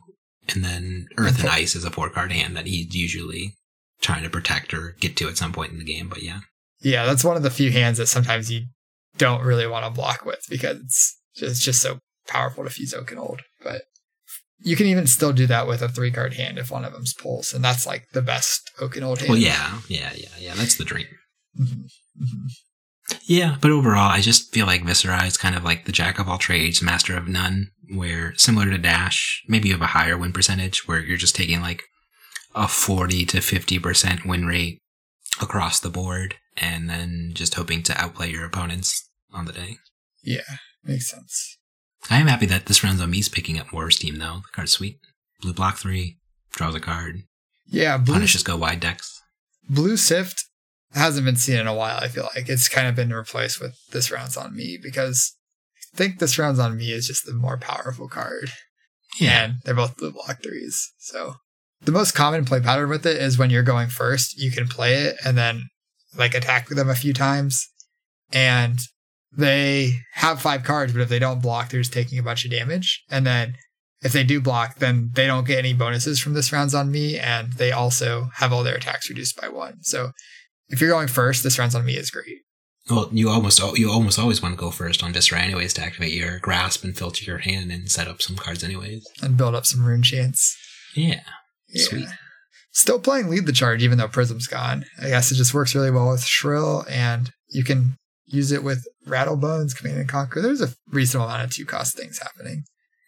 and 0.50 0.63
then 0.63 1.08
Earth 1.17 1.39
and 1.39 1.50
Ice 1.50 1.76
is 1.76 1.84
a 1.84 1.91
four 1.91 2.10
card 2.10 2.32
hand 2.32 2.56
that 2.56 2.67
he's 2.67 2.95
usually 2.95 3.56
trying 4.01 4.23
to 4.23 4.29
protect 4.29 4.73
or 4.73 4.95
get 4.99 5.17
to 5.17 5.27
at 5.27 5.38
some 5.38 5.51
point 5.51 5.71
in 5.71 5.79
the 5.79 5.86
game. 5.86 6.07
But 6.10 6.23
yeah, 6.23 6.39
yeah, 6.81 7.05
that's 7.05 7.23
one 7.23 7.38
of 7.38 7.43
the 7.43 7.49
few 7.49 7.71
hands 7.71 7.97
that 7.97 8.07
sometimes 8.07 8.51
you 8.51 8.65
don't 9.17 9.43
really 9.43 9.67
want 9.67 9.86
to 9.86 9.91
block 9.91 10.25
with 10.25 10.43
because 10.49 10.79
it's 10.79 11.17
just, 11.36 11.51
it's 11.51 11.63
just 11.63 11.81
so 11.81 11.99
powerful 12.27 12.63
to 12.63 12.69
fuse 12.69 12.93
Oaken-Old. 12.93 13.41
But 13.63 13.83
you 14.60 14.75
can 14.75 14.88
even 14.88 15.07
still 15.07 15.33
do 15.33 15.47
that 15.47 15.67
with 15.67 15.81
a 15.81 15.89
three 15.89 16.12
card 16.12 16.33
hand 16.33 16.57
if 16.57 16.71
one 16.71 16.86
of 16.86 16.93
them's 16.93 17.13
pulse, 17.13 17.53
and 17.53 17.63
that's 17.63 17.86
like 17.86 18.07
the 18.13 18.21
best 18.21 18.71
Oaken-Old 18.79 19.19
hand. 19.19 19.29
Well, 19.29 19.39
yeah, 19.39 19.79
yeah, 19.88 20.12
yeah, 20.15 20.29
yeah. 20.39 20.53
That's 20.55 20.75
the 20.75 20.86
dream. 20.86 21.07
Mm-hmm. 21.60 21.81
Mm-hmm. 22.23 22.47
Yeah, 23.23 23.55
but 23.62 23.71
overall, 23.71 24.10
I 24.10 24.19
just 24.19 24.53
feel 24.53 24.65
like 24.65 24.83
Viserai 24.83 25.27
is 25.27 25.38
kind 25.38 25.55
of 25.55 25.63
like 25.63 25.86
the 25.86 25.91
jack 25.91 26.19
of 26.19 26.27
all 26.27 26.38
trades, 26.38 26.81
master 26.81 27.15
of 27.15 27.27
none, 27.27 27.67
where 27.93 28.33
similar 28.36 28.69
to 28.69 28.77
Dash, 28.77 29.43
maybe 29.47 29.69
you 29.69 29.73
have 29.73 29.81
a 29.81 29.88
higher 29.88 30.17
win 30.17 30.33
percentage 30.33 30.88
where 30.88 30.99
you're 30.99 31.17
just 31.17 31.36
taking 31.36 31.62
like 31.62 31.83
a 32.58 32.67
40 32.67 33.26
to 33.26 33.38
50% 33.38 34.26
win 34.26 34.46
rate 34.46 34.80
across 35.41 35.80
the 35.80 35.89
board 35.89 36.36
and 36.58 36.89
then 36.89 37.32
just 37.34 37.54
hoping 37.54 37.84
to 37.84 38.02
outplay 38.02 38.32
your 38.32 38.46
opponents 38.46 39.10
on 39.32 39.46
the 39.46 39.54
day. 39.54 39.78
Yeah, 40.24 40.58
makes 40.84 41.10
sense. 41.10 41.58
I 42.10 42.20
am 42.20 42.28
happy 42.28 42.48
that 42.48 42.65
this 42.65 42.84
round's 42.84 43.02
on 43.02 43.12
me's 43.12 43.30
picking 43.30 43.60
up 43.60 43.72
more 43.72 43.91
steam 43.91 44.17
though. 44.17 44.41
The 44.43 44.52
card's 44.52 44.72
sweet. 44.72 45.00
Blue 45.41 45.54
block 45.54 45.78
three, 45.78 46.17
draws 46.52 46.74
a 46.74 46.80
card. 46.80 47.24
Yeah, 47.67 47.98
blue, 47.98 48.15
punishes 48.15 48.41
go 48.43 48.58
wide 48.58 48.80
decks. 48.80 49.22
Blue 49.70 49.98
Sift 49.98 50.46
hasn't 50.93 51.26
been 51.26 51.36
seen 51.36 51.60
in 51.60 51.67
a 51.67 51.76
while. 51.76 51.98
I 51.98 52.08
feel 52.08 52.30
like 52.36 52.50
it's 52.50 52.70
kind 52.70 52.88
of 52.88 52.96
been 52.96 53.13
replaced 53.13 53.62
with 53.62 53.78
this 53.92 54.10
round's 54.10 54.38
on 54.38 54.56
me 54.56 54.79
because 54.81 55.36
I 55.94 55.98
think 55.98 56.17
this 56.17 56.40
round's 56.40 56.60
on 56.60 56.77
me 56.77 56.92
is 56.92 57.08
just 57.08 57.25
the 57.25 57.34
more 57.34 57.58
powerful 57.58 58.08
card. 58.08 58.50
Yeah, 59.19 59.44
and 59.44 59.54
they're 59.63 59.75
both 59.75 59.98
blue 59.98 60.12
block 60.12 60.42
threes. 60.42 60.94
So 60.98 61.36
the 61.82 61.92
most 61.92 62.13
common 62.13 62.46
play 62.46 62.60
pattern 62.60 62.90
with 62.90 63.06
it 63.06 63.17
is 63.17 63.38
when 63.38 63.50
you're 63.50 63.63
going 63.63 63.88
first, 63.90 64.38
you 64.38 64.52
can 64.52 64.67
play 64.67 64.96
it 64.96 65.17
and 65.25 65.38
then 65.38 65.69
like 66.17 66.34
attack 66.34 66.67
them 66.69 66.90
a 66.90 66.96
few 66.96 67.13
times, 67.13 67.67
and 68.32 68.80
they 69.36 70.00
have 70.13 70.42
five 70.42 70.63
cards, 70.63 70.94
but 70.94 71.02
if 71.02 71.10
they 71.10 71.19
don't 71.19 71.42
block, 71.42 71.69
they're 71.69 71.82
just 71.82 71.94
taking 71.94 72.17
a 72.17 72.23
bunch 72.23 72.46
of 72.46 72.52
damage, 72.52 73.04
and 73.10 73.25
then 73.25 73.56
if 74.02 74.13
they 74.13 74.23
do 74.23 74.40
block, 74.40 74.75
then 74.80 75.12
they 75.13 75.28
don't 75.28 75.48
get 75.48 75.60
any 75.60 75.73
bonuses 75.73 76.19
from 76.19 76.34
this 76.34 76.52
round's 76.52 76.75
on 76.75 76.92
me, 76.92 77.17
and 77.17 77.54
they 77.54 77.71
also 77.71 78.30
have 78.36 78.54
all 78.54 78.63
their 78.63 78.75
attacks 78.75 79.10
reduced 79.10 79.40
by 79.40 79.50
one. 79.50 79.82
So 79.82 80.12
if 80.69 80.82
you're 80.82 80.90
going 80.90 81.08
first, 81.08 81.44
this 81.44 81.58
round's 81.58 81.75
on 81.75 81.86
me 81.86 81.96
is 81.96 82.12
great. 82.12 82.40
Well, 82.90 83.10
you 83.12 83.30
almost 83.30 83.60
you 83.78 83.92
almost 83.92 84.17
always 84.17 84.42
want 84.42 84.56
to 84.56 84.60
go 84.60 84.71
first 84.71 85.04
on 85.04 85.13
Viserai 85.13 85.42
anyways 85.42 85.73
to 85.73 85.82
activate 85.82 86.13
your 86.13 86.40
grasp 86.40 86.84
and 86.84 86.98
filter 86.98 87.25
your 87.25 87.40
hand 87.40 87.71
and 87.71 87.92
set 87.92 88.08
up 88.08 88.21
some 88.21 88.38
cards 88.38 88.63
anyways. 88.63 89.06
And 89.21 89.36
build 89.36 89.56
up 89.56 89.65
some 89.65 89.82
Runechants. 89.82 90.54
Yeah. 90.96 91.21
Yeah. 91.70 91.84
Sweet. 91.84 92.08
Still 92.72 93.00
playing 93.00 93.30
lead 93.30 93.46
the 93.46 93.52
charge 93.52 93.82
even 93.84 93.98
though 93.98 94.08
Prism's 94.08 94.48
gone. 94.48 94.86
I 95.02 95.10
guess 95.10 95.32
it 95.32 95.36
just 95.36 95.54
works 95.54 95.74
really 95.74 95.92
well 95.92 96.10
with 96.10 96.24
Shrill 96.24 96.86
and 96.90 97.32
you 97.50 97.63
can 97.63 97.98
use 98.26 98.52
it 98.52 98.63
with 98.63 98.86
Rattlebones, 99.08 99.76
Command 99.76 100.00
and 100.00 100.10
Conquer. 100.10 100.42
There's 100.42 100.62
a 100.62 100.74
reasonable 100.92 101.28
amount 101.28 101.46
of 101.46 101.52
two 101.52 101.65
cost 101.65 101.98
things 101.98 102.20
happening. 102.20 102.63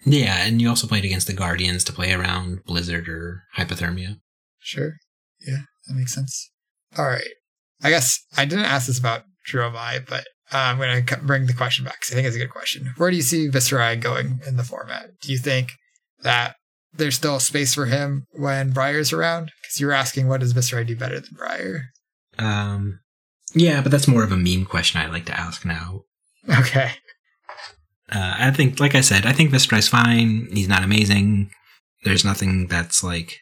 Yeah, 0.06 0.46
and 0.46 0.62
you 0.62 0.70
also 0.70 0.88
played 0.88 1.06
against 1.06 1.28
the 1.28 1.34
Guardians 1.34 1.84
to 1.84 1.94
play 1.94 2.14
around 2.14 2.64
Blizzard 2.66 3.10
or 3.10 3.44
Hypothermia. 3.58 4.20
Sure. 4.60 4.94
Yeah, 5.46 5.64
that 5.88 5.94
makes 5.94 6.16
sense. 6.16 6.52
All 6.98 7.06
right. 7.06 7.22
I 7.84 7.90
guess 7.90 8.20
I 8.38 8.46
didn't 8.46 8.66
ask 8.66 8.88
this 8.88 9.00
about 9.00 9.24
Dromai, 9.48 10.08
but 10.08 10.26
uh, 10.52 10.58
I'm 10.58 10.78
going 10.78 11.06
to 11.06 11.18
bring 11.18 11.46
the 11.46 11.54
question 11.54 11.86
back 11.86 12.00
because 12.00 12.12
I 12.12 12.16
think 12.16 12.28
it's 12.28 12.36
a 12.36 12.40
good 12.40 12.50
question. 12.50 12.94
Where 12.98 13.10
do 13.10 13.16
you 13.16 13.22
see 13.22 13.50
Viserai 13.50 14.00
going 14.00 14.40
in 14.48 14.58
the 14.58 14.64
format? 14.64 15.12
Do 15.22 15.32
you 15.32 15.38
think 15.38 15.72
that 16.24 16.56
there's 16.94 17.16
still 17.16 17.40
space 17.40 17.74
for 17.74 17.86
him 17.86 18.26
when 18.32 18.72
Briar's 18.72 19.14
around? 19.14 19.52
Because 19.62 19.80
you 19.80 19.88
were 19.88 19.94
asking, 19.94 20.28
what 20.28 20.40
does 20.40 20.54
Viserai 20.54 20.86
do 20.86 20.96
better 20.96 21.20
than 21.20 21.30
Briar? 21.36 21.90
Um, 22.38 23.00
yeah, 23.54 23.82
but 23.82 23.92
that's 23.92 24.08
more 24.08 24.24
of 24.24 24.32
a 24.32 24.38
meme 24.38 24.66
question 24.66 25.00
I 25.02 25.08
like 25.08 25.26
to 25.26 25.40
ask 25.40 25.66
now. 25.66 26.04
Okay. 26.50 26.92
Uh, 28.12 28.36
I 28.40 28.52
think, 28.52 28.80
like 28.80 28.96
I 28.96 29.02
said, 29.02 29.26
I 29.26 29.34
think 29.34 29.52
Viserai's 29.52 29.88
fine. 29.88 30.48
He's 30.52 30.68
not 30.68 30.84
amazing. 30.84 31.52
There's 32.04 32.26
nothing 32.26 32.68
that's 32.68 33.04
like 33.04 33.38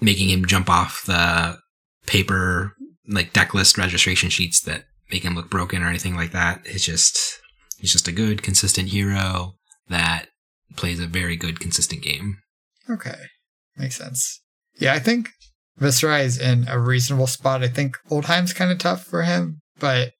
making 0.00 0.30
him 0.30 0.44
jump 0.44 0.70
off 0.70 1.04
the 1.06 1.58
paper, 2.06 2.76
like 3.08 3.32
deck 3.32 3.54
list 3.54 3.78
registration 3.78 4.30
sheets 4.30 4.60
that 4.62 4.84
make 5.10 5.24
him 5.24 5.34
look 5.34 5.50
broken 5.50 5.82
or 5.82 5.88
anything 5.88 6.14
like 6.14 6.32
that. 6.32 6.60
It's 6.64 6.84
just, 6.84 7.40
he's 7.78 7.92
just 7.92 8.08
a 8.08 8.12
good, 8.12 8.42
consistent 8.42 8.90
hero 8.90 9.54
that 9.88 10.26
plays 10.76 11.00
a 11.00 11.06
very 11.06 11.36
good, 11.36 11.58
consistent 11.58 12.02
game. 12.02 12.38
Okay. 12.88 13.16
Makes 13.76 13.96
sense. 13.96 14.40
Yeah, 14.78 14.94
I 14.94 14.98
think 14.98 15.30
Viserai 15.80 16.24
is 16.24 16.38
in 16.38 16.66
a 16.68 16.78
reasonable 16.78 17.26
spot. 17.26 17.62
I 17.62 17.68
think 17.68 17.96
Oldhim's 18.10 18.52
kind 18.52 18.70
of 18.70 18.78
tough 18.78 19.04
for 19.04 19.22
him, 19.22 19.60
but 19.78 20.12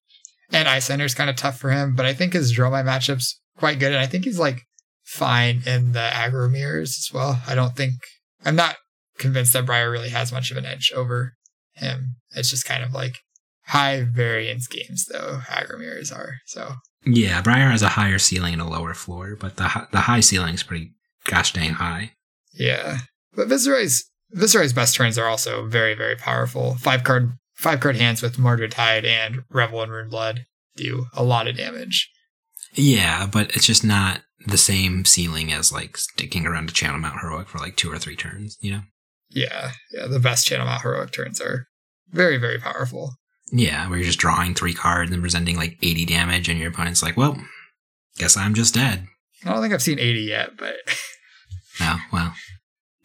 and 0.51 0.69
Iyslander's 0.69 1.15
kind 1.15 1.31
of 1.31 1.37
tough 1.37 1.59
for 1.59 1.71
him, 1.71 1.95
but 1.95 2.07
I 2.07 2.13
think 2.13 2.35
his 2.35 2.57
Dromai 2.57 2.85
matchup's 2.85 3.41
quite 3.57 3.79
good, 3.79 3.93
and 3.93 4.01
I 4.01 4.07
think 4.07 4.25
he's 4.25 4.39
like 4.39 4.63
fine 5.05 5.63
in 5.67 5.93
the 5.93 6.11
aggro 6.13 6.51
mirrors 6.51 6.97
as 6.99 7.11
well. 7.13 7.41
I 7.47 7.55
don't 7.55 7.77
think 7.77 7.95
I'm 8.45 8.57
not 8.57 8.77
convinced 9.19 9.53
that 9.53 9.67
Briar 9.67 9.91
really 9.91 10.11
has 10.11 10.33
much 10.33 10.51
of 10.51 10.57
an 10.57 10.67
edge 10.67 10.93
over 10.95 11.35
him. 11.75 12.17
It's 12.35 12.51
just 12.51 12.67
kind 12.67 12.83
of 12.83 12.93
like 12.93 13.15
high 13.67 14.03
variance 14.03 14.67
games 14.67 15.07
though 15.11 15.41
aggro 15.49 15.79
mirrors 15.79 16.13
are. 16.13 16.37
So 16.47 16.75
yeah, 17.05 17.41
Briar 17.43 17.71
has 17.71 17.83
a 17.83 17.89
higher 17.89 18.19
ceiling 18.19 18.53
and 18.55 18.63
a 18.63 18.69
lower 18.69 18.95
floor, 18.95 19.37
but 19.39 19.57
the 19.57 19.89
the 19.93 20.01
high 20.01 20.21
ceiling 20.21 20.55
is 20.55 20.63
pretty 20.63 20.93
gosh 21.25 21.53
dang 21.53 21.75
high. 21.75 22.13
Yeah, 22.53 22.99
but 23.35 23.49
Viserai's 23.49 24.09
Viserai's 24.31 24.73
best 24.73 24.95
turns 24.95 25.19
are 25.19 25.27
also 25.27 25.67
very 25.67 25.95
very 25.95 26.17
powerful. 26.17 26.77
Five 26.77 27.05
card 27.05 27.33
five 27.55 27.81
card 27.81 27.97
hands 27.97 28.23
with 28.23 28.39
Mordred 28.39 28.73
Tide 28.73 29.05
and 29.05 29.45
Revel 29.51 29.83
and 29.83 29.93
Rune 29.93 30.09
Blood 30.09 30.47
do 30.77 31.07
a 31.15 31.23
lot 31.23 31.49
of 31.49 31.57
damage. 31.57 32.11
Yeah, 32.75 33.27
but 33.27 33.55
it's 33.55 33.67
just 33.67 33.85
not 33.85 34.23
the 34.47 34.59
same 34.59 35.05
ceiling 35.05 35.53
as 35.53 35.73
like 35.73 35.97
sticking 35.97 36.47
around 36.47 36.71
a 36.71 36.73
channel 36.73 36.99
mount 36.99 37.21
heroic 37.21 37.49
for 37.49 37.59
like 37.59 37.77
two 37.77 37.91
or 37.91 37.99
three 37.99 38.17
turns, 38.17 38.57
you 38.61 38.71
know? 38.73 38.81
Yeah, 39.31 39.73
yeah, 39.93 40.07
the 40.07 40.19
best 40.19 40.47
channel 40.47 40.67
mount 40.67 40.83
heroic 40.83 41.13
turns 41.13 41.41
are 41.41 41.67
very, 42.11 42.37
very 42.39 42.59
powerful. 42.59 43.15
Yeah, 43.51 43.89
where 43.89 43.99
you're 43.99 44.07
just 44.07 44.19
drawing 44.19 44.55
three 44.55 44.75
cards 44.75 45.11
and 45.11 45.21
presenting 45.21 45.57
like 45.57 45.79
80 45.83 46.07
damage, 46.07 46.49
and 46.49 46.59
your 46.59 46.71
opponent's 46.71 47.03
like, 47.03 47.17
well, 47.17 47.37
guess 48.17 48.37
I'm 48.37 48.55
just 48.55 48.75
dead. 48.75 49.07
I 49.45 49.53
don't 49.53 49.63
think 49.63 49.75
I've 49.75 49.83
seen 49.83 49.99
80 49.99 50.21
yet, 50.21 50.57
but. 50.57 50.77
oh, 51.81 52.01
well. 52.13 52.35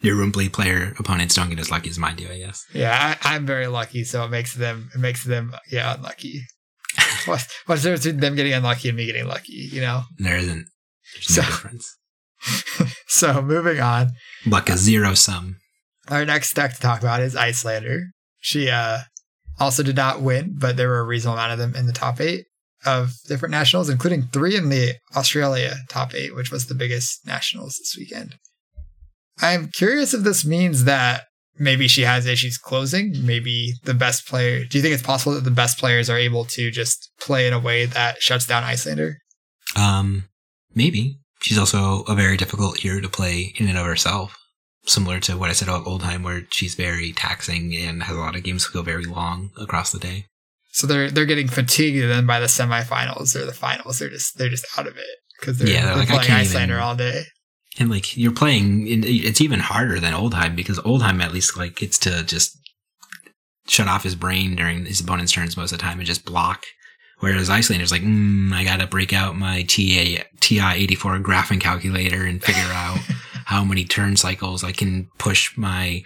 Your 0.00 0.14
Runeblade 0.14 0.52
player 0.52 0.94
opponents 0.98 1.34
don't 1.34 1.50
get 1.50 1.58
as 1.58 1.72
lucky 1.72 1.90
as 1.90 1.98
mine 1.98 2.16
do, 2.16 2.28
I 2.30 2.38
guess. 2.38 2.64
Yeah, 2.72 3.16
I, 3.20 3.34
am 3.34 3.46
very 3.46 3.66
lucky, 3.66 4.04
so 4.04 4.24
it 4.24 4.30
makes 4.30 4.54
them, 4.54 4.90
it 4.94 4.98
makes 4.98 5.24
them, 5.24 5.52
yeah, 5.72 5.96
unlucky. 5.96 6.42
what's, 7.24 7.48
what's 7.66 7.82
the 7.82 7.88
difference 7.88 8.04
between 8.04 8.20
them 8.20 8.36
getting 8.36 8.52
unlucky 8.52 8.88
and 8.88 8.96
me 8.96 9.06
getting 9.06 9.26
lucky, 9.26 9.68
you 9.72 9.80
know? 9.80 10.02
There 10.18 10.36
isn't. 10.36 10.66
There's 11.14 11.36
no 11.36 11.42
so, 11.42 11.48
difference. 11.48 11.96
so 13.08 13.42
moving 13.42 13.80
on. 13.80 14.12
Luck 14.46 14.68
a 14.68 14.76
zero 14.76 15.14
sum. 15.14 15.56
Our 16.08 16.24
next 16.24 16.54
deck 16.54 16.74
to 16.74 16.80
talk 16.80 17.00
about 17.00 17.20
is 17.20 17.34
Iyslander. 17.34 18.02
She 18.40 18.70
uh 18.70 18.98
also 19.60 19.82
did 19.82 19.96
not 19.96 20.22
win, 20.22 20.54
but 20.56 20.76
there 20.76 20.88
were 20.88 21.00
a 21.00 21.04
reasonable 21.04 21.36
amount 21.36 21.52
of 21.52 21.58
them 21.58 21.74
in 21.74 21.86
the 21.86 21.92
top 21.92 22.20
eight 22.20 22.46
of 22.86 23.14
different 23.26 23.50
nationals, 23.50 23.88
including 23.88 24.28
three 24.32 24.56
in 24.56 24.68
the 24.68 24.94
Australia 25.16 25.74
top 25.88 26.14
eight, 26.14 26.34
which 26.34 26.52
was 26.52 26.66
the 26.66 26.74
biggest 26.74 27.26
nationals 27.26 27.76
this 27.76 27.96
weekend. 27.98 28.36
I'm 29.40 29.68
curious 29.68 30.14
if 30.14 30.22
this 30.22 30.44
means 30.44 30.84
that 30.84 31.24
maybe 31.58 31.88
she 31.88 32.02
has 32.02 32.26
issues 32.26 32.58
closing. 32.58 33.14
Maybe 33.24 33.74
the 33.84 33.94
best 33.94 34.26
player. 34.26 34.64
Do 34.64 34.78
you 34.78 34.82
think 34.82 34.94
it's 34.94 35.02
possible 35.02 35.34
that 35.34 35.44
the 35.44 35.50
best 35.50 35.78
players 35.78 36.08
are 36.10 36.18
able 36.18 36.44
to 36.46 36.70
just 36.70 37.10
play 37.20 37.46
in 37.46 37.52
a 37.52 37.60
way 37.60 37.86
that 37.86 38.22
shuts 38.22 38.46
down 38.46 38.64
Iyslander? 38.64 39.14
Um, 39.76 40.28
maybe. 40.74 41.18
She's 41.40 41.58
also 41.58 42.02
a 42.08 42.14
very 42.14 42.36
difficult 42.36 42.78
hero 42.78 43.00
to 43.00 43.08
play 43.08 43.54
in 43.56 43.68
and 43.68 43.78
of 43.78 43.86
herself. 43.86 44.36
Similar 44.86 45.20
to 45.20 45.36
what 45.36 45.50
I 45.50 45.52
said 45.52 45.68
about 45.68 45.84
Oldhim, 45.84 46.24
where 46.24 46.42
she's 46.50 46.74
very 46.74 47.12
taxing 47.12 47.76
and 47.76 48.02
has 48.04 48.16
a 48.16 48.20
lot 48.20 48.36
of 48.36 48.42
games 48.42 48.64
that 48.64 48.72
go 48.72 48.82
very 48.82 49.04
long 49.04 49.50
across 49.60 49.92
the 49.92 49.98
day. 49.98 50.26
So 50.70 50.86
they're 50.86 51.10
they're 51.10 51.26
getting 51.26 51.48
fatigued 51.48 52.02
then 52.02 52.26
by 52.26 52.40
the 52.40 52.46
semifinals 52.46 53.36
or 53.36 53.44
the 53.44 53.52
finals. 53.52 53.98
They're 53.98 54.08
just 54.08 54.38
they're 54.38 54.48
just 54.48 54.66
out 54.78 54.86
of 54.86 54.96
it 54.96 55.18
because 55.38 55.58
they're, 55.58 55.68
yeah, 55.68 55.86
they're, 55.86 56.04
they're 56.06 56.16
like, 56.16 56.26
playing 56.26 56.40
Iyslander 56.40 56.74
even, 56.74 56.82
all 56.82 56.96
day. 56.96 57.24
And 57.78 57.90
like 57.90 58.16
you're 58.16 58.32
playing, 58.32 58.86
it's 58.88 59.40
even 59.40 59.60
harder 59.60 60.00
than 60.00 60.12
Oldhim 60.12 60.56
because 60.56 60.78
Oldhim 60.80 61.22
at 61.22 61.32
least 61.32 61.56
like 61.56 61.76
gets 61.76 61.98
to 62.00 62.24
just 62.24 62.58
shut 63.68 63.86
off 63.86 64.02
his 64.02 64.14
brain 64.14 64.56
during 64.56 64.86
his 64.86 65.00
opponent's 65.00 65.32
turns 65.32 65.56
most 65.56 65.72
of 65.72 65.78
the 65.78 65.82
time 65.82 65.98
and 65.98 66.06
just 66.06 66.24
block. 66.24 66.64
Whereas 67.20 67.48
Iyslander's 67.48 67.90
like, 67.90 68.02
mm, 68.02 68.52
I 68.52 68.64
gotta 68.64 68.86
break 68.86 69.12
out 69.12 69.36
my 69.36 69.62
TA, 69.62 70.24
TI-84 70.40 71.22
graphing 71.22 71.60
calculator 71.60 72.24
and 72.24 72.42
figure 72.42 72.62
out 72.72 72.98
how 73.44 73.64
many 73.64 73.84
turn 73.84 74.16
cycles 74.16 74.62
I 74.62 74.72
can 74.72 75.08
push 75.18 75.56
my 75.56 76.02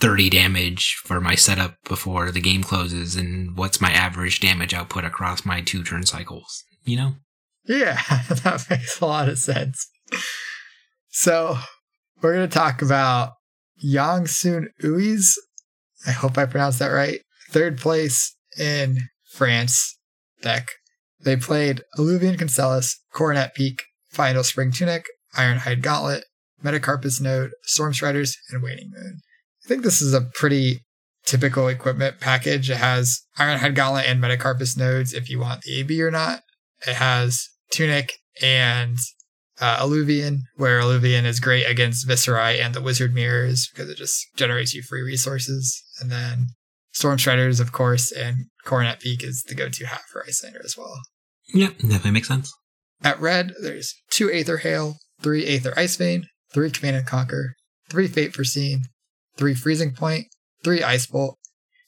30 0.00 0.30
damage 0.30 1.00
for 1.04 1.20
my 1.20 1.34
setup 1.34 1.76
before 1.84 2.30
the 2.30 2.40
game 2.40 2.62
closes 2.62 3.16
and 3.16 3.56
what's 3.56 3.80
my 3.80 3.90
average 3.90 4.40
damage 4.40 4.72
output 4.72 5.04
across 5.04 5.44
my 5.44 5.60
two 5.60 5.82
turn 5.82 6.06
cycles, 6.06 6.64
you 6.84 6.96
know? 6.96 7.14
Yeah, 7.64 8.00
that 8.28 8.66
makes 8.70 9.00
a 9.00 9.06
lot 9.06 9.28
of 9.28 9.38
sense. 9.38 9.88
So 11.10 11.58
we're 12.20 12.34
going 12.34 12.48
to 12.48 12.54
talk 12.54 12.82
about 12.82 13.32
Yongsun 13.84 14.66
Ui's. 14.82 15.38
I 16.06 16.12
hope 16.12 16.38
I 16.38 16.46
pronounced 16.46 16.78
that 16.78 16.88
right. 16.88 17.20
Third 17.50 17.78
place 17.78 18.36
in 18.58 18.98
France 19.32 19.98
deck. 20.42 20.68
They 21.20 21.36
played 21.36 21.82
Alluvion 21.98 22.36
Constellus, 22.36 22.94
Coronet 23.12 23.54
Peak, 23.54 23.82
Fyendal 24.12 24.44
Spring 24.44 24.70
Tunic, 24.70 25.04
Ironhide 25.34 25.82
Gauntlet, 25.82 26.24
Metacarpus 26.62 27.20
Node, 27.20 27.50
Stormstriders, 27.66 28.36
and 28.50 28.62
Waning 28.62 28.90
Moon. 28.92 29.20
I 29.64 29.68
think 29.68 29.82
this 29.82 30.00
is 30.00 30.14
a 30.14 30.28
pretty 30.34 30.84
typical 31.24 31.68
equipment 31.68 32.20
package. 32.20 32.70
It 32.70 32.76
has 32.76 33.22
Ironhide 33.38 33.74
Gauntlet 33.74 34.06
and 34.06 34.22
Metacarpus 34.22 34.76
nodes 34.76 35.12
if 35.12 35.28
you 35.28 35.38
want 35.38 35.62
the 35.62 35.80
AB 35.80 36.00
or 36.02 36.10
not. 36.10 36.42
It 36.86 36.94
has 36.94 37.48
Tunic 37.70 38.14
and 38.42 38.96
uh, 39.60 39.78
Alluvion, 39.78 40.40
where 40.56 40.80
Alluvion 40.80 41.24
is 41.24 41.40
great 41.40 41.64
against 41.64 42.06
Viserai 42.06 42.60
and 42.60 42.74
the 42.74 42.82
Wizard 42.82 43.14
Mirrors 43.14 43.68
because 43.68 43.90
it 43.90 43.96
just 43.96 44.26
generates 44.36 44.74
you 44.74 44.82
free 44.82 45.02
resources. 45.02 45.82
And 46.00 46.10
then 46.10 46.46
Stormstriders, 46.94 47.60
of 47.60 47.72
course, 47.72 48.12
and 48.12 48.46
Coronet 48.64 49.00
Peak 49.00 49.22
is 49.22 49.42
the 49.42 49.54
go 49.54 49.68
to 49.68 49.86
hat 49.86 50.02
for 50.10 50.24
Iyslander 50.26 50.64
as 50.64 50.76
well. 50.76 51.00
Yep, 51.54 51.78
definitely 51.78 52.10
makes 52.12 52.28
sense. 52.28 52.52
At 53.02 53.20
red, 53.20 53.54
there's 53.62 53.94
two 54.10 54.30
Aether 54.30 54.58
Hail, 54.58 54.96
three 55.20 55.46
Aether 55.46 55.72
Ice 55.76 55.96
Vein, 55.96 56.26
three 56.52 56.70
Command 56.70 56.96
and 56.96 57.06
Conquer, 57.06 57.54
three 57.88 58.08
Fate 58.08 58.34
Foreseen, 58.34 58.82
three 59.36 59.54
Freezing 59.54 59.94
Point, 59.94 60.26
three 60.64 60.82
Ice 60.82 61.06
Bolt, 61.06 61.36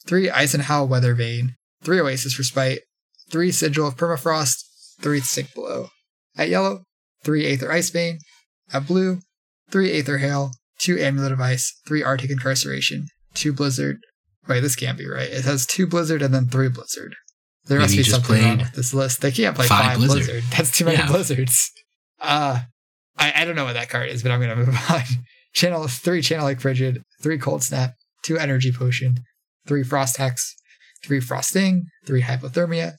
three 0.07 0.29
Isenhowl 0.29 0.89
Weathervane, 0.89 1.55
three 1.83 2.01
Oasis 2.01 2.39
Respite, 2.39 2.83
three 3.31 3.51
Sigil 3.51 3.89
of 3.89 3.97
Permafrost, 3.97 4.63
three 5.01 5.21
Sink 5.21 5.53
Below. 5.55 5.89
At 6.37 6.49
yellow, 6.49 6.85
three 7.23 7.47
Aether 7.47 7.69
Icevein. 7.69 8.19
a 8.73 8.81
blue, 8.81 9.21
three 9.71 9.93
Aether 9.93 10.19
Hail, 10.19 10.53
two 10.79 10.99
Amulet 10.99 11.33
of 11.33 11.41
Ice, 11.41 11.73
three 11.87 12.03
Arctic 12.03 12.31
Incarceration, 12.31 13.09
two 13.35 13.53
Blizzard. 13.53 13.99
Wait, 14.49 14.61
this 14.61 14.77
can't 14.77 14.99
be 14.99 15.09
right. 15.09 15.31
It 15.31 15.45
has 15.45 15.67
two 15.67 15.87
Blizzard 15.87 16.23
and 16.23 16.35
then 16.35 16.47
three 16.47 16.69
Blizzard. 16.69 17.15
There 17.67 17.79
Maybe 17.79 17.97
must 17.97 17.97
be 17.97 18.03
something 18.05 18.43
wrong 18.43 18.59
with 18.59 18.73
this 18.73 18.95
list. 18.95 19.21
They 19.21 19.31
can't 19.31 19.55
play 19.55 19.67
five, 19.67 19.85
five 19.85 19.99
Blizzard. 19.99 20.25
Blizzard. 20.27 20.45
That's 20.57 20.77
too 20.77 20.85
many 20.85 20.97
yeah. 20.97 21.07
Blizzards. 21.07 21.71
Uh, 22.21 22.61
I, 23.19 23.33
I 23.37 23.45
don't 23.45 23.55
know 23.55 23.65
what 23.65 23.75
that 23.75 23.91
card 23.91 24.09
is, 24.09 24.23
but 24.23 24.33
I'm 24.33 24.41
going 24.41 24.51
to 24.51 24.57
move 24.57 24.77
on. 24.91 25.03
Channel 25.53 25.87
three 25.89 26.23
Channel 26.23 26.47
Lake 26.47 26.61
Frigid, 26.61 27.03
three 27.23 27.39
Cold 27.39 27.63
Snap, 27.63 27.95
two 28.23 28.39
Energy 28.39 28.73
Potion, 28.73 29.19
three 29.67 29.83
Frost 29.83 30.17
Hex, 30.17 30.55
three 31.05 31.21
Frosting, 31.21 31.87
three 32.07 32.23
Hypothermia, 32.23 32.95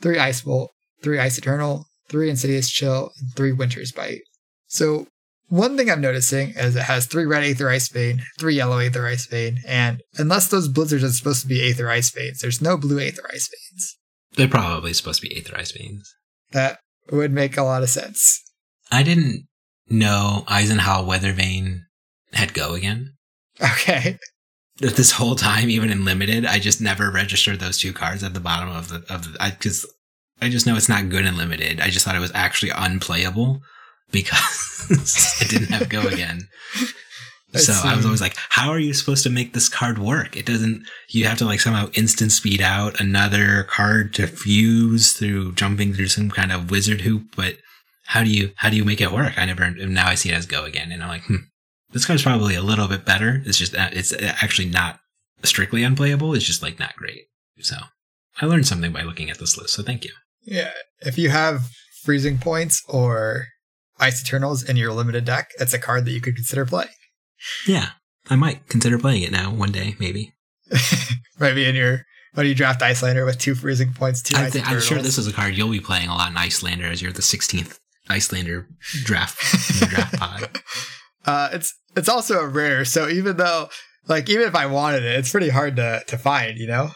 three 0.00 0.18
Ice 0.18 0.42
Bolt, 0.42 0.70
three 1.02 1.18
Ice 1.18 1.38
Eternal, 1.38 1.86
three 2.10 2.28
Insidious 2.28 2.68
Chill, 2.68 3.12
and 3.18 3.34
three 3.34 3.52
Winter's 3.52 3.92
Bite. 3.92 4.20
So 4.66 5.06
one 5.48 5.76
thing 5.76 5.90
I'm 5.90 6.00
noticing 6.00 6.50
is 6.50 6.76
it 6.76 6.82
has 6.82 7.06
three 7.06 7.24
red 7.24 7.44
Aether 7.44 7.66
Icevein, 7.66 8.20
three 8.38 8.54
yellow 8.54 8.78
Aether 8.78 9.02
Icevein, 9.02 9.58
and 9.66 10.02
unless 10.18 10.48
those 10.48 10.68
blizzards 10.68 11.04
are 11.04 11.10
supposed 11.10 11.42
to 11.42 11.48
be 11.48 11.68
Aether 11.68 11.90
Ice 11.90 12.10
Veins, 12.10 12.40
there's 12.40 12.60
no 12.60 12.76
blue 12.76 13.00
Aether 13.00 13.22
Ice 13.32 13.48
Veins. 13.48 13.96
They're 14.36 14.48
probably 14.48 14.92
supposed 14.92 15.22
to 15.22 15.28
be 15.28 15.36
Aether 15.36 15.56
Ice 15.56 15.72
Veins. 15.72 16.14
That 16.52 16.78
would 17.10 17.32
make 17.32 17.56
a 17.56 17.62
lot 17.62 17.82
of 17.82 17.90
sense. 17.90 18.42
I 18.92 19.02
didn't 19.02 19.46
know 19.88 20.44
Isenhowl 20.46 21.06
Weathervane 21.06 21.80
had 22.32 22.54
go 22.54 22.74
again. 22.74 23.14
Okay. 23.60 24.18
This 24.78 25.12
whole 25.12 25.34
time, 25.34 25.68
even 25.68 25.90
in 25.90 26.06
limited, 26.06 26.46
I 26.46 26.58
just 26.58 26.80
never 26.80 27.10
registered 27.10 27.60
those 27.60 27.76
two 27.76 27.92
cards 27.92 28.24
at 28.24 28.32
the 28.32 28.40
bottom 28.40 28.70
of 28.70 28.88
the 28.88 29.04
of 29.12 29.30
the. 29.30 29.36
I 29.38 29.50
because 29.50 29.84
I 30.42 30.48
just 30.48 30.66
know 30.66 30.76
it's 30.76 30.88
not 30.88 31.08
good 31.08 31.26
and 31.26 31.36
limited. 31.36 31.80
I 31.80 31.90
just 31.90 32.04
thought 32.04 32.16
it 32.16 32.20
was 32.20 32.32
actually 32.34 32.72
unplayable 32.74 33.60
because 34.10 35.38
it 35.40 35.50
didn't 35.50 35.68
have 35.68 35.88
go 35.88 36.02
again. 36.02 36.48
So 37.54 37.72
I 37.72 37.96
was 37.96 38.04
always 38.04 38.20
like, 38.20 38.36
how 38.48 38.70
are 38.70 38.78
you 38.78 38.94
supposed 38.94 39.24
to 39.24 39.30
make 39.30 39.52
this 39.52 39.68
card 39.68 39.98
work? 39.98 40.36
It 40.36 40.46
doesn't, 40.46 40.84
you 41.08 41.24
have 41.24 41.38
to 41.38 41.44
like 41.44 41.58
somehow 41.58 41.90
instant 41.94 42.30
speed 42.30 42.60
out 42.60 43.00
another 43.00 43.64
card 43.64 44.14
to 44.14 44.28
fuse 44.28 45.12
through 45.14 45.54
jumping 45.54 45.92
through 45.92 46.06
some 46.08 46.30
kind 46.30 46.52
of 46.52 46.70
wizard 46.70 47.00
hoop. 47.00 47.34
But 47.34 47.56
how 48.06 48.22
do 48.22 48.30
you, 48.30 48.52
how 48.54 48.70
do 48.70 48.76
you 48.76 48.84
make 48.84 49.00
it 49.00 49.10
work? 49.10 49.36
I 49.36 49.46
never, 49.46 49.68
now 49.68 50.06
I 50.06 50.14
see 50.14 50.30
it 50.30 50.36
as 50.36 50.46
go 50.46 50.64
again. 50.64 50.92
And 50.92 51.02
I'm 51.02 51.08
like, 51.08 51.24
hmm, 51.24 51.36
this 51.90 52.06
card's 52.06 52.22
probably 52.22 52.54
a 52.54 52.62
little 52.62 52.86
bit 52.86 53.04
better. 53.04 53.42
It's 53.44 53.58
just, 53.58 53.74
it's 53.76 54.12
actually 54.12 54.68
not 54.68 55.00
strictly 55.42 55.82
unplayable. 55.82 56.34
It's 56.34 56.46
just 56.46 56.62
like 56.62 56.78
not 56.78 56.94
great. 56.94 57.24
So 57.58 57.76
I 58.40 58.46
learned 58.46 58.68
something 58.68 58.92
by 58.92 59.02
looking 59.02 59.28
at 59.28 59.38
this 59.38 59.58
list. 59.58 59.74
So 59.74 59.82
thank 59.82 60.04
you. 60.04 60.12
Yeah. 60.42 60.72
If 61.00 61.18
you 61.18 61.30
have 61.30 61.68
freezing 62.02 62.38
points 62.38 62.82
or 62.88 63.46
ice 63.98 64.22
eternals 64.22 64.62
in 64.62 64.76
your 64.76 64.92
limited 64.92 65.24
deck, 65.24 65.50
it's 65.58 65.74
a 65.74 65.78
card 65.78 66.04
that 66.06 66.12
you 66.12 66.20
could 66.20 66.36
consider 66.36 66.64
playing. 66.66 66.90
Yeah. 67.66 67.90
I 68.28 68.36
might 68.36 68.68
consider 68.68 68.98
playing 68.98 69.22
it 69.22 69.32
now 69.32 69.52
one 69.52 69.72
day, 69.72 69.96
maybe. 69.98 70.34
Maybe 71.40 71.64
in 71.64 71.74
your 71.74 72.04
when 72.34 72.44
do 72.44 72.48
you 72.48 72.54
draft 72.54 72.80
Iyslander 72.80 73.24
with 73.26 73.38
two 73.38 73.54
freezing 73.56 73.92
points, 73.92 74.22
two 74.22 74.36
I 74.36 74.44
ice 74.44 74.52
thi- 74.52 74.62
I'm 74.64 74.80
sure 74.80 74.98
this 74.98 75.18
is 75.18 75.26
a 75.26 75.32
card 75.32 75.54
you'll 75.56 75.70
be 75.70 75.80
playing 75.80 76.08
a 76.08 76.14
lot 76.14 76.30
in 76.30 76.36
Iyslander 76.36 76.84
as 76.84 77.02
you're 77.02 77.12
the 77.12 77.22
16th 77.22 77.78
Iyslander 78.08 78.66
draft 79.04 79.82
in 79.82 79.88
draft 79.88 80.16
pod. 80.18 80.60
Uh, 81.24 81.48
it's 81.52 81.74
it's 81.96 82.08
also 82.08 82.38
a 82.40 82.46
rare, 82.46 82.84
so 82.84 83.08
even 83.08 83.36
though 83.36 83.68
like 84.06 84.28
even 84.30 84.46
if 84.46 84.54
I 84.54 84.66
wanted 84.66 85.02
it, 85.02 85.18
it's 85.18 85.30
pretty 85.30 85.48
hard 85.48 85.76
to 85.76 86.02
to 86.06 86.18
find, 86.18 86.56
you 86.58 86.68
know. 86.68 86.90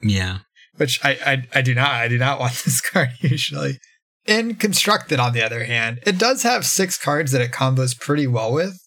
Yeah. 0.00 0.38
Which 0.80 0.98
I 1.04 1.10
I, 1.26 1.58
I 1.58 1.60
do 1.60 1.74
not 1.74 1.90
I 1.90 2.08
do 2.08 2.16
not 2.16 2.40
want 2.40 2.54
this 2.64 2.80
card 2.80 3.10
usually. 3.20 3.78
In 4.24 4.54
constructed, 4.54 5.20
on 5.20 5.34
the 5.34 5.44
other 5.44 5.64
hand, 5.64 6.00
it 6.06 6.18
does 6.18 6.42
have 6.42 6.64
six 6.64 6.96
cards 6.96 7.32
that 7.32 7.42
it 7.42 7.52
combos 7.52 7.98
pretty 7.98 8.26
well 8.26 8.50
with. 8.50 8.78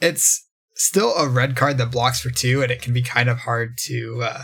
It's 0.00 0.48
still 0.76 1.14
a 1.14 1.28
red 1.28 1.54
card 1.54 1.76
that 1.76 1.90
blocks 1.90 2.20
for 2.20 2.30
two, 2.30 2.62
and 2.62 2.70
it 2.70 2.80
can 2.80 2.94
be 2.94 3.02
kind 3.02 3.28
of 3.28 3.40
hard 3.40 3.76
to 3.84 4.22
uh, 4.22 4.42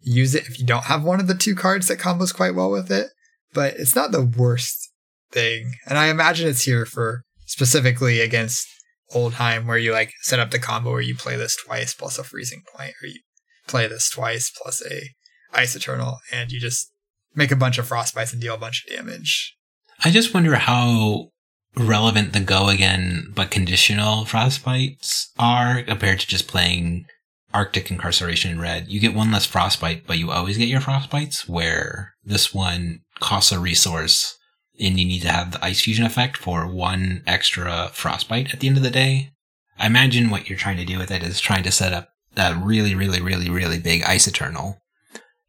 use 0.00 0.34
it 0.34 0.46
if 0.48 0.58
you 0.58 0.66
don't 0.66 0.84
have 0.84 1.02
one 1.02 1.18
of 1.18 1.28
the 1.28 1.34
two 1.34 1.54
cards 1.54 1.88
that 1.88 1.98
combos 1.98 2.34
quite 2.34 2.54
well 2.54 2.70
with 2.70 2.90
it. 2.90 3.08
But 3.54 3.74
it's 3.74 3.96
not 3.96 4.12
the 4.12 4.24
worst 4.24 4.90
thing, 5.32 5.72
and 5.86 5.96
I 5.96 6.08
imagine 6.08 6.46
it's 6.46 6.64
here 6.64 6.84
for 6.84 7.22
specifically 7.46 8.20
against 8.20 8.68
Oldhim, 9.14 9.64
where 9.66 9.78
you 9.78 9.92
like 9.92 10.12
set 10.20 10.40
up 10.40 10.50
the 10.50 10.58
combo 10.58 10.92
where 10.92 11.00
you 11.00 11.16
play 11.16 11.36
this 11.36 11.56
twice 11.56 11.94
plus 11.94 12.18
a 12.18 12.24
freezing 12.24 12.64
point, 12.74 12.92
or 13.02 13.06
you 13.06 13.20
play 13.66 13.86
this 13.86 14.10
twice 14.10 14.50
plus 14.50 14.84
a 14.84 15.08
ice 15.52 15.74
eternal, 15.76 16.18
and 16.32 16.50
you 16.50 16.60
just 16.60 16.92
make 17.34 17.50
a 17.50 17.56
bunch 17.56 17.78
of 17.78 17.88
frostbites 17.88 18.32
and 18.32 18.40
deal 18.40 18.54
a 18.54 18.58
bunch 18.58 18.84
of 18.84 18.96
damage. 18.96 19.56
I 20.04 20.10
just 20.10 20.34
wonder 20.34 20.56
how 20.56 21.30
relevant 21.76 22.32
the 22.32 22.40
go 22.40 22.68
again 22.68 23.28
but 23.34 23.50
conditional 23.50 24.24
frostbites 24.24 25.26
are 25.38 25.82
compared 25.82 26.18
to 26.18 26.26
just 26.26 26.48
playing 26.48 27.06
Arctic 27.52 27.90
Incarceration 27.90 28.50
in 28.50 28.60
red. 28.60 28.88
You 28.88 29.00
get 29.00 29.14
one 29.14 29.32
less 29.32 29.46
frostbite, 29.46 30.06
but 30.06 30.18
you 30.18 30.30
always 30.30 30.56
get 30.56 30.68
your 30.68 30.80
frostbites, 30.80 31.48
where 31.48 32.14
this 32.24 32.54
one 32.54 33.00
costs 33.18 33.52
a 33.52 33.58
resource 33.58 34.38
and 34.78 34.98
you 34.98 35.04
need 35.04 35.20
to 35.20 35.28
have 35.28 35.52
the 35.52 35.64
ice 35.64 35.82
fusion 35.82 36.06
effect 36.06 36.36
for 36.36 36.66
one 36.66 37.22
extra 37.26 37.90
frostbite 37.92 38.54
at 38.54 38.60
the 38.60 38.68
end 38.68 38.76
of 38.76 38.82
the 38.82 38.90
day. 38.90 39.30
I 39.78 39.86
imagine 39.86 40.30
what 40.30 40.48
you're 40.48 40.58
trying 40.58 40.78
to 40.78 40.84
do 40.84 40.98
with 40.98 41.10
it 41.10 41.22
is 41.22 41.40
trying 41.40 41.64
to 41.64 41.72
set 41.72 41.92
up 41.92 42.08
that 42.34 42.56
really, 42.62 42.94
really, 42.94 43.20
really, 43.20 43.50
really 43.50 43.78
big 43.78 44.02
ice 44.04 44.26
eternal. 44.26 44.78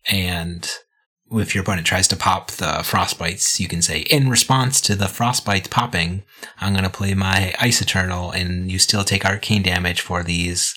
And 0.09 0.69
if 1.31 1.55
your 1.55 1.63
opponent 1.63 1.87
tries 1.87 2.07
to 2.09 2.15
pop 2.15 2.51
the 2.51 2.83
frostbites, 2.83 3.59
you 3.59 3.67
can 3.67 3.81
say, 3.81 4.01
in 4.01 4.29
response 4.29 4.81
to 4.81 4.95
the 4.95 5.05
frostbites 5.05 5.69
popping, 5.69 6.23
I'm 6.59 6.73
going 6.73 6.83
to 6.83 6.89
play 6.89 7.13
my 7.13 7.53
Ice 7.59 7.81
Eternal, 7.81 8.31
and 8.31 8.71
you 8.71 8.79
still 8.79 9.03
take 9.03 9.25
arcane 9.25 9.63
damage 9.63 10.01
for 10.01 10.23
these 10.23 10.75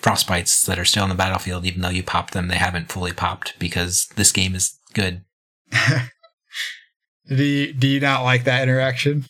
frostbites 0.00 0.66
that 0.66 0.78
are 0.78 0.84
still 0.84 1.04
on 1.04 1.08
the 1.08 1.14
battlefield, 1.14 1.64
even 1.64 1.80
though 1.80 1.88
you 1.88 2.02
popped 2.02 2.32
them, 2.32 2.48
they 2.48 2.56
haven't 2.56 2.90
fully 2.90 3.12
popped 3.12 3.58
because 3.58 4.06
this 4.16 4.32
game 4.32 4.54
is 4.54 4.78
good. 4.92 5.24
do 7.28 7.42
you, 7.42 7.72
do 7.72 7.86
you 7.86 8.00
not 8.00 8.22
like 8.22 8.44
that 8.44 8.62
interaction? 8.62 9.26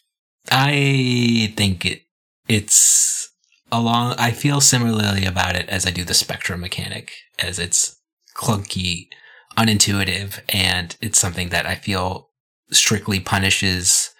I 0.51 1.53
think 1.57 1.87
it 1.87 2.03
it's 2.47 3.31
along 3.73 4.15
I 4.19 4.31
feel 4.31 4.61
similarly 4.61 5.25
about 5.25 5.57
it 5.57 5.69
as 5.71 5.87
I 5.87 5.91
do 5.91 6.05
the 6.05 6.13
spectrum 6.13 6.61
mechanic 6.61 7.13
as 7.39 7.59
it's 7.59 7.97
clunky, 8.37 9.09
unintuitive, 9.57 10.41
and 10.49 10.97
it's 11.01 11.19
something 11.19 11.49
that 11.51 11.67
I 11.67 11.75
feel 11.75 12.31
strictly 12.71 13.21
punishes 13.21 14.11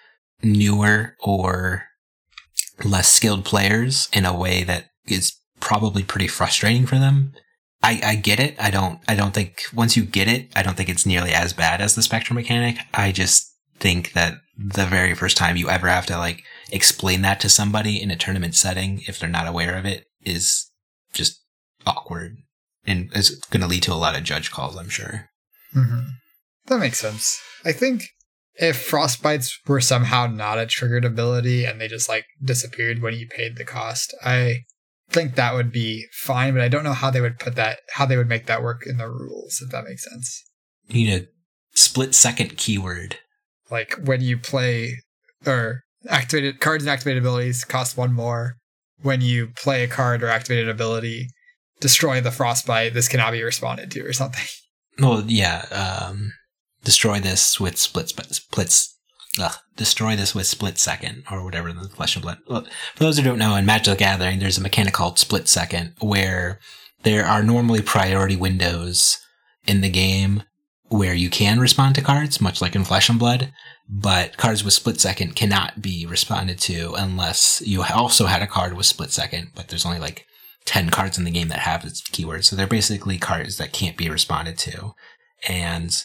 newer 0.43 1.15
or 1.19 1.85
less 2.83 3.11
skilled 3.11 3.45
players 3.45 4.09
in 4.13 4.25
a 4.25 4.35
way 4.35 4.63
that 4.63 4.85
is 5.07 5.33
probably 5.59 6.03
pretty 6.03 6.27
frustrating 6.27 6.85
for 6.85 6.97
them. 6.97 7.33
I, 7.81 8.01
I 8.03 8.15
get 8.15 8.39
it. 8.39 8.55
I 8.59 8.71
don't 8.71 8.99
I 9.07 9.15
don't 9.15 9.33
think 9.33 9.63
once 9.73 9.95
you 9.95 10.03
get 10.03 10.27
it, 10.27 10.49
I 10.55 10.63
don't 10.63 10.75
think 10.75 10.89
it's 10.89 11.05
nearly 11.05 11.31
as 11.31 11.53
bad 11.53 11.81
as 11.81 11.95
the 11.95 12.01
spectrum 12.01 12.35
mechanic. 12.35 12.77
I 12.93 13.11
just 13.11 13.53
think 13.79 14.13
that 14.13 14.35
the 14.57 14.85
very 14.85 15.13
first 15.13 15.37
time 15.37 15.57
you 15.57 15.69
ever 15.69 15.87
have 15.87 16.05
to 16.07 16.17
like 16.17 16.43
explain 16.71 17.21
that 17.21 17.39
to 17.41 17.49
somebody 17.49 18.01
in 18.01 18.09
a 18.09 18.15
tournament 18.15 18.55
setting 18.55 19.01
if 19.07 19.19
they're 19.19 19.29
not 19.29 19.47
aware 19.47 19.77
of 19.77 19.85
it 19.85 20.05
is 20.23 20.71
just 21.13 21.41
awkward 21.85 22.37
and 22.87 23.09
it's 23.15 23.35
going 23.47 23.61
to 23.61 23.67
lead 23.67 23.83
to 23.83 23.93
a 23.93 23.95
lot 23.95 24.15
of 24.15 24.23
judge 24.23 24.51
calls 24.51 24.77
i'm 24.77 24.89
sure 24.89 25.29
Mm-hmm. 25.75 26.07
That 26.67 26.79
makes 26.79 26.99
sense. 26.99 27.39
I 27.63 27.71
think 27.71 28.03
if 28.55 28.89
frostbites 28.89 29.51
were 29.67 29.81
somehow 29.81 30.27
not 30.27 30.57
a 30.57 30.65
triggered 30.65 31.05
ability 31.05 31.65
and 31.65 31.79
they 31.79 31.87
just 31.87 32.07
like 32.07 32.25
disappeared 32.41 33.01
when 33.01 33.13
you 33.13 33.27
paid 33.27 33.57
the 33.57 33.65
cost, 33.65 34.15
I 34.23 34.59
think 35.09 35.35
that 35.35 35.53
would 35.53 35.71
be 35.71 36.05
fine. 36.13 36.53
But 36.53 36.63
I 36.63 36.69
don't 36.69 36.83
know 36.83 36.93
how 36.93 37.11
they 37.11 37.21
would 37.21 37.39
put 37.39 37.55
that, 37.55 37.79
how 37.93 38.05
they 38.05 38.17
would 38.17 38.29
make 38.29 38.45
that 38.45 38.63
work 38.63 38.83
in 38.87 38.97
the 38.97 39.09
rules, 39.09 39.61
if 39.61 39.69
that 39.71 39.83
makes 39.83 40.09
sense. 40.09 40.43
you 40.87 41.07
need 41.07 41.23
a 41.23 41.27
split 41.77 42.15
second 42.15 42.55
keyword 42.55 43.17
Like 43.69 43.95
when 44.01 44.21
you 44.21 44.37
play 44.37 44.99
or 45.45 45.81
activated 46.07 46.61
cards 46.61 46.83
and 46.83 46.89
activated 46.89 47.21
abilities 47.21 47.65
cost 47.65 47.97
one 47.97 48.13
more. 48.13 48.55
When 49.01 49.19
you 49.19 49.47
play 49.47 49.83
a 49.83 49.87
card 49.89 50.23
or 50.23 50.29
activated 50.29 50.69
ability, 50.69 51.27
destroy 51.85 52.19
the 52.19 52.31
frostbite. 52.31 52.95
This 52.95 53.07
cannot 53.07 53.31
be 53.31 53.43
responded 53.43 53.91
to 53.91 54.01
or 54.01 54.11
something. 54.11 54.43
well 54.99 55.23
yeah 55.27 55.65
um 55.71 56.31
destroy 56.83 57.19
this 57.19 57.59
with 57.59 57.77
split 57.77 58.09
sp- 58.09 58.33
splits 58.33 58.91
Ugh, 59.39 59.53
destroy 59.75 60.15
this 60.15 60.33
with 60.33 60.47
split 60.47 60.79
second 60.79 61.23
or 61.29 61.43
whatever 61.43 61.71
the 61.73 61.89
flesh 61.89 62.15
and 62.15 62.23
blood. 62.23 62.37
Well, 62.47 62.65
for 62.95 63.03
those 63.03 63.17
who 63.17 63.23
don't 63.23 63.37
know, 63.37 63.55
in 63.55 63.65
Magic 63.65 63.93
the 63.93 63.99
Gathering, 63.99 64.39
there's 64.39 64.57
a 64.57 64.61
mechanic 64.61 64.93
called 64.93 65.19
split 65.19 65.49
second 65.49 65.93
where 65.99 66.59
there 67.03 67.25
are 67.25 67.43
normally 67.43 67.81
priority 67.81 68.37
windows 68.37 69.17
in 69.67 69.81
the 69.81 69.89
game 69.89 70.43
where 70.87 71.13
you 71.13 71.29
can 71.29 71.59
respond 71.59 71.95
to 71.95 72.01
cards, 72.01 72.39
much 72.39 72.61
like 72.61 72.75
in 72.75 72.85
Flesh 72.85 73.09
and 73.09 73.19
Blood, 73.19 73.51
but 73.89 74.37
cards 74.37 74.63
with 74.63 74.73
split 74.73 75.01
second 75.01 75.35
cannot 75.35 75.81
be 75.81 76.05
responded 76.05 76.59
to 76.59 76.93
unless 76.97 77.61
you 77.65 77.83
also 77.83 78.27
had 78.27 78.41
a 78.41 78.47
card 78.47 78.77
with 78.77 78.85
split 78.85 79.11
second, 79.11 79.51
but 79.53 79.67
there's 79.67 79.85
only 79.85 79.99
like 79.99 80.25
10 80.65 80.89
cards 80.89 81.17
in 81.17 81.23
the 81.23 81.31
game 81.31 81.47
that 81.49 81.59
have 81.59 81.83
this 81.83 82.01
keyword. 82.01 82.45
So 82.45 82.55
they're 82.55 82.67
basically 82.67 83.17
cards 83.17 83.57
that 83.57 83.73
can't 83.73 83.97
be 83.97 84.09
responded 84.09 84.57
to. 84.59 84.93
And 85.47 85.95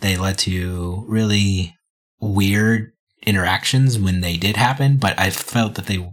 they 0.00 0.16
led 0.16 0.38
to 0.38 1.04
really 1.08 1.76
weird 2.20 2.92
interactions 3.22 3.98
when 3.98 4.20
they 4.20 4.36
did 4.36 4.56
happen, 4.56 4.96
but 4.96 5.18
I 5.18 5.30
felt 5.30 5.74
that 5.74 5.86
they 5.86 6.12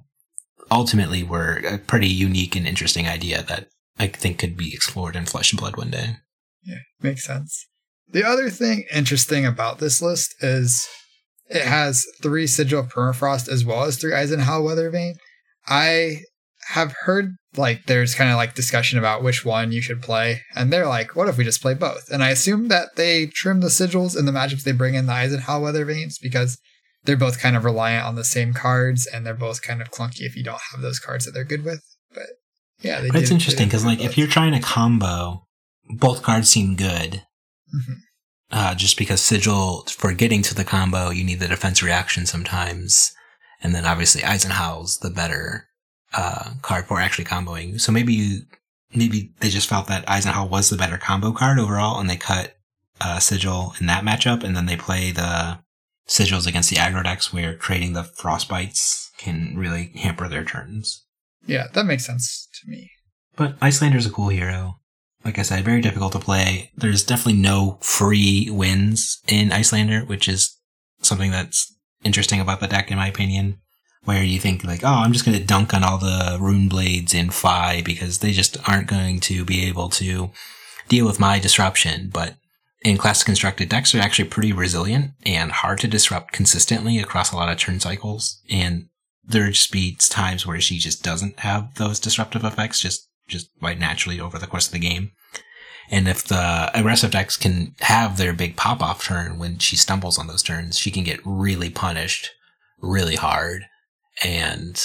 ultimately 0.69 1.23
were 1.23 1.61
a 1.65 1.77
pretty 1.77 2.07
unique 2.07 2.55
and 2.55 2.67
interesting 2.67 3.07
idea 3.07 3.43
that 3.43 3.67
I 3.97 4.07
think 4.07 4.37
could 4.39 4.57
be 4.57 4.73
explored 4.73 5.15
in 5.15 5.25
Flesh 5.25 5.51
and 5.51 5.59
Blood 5.59 5.77
one 5.77 5.91
day. 5.91 6.17
Yeah, 6.63 6.79
makes 7.01 7.23
sense. 7.23 7.67
The 8.09 8.25
other 8.25 8.49
thing 8.49 8.85
interesting 8.93 9.45
about 9.45 9.79
this 9.79 10.01
list 10.01 10.35
is 10.41 10.87
it 11.49 11.63
has 11.63 12.05
three 12.21 12.47
Sigil 12.47 12.81
of 12.81 12.89
Permafrost 12.89 13.49
as 13.49 13.65
well 13.65 13.83
as 13.83 13.97
three 13.97 14.11
Isenhowl 14.11 14.63
Weathervane. 14.63 15.15
I 15.67 16.19
have 16.69 16.93
heard 17.03 17.35
like 17.57 17.85
there's 17.85 18.15
kind 18.15 18.29
of 18.29 18.37
like 18.37 18.55
discussion 18.55 18.97
about 18.99 19.23
which 19.23 19.43
one 19.45 19.71
you 19.71 19.81
should 19.81 20.01
play, 20.01 20.41
and 20.55 20.71
they're 20.71 20.87
like, 20.87 21.15
what 21.15 21.27
if 21.27 21.37
we 21.37 21.43
just 21.43 21.61
play 21.61 21.73
both? 21.73 22.09
And 22.11 22.23
I 22.23 22.29
assume 22.29 22.67
that 22.69 22.95
they 22.95 23.27
trim 23.27 23.61
the 23.61 23.67
sigils 23.67 24.17
and 24.17 24.27
the 24.27 24.31
matchups 24.31 24.63
they 24.63 24.71
bring 24.71 24.95
in 24.95 25.05
the 25.05 25.13
Isenhowl 25.13 25.61
Weathervanes 25.61 26.15
because 26.21 26.57
they're 27.03 27.17
both 27.17 27.39
kind 27.39 27.55
of 27.55 27.63
reliant 27.63 28.05
on 28.05 28.15
the 28.15 28.23
same 28.23 28.53
cards 28.53 29.05
and 29.07 29.25
they're 29.25 29.33
both 29.33 29.61
kind 29.61 29.81
of 29.81 29.91
clunky 29.91 30.21
if 30.21 30.35
you 30.35 30.43
don't 30.43 30.59
have 30.71 30.81
those 30.81 30.99
cards 30.99 31.25
that 31.25 31.31
they're 31.31 31.43
good 31.45 31.63
with. 31.63 31.81
But 32.13 32.27
yeah, 32.81 32.99
they 33.01 33.09
But 33.09 33.21
it's 33.21 33.31
interesting 33.31 33.67
because, 33.67 33.85
like, 33.85 33.99
both. 33.99 34.07
if 34.07 34.17
you're 34.17 34.27
trying 34.27 34.51
to 34.53 34.59
combo, 34.59 35.47
both 35.89 36.21
cards 36.21 36.49
seem 36.49 36.75
good. 36.75 37.23
Mhm. 37.73 37.95
Uh, 38.51 38.75
just 38.75 38.97
because 38.97 39.21
sigil 39.21 39.85
for 39.89 40.13
getting 40.13 40.41
to 40.41 40.53
the 40.55 40.63
combo, 40.63 41.09
you 41.09 41.23
need 41.23 41.39
the 41.39 41.47
defense 41.47 41.81
reaction 41.83 42.25
sometimes, 42.25 43.11
And 43.61 43.73
then 43.73 43.85
obviously 43.85 44.21
Isenhowl's 44.21 44.99
the 44.99 45.09
better 45.09 45.66
uh, 46.17 46.51
card 46.61 46.85
for 46.87 46.99
actually 46.99 47.25
comboing. 47.25 47.79
So 47.79 47.91
maybe 47.91 48.13
you, 48.13 48.41
maybe 48.93 49.31
they 49.39 49.49
just 49.49 49.69
felt 49.69 49.87
that 49.87 50.05
Isenhowl 50.07 50.49
was 50.49 50.69
the 50.69 50.77
better 50.77 50.97
combo 50.97 51.31
card 51.31 51.59
overall, 51.59 51.99
and 51.99 52.09
they 52.09 52.17
cut 52.17 52.57
uh, 52.99 53.19
Sigil 53.19 53.75
in 53.79 53.85
that 53.85 54.03
matchup, 54.03 54.43
and 54.43 54.55
then 54.55 54.65
they 54.65 54.75
play 54.75 55.11
the 55.11 55.59
sigils 56.07 56.47
against 56.47 56.69
the 56.69 56.77
aggro 56.77 57.03
decks 57.03 57.33
where 57.33 57.53
creating 57.55 57.93
the 57.93 58.03
frostbites 58.03 59.09
can 59.17 59.53
really 59.55 59.91
hamper 59.95 60.27
their 60.27 60.43
turns. 60.43 61.05
Yeah, 61.45 61.67
that 61.73 61.85
makes 61.85 62.05
sense 62.05 62.47
to 62.61 62.69
me. 62.69 62.91
But 63.35 63.59
Iyslander's 63.59 64.05
a 64.05 64.09
cool 64.09 64.29
hero. 64.29 64.79
Like 65.23 65.37
I 65.37 65.41
said, 65.41 65.65
very 65.65 65.81
difficult 65.81 66.13
to 66.13 66.19
play. 66.19 66.71
There's 66.75 67.03
definitely 67.03 67.41
no 67.41 67.77
free 67.81 68.49
wins 68.49 69.21
in 69.27 69.51
Iyslander, 69.51 70.07
which 70.07 70.27
is 70.27 70.57
something 71.01 71.31
that's 71.31 71.75
interesting 72.03 72.39
about 72.39 72.59
the 72.59 72.67
deck, 72.67 72.89
in 72.89 72.97
my 72.97 73.07
opinion. 73.07 73.59
Where 74.07 74.23
you 74.23 74.39
think 74.39 74.63
like, 74.63 74.85
oh, 74.85 74.87
I'm 74.87 75.11
just 75.11 75.25
going 75.25 75.37
to 75.37 75.43
dunk 75.43 75.73
on 75.73 75.83
all 75.83 75.97
the 75.97 76.37
rune 76.39 76.69
blades 76.69 77.13
in 77.13 77.29
Fai 77.29 77.81
because 77.81 78.19
they 78.19 78.31
just 78.31 78.57
aren't 78.65 78.87
going 78.87 79.19
to 79.19 79.43
be 79.43 79.65
able 79.65 79.89
to 79.89 80.31
deal 80.87 81.05
with 81.05 81.19
my 81.19 81.39
disruption. 81.39 82.09
But 82.13 82.35
in 82.83 82.97
classic 82.97 83.25
constructed 83.25 83.67
decks 83.67 83.93
are 83.93 83.99
actually 83.99 84.29
pretty 84.29 84.53
resilient 84.53 85.11
and 85.25 85.51
hard 85.51 85.79
to 85.79 85.89
disrupt 85.89 86.31
consistently 86.31 86.99
across 86.99 87.33
a 87.33 87.35
lot 87.35 87.49
of 87.49 87.57
turn 87.57 87.81
cycles. 87.81 88.41
And 88.49 88.87
there 89.25 89.49
just 89.49 89.73
be 89.73 89.97
times 89.99 90.47
where 90.47 90.61
she 90.61 90.77
just 90.77 91.03
doesn't 91.03 91.41
have 91.41 91.75
those 91.75 91.99
disruptive 91.99 92.45
effects 92.45 92.79
just 92.79 93.09
just 93.27 93.49
quite 93.59 93.77
naturally 93.77 94.21
over 94.21 94.39
the 94.39 94.47
course 94.47 94.67
of 94.67 94.71
the 94.71 94.79
game. 94.79 95.11
And 95.91 96.07
if 96.07 96.23
the 96.23 96.71
aggressive 96.73 97.11
decks 97.11 97.35
can 97.35 97.75
have 97.81 98.15
their 98.15 98.31
big 98.31 98.55
pop 98.55 98.81
off 98.81 99.03
turn 99.03 99.37
when 99.37 99.57
she 99.57 99.75
stumbles 99.75 100.17
on 100.17 100.27
those 100.27 100.43
turns, 100.43 100.77
she 100.77 100.91
can 100.91 101.03
get 101.03 101.19
really 101.25 101.69
punished 101.69 102.31
really 102.79 103.15
hard. 103.15 103.65
And 104.23 104.81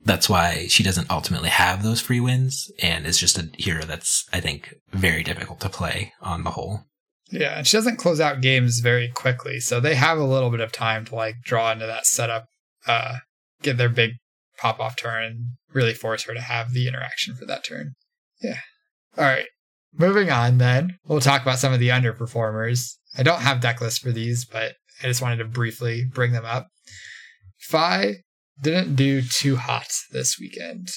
that's 0.00 0.28
why 0.28 0.66
she 0.68 0.82
doesn't 0.82 1.10
ultimately 1.10 1.48
have 1.48 1.82
those 1.82 2.00
free 2.00 2.20
wins 2.20 2.70
and 2.80 3.06
is 3.06 3.18
just 3.18 3.38
a 3.38 3.50
hero 3.56 3.82
that's, 3.84 4.24
I 4.32 4.40
think, 4.40 4.74
very 4.90 5.22
difficult 5.22 5.60
to 5.60 5.68
play 5.68 6.12
on 6.20 6.44
the 6.44 6.50
whole. 6.50 6.84
Yeah, 7.30 7.58
and 7.58 7.66
she 7.66 7.76
doesn't 7.76 7.96
close 7.96 8.20
out 8.20 8.40
games 8.40 8.80
very 8.80 9.08
quickly, 9.08 9.60
so 9.60 9.80
they 9.80 9.94
have 9.94 10.18
a 10.18 10.24
little 10.24 10.50
bit 10.50 10.60
of 10.60 10.72
time 10.72 11.04
to 11.06 11.14
like 11.14 11.36
draw 11.44 11.70
into 11.72 11.86
that 11.86 12.06
setup, 12.06 12.46
uh, 12.86 13.18
get 13.62 13.76
their 13.76 13.90
big 13.90 14.12
pop 14.56 14.80
off 14.80 14.96
turn, 14.96 15.56
really 15.72 15.92
force 15.92 16.24
her 16.24 16.32
to 16.34 16.40
have 16.40 16.72
the 16.72 16.88
interaction 16.88 17.34
for 17.34 17.44
that 17.44 17.64
turn. 17.64 17.94
Yeah. 18.40 18.60
All 19.16 19.24
right. 19.24 19.46
Moving 19.92 20.30
on, 20.30 20.58
then 20.58 20.98
we'll 21.06 21.20
talk 21.20 21.42
about 21.42 21.58
some 21.58 21.72
of 21.72 21.80
the 21.80 21.88
underperformers. 21.88 22.94
I 23.16 23.22
don't 23.22 23.40
have 23.40 23.60
deck 23.60 23.80
lists 23.80 23.98
for 23.98 24.12
these, 24.12 24.44
but 24.44 24.74
I 25.02 25.06
just 25.06 25.22
wanted 25.22 25.38
to 25.38 25.44
briefly 25.44 26.04
bring 26.10 26.32
them 26.32 26.44
up. 26.44 26.68
Fai 27.58 28.16
didn't 28.60 28.96
do 28.96 29.22
too 29.22 29.56
hot 29.56 29.88
this 30.10 30.38
weekend. 30.38 30.88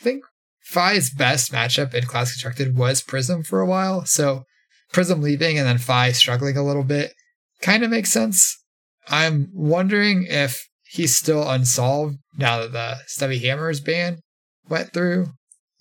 I 0.00 0.04
think 0.04 0.24
Fai's 0.62 1.10
best 1.10 1.52
matchup 1.52 1.94
in 1.94 2.04
Class 2.04 2.32
Constructed 2.32 2.76
was 2.76 3.02
Prism 3.02 3.42
for 3.42 3.60
a 3.60 3.66
while, 3.66 4.04
so 4.06 4.44
Prism 4.92 5.20
leaving 5.20 5.58
and 5.58 5.66
then 5.66 5.78
Fai 5.78 6.12
struggling 6.12 6.56
a 6.56 6.64
little 6.64 6.84
bit 6.84 7.12
kind 7.60 7.82
of 7.82 7.90
makes 7.90 8.10
sense. 8.10 8.62
I'm 9.08 9.48
wondering 9.52 10.26
if 10.28 10.68
he's 10.82 11.16
still 11.16 11.48
unsolved 11.48 12.16
now 12.36 12.60
that 12.60 12.72
the 12.72 12.96
Stubby 13.06 13.38
Hammers 13.38 13.80
ban 13.80 14.20
went 14.68 14.92
through, 14.92 15.26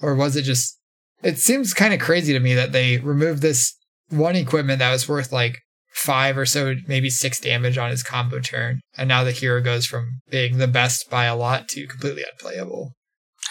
or 0.02 0.16
was 0.16 0.36
it 0.36 0.44
just? 0.44 0.80
It 1.22 1.38
seems 1.38 1.74
kind 1.74 1.94
of 1.94 2.02
crazy 2.02 2.34
to 2.34 2.40
me 2.40 2.54
that 2.54 2.74
they 2.74 2.98
removed 2.98 3.42
this 3.42 3.74
one 4.10 4.36
equipment 4.36 4.80
that 4.80 4.92
was 4.92 5.08
worth 5.08 5.32
like 5.32 5.60
five 5.94 6.38
or 6.38 6.46
so, 6.46 6.76
maybe 6.88 7.10
six 7.10 7.40
damage 7.40 7.78
on 7.78 7.92
his 7.92 8.04
combo 8.04 8.40
turn, 8.40 8.82
and 8.98 9.08
now 9.08 9.24
the 9.24 9.32
hero 9.32 9.62
goes 9.62 9.86
from 9.86 10.22
being 10.30 10.58
the 10.58 10.68
best 10.68 11.10
by 11.10 11.26
a 11.26 11.36
lot 11.36 11.68
to 11.70 11.88
completely 11.88 12.24
unplayable. 12.32 12.94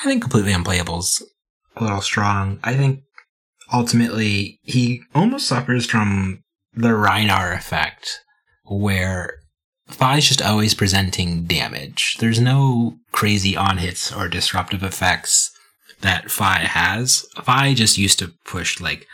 I 0.01 0.05
think 0.05 0.23
completely 0.23 0.53
unplayable 0.53 0.99
is 0.99 1.23
a 1.77 1.83
little 1.83 2.01
strong. 2.01 2.59
I 2.63 2.75
think 2.75 3.01
ultimately 3.73 4.59
he 4.63 5.03
almost 5.15 5.47
suffers 5.47 5.87
from 5.87 6.41
the 6.75 6.89
Rhinar 6.89 7.55
effect, 7.57 8.21
where 8.65 9.39
Fai's 9.89 10.27
just 10.27 10.43
always 10.43 10.75
presenting 10.75 11.45
damage. 11.45 12.17
There's 12.19 12.41
no 12.41 12.97
crazy 13.13 13.57
on 13.57 13.79
hits 13.79 14.13
or 14.13 14.29
disruptive 14.29 14.83
effects 14.83 15.51
that 16.01 16.31
Fai 16.31 16.61
has. 16.61 17.25
Fai 17.43 17.75
just 17.75 17.99
used 17.99 18.19
to 18.19 18.33
push 18.45 18.81
like 18.81 19.07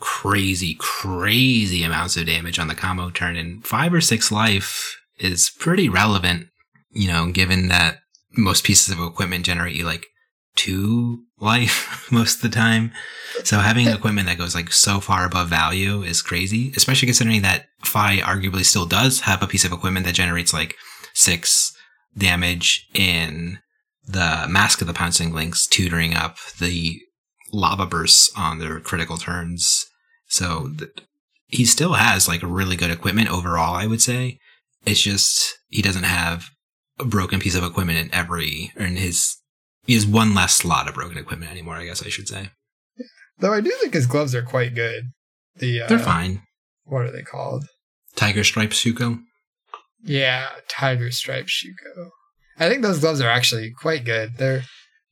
crazy, 0.00 0.76
crazy 0.78 1.82
amounts 1.82 2.16
of 2.16 2.26
damage 2.26 2.58
on 2.58 2.68
the 2.68 2.74
combo 2.74 3.10
turn, 3.10 3.36
and 3.36 3.64
five 3.64 3.92
or 3.92 4.00
six 4.00 4.30
life 4.30 5.00
is 5.18 5.50
pretty 5.58 5.88
relevant, 5.88 6.48
you 6.90 7.08
know, 7.08 7.30
given 7.30 7.68
that 7.68 7.98
most 8.36 8.64
pieces 8.64 8.92
of 8.92 9.00
equipment 9.00 9.46
generate 9.46 9.76
you 9.76 9.84
like 9.84 10.06
two 10.56 11.24
life 11.38 12.08
most 12.10 12.36
of 12.36 12.42
the 12.42 12.54
time. 12.54 12.92
So 13.42 13.58
having 13.58 13.88
equipment 13.88 14.28
that 14.28 14.38
goes 14.38 14.54
like 14.54 14.72
so 14.72 15.00
far 15.00 15.24
above 15.24 15.48
value 15.48 16.02
is 16.02 16.22
crazy, 16.22 16.72
especially 16.76 17.06
considering 17.06 17.42
that 17.42 17.66
Fai 17.82 18.18
arguably 18.18 18.64
still 18.64 18.86
does 18.86 19.20
have 19.20 19.42
a 19.42 19.46
piece 19.46 19.64
of 19.64 19.72
equipment 19.72 20.06
that 20.06 20.14
generates 20.14 20.52
like 20.52 20.76
six 21.12 21.74
damage 22.16 22.88
in 22.94 23.58
the 24.06 24.46
Mask 24.48 24.80
of 24.80 24.86
the 24.86 24.92
Pouncing 24.92 25.32
Lynx, 25.32 25.66
tutoring 25.66 26.14
up 26.14 26.36
the 26.58 27.00
lava 27.54 27.86
bursts 27.86 28.32
on 28.36 28.58
their 28.58 28.80
critical 28.80 29.16
turns. 29.16 29.86
So 30.26 30.70
th- 30.76 30.90
he 31.46 31.64
still 31.64 31.94
has 31.94 32.28
like 32.28 32.40
really 32.42 32.76
good 32.76 32.90
equipment 32.90 33.30
overall, 33.30 33.74
I 33.74 33.86
would 33.86 34.02
say. 34.02 34.38
It's 34.84 35.00
just 35.00 35.58
he 35.68 35.82
doesn't 35.82 36.04
have 36.04 36.50
a 36.98 37.04
broken 37.04 37.40
piece 37.40 37.54
of 37.54 37.64
equipment 37.64 37.98
in 37.98 38.14
every 38.14 38.72
or 38.76 38.84
in 38.84 38.96
his 38.96 39.36
he 39.86 39.94
has 39.94 40.06
one 40.06 40.34
less 40.34 40.54
slot 40.54 40.88
of 40.88 40.94
broken 40.94 41.18
equipment 41.18 41.50
anymore, 41.50 41.76
I 41.76 41.84
guess 41.84 42.04
I 42.04 42.08
should 42.08 42.28
say. 42.28 42.50
Though 43.38 43.52
I 43.52 43.60
do 43.60 43.70
think 43.80 43.94
his 43.94 44.06
gloves 44.06 44.34
are 44.34 44.42
quite 44.42 44.74
good. 44.74 45.04
The 45.56 45.82
uh, 45.82 45.88
They're 45.88 45.98
fine. 45.98 46.42
What 46.84 47.02
are 47.02 47.12
they 47.12 47.22
called? 47.22 47.64
Tiger 48.16 48.44
Stripe 48.44 48.70
Shuko. 48.70 49.20
Yeah, 50.02 50.48
Tiger 50.68 51.10
Stripe 51.10 51.46
Shuko. 51.46 52.10
I 52.58 52.68
think 52.68 52.82
those 52.82 53.00
gloves 53.00 53.20
are 53.20 53.28
actually 53.28 53.72
quite 53.72 54.04
good. 54.04 54.36
They're 54.38 54.64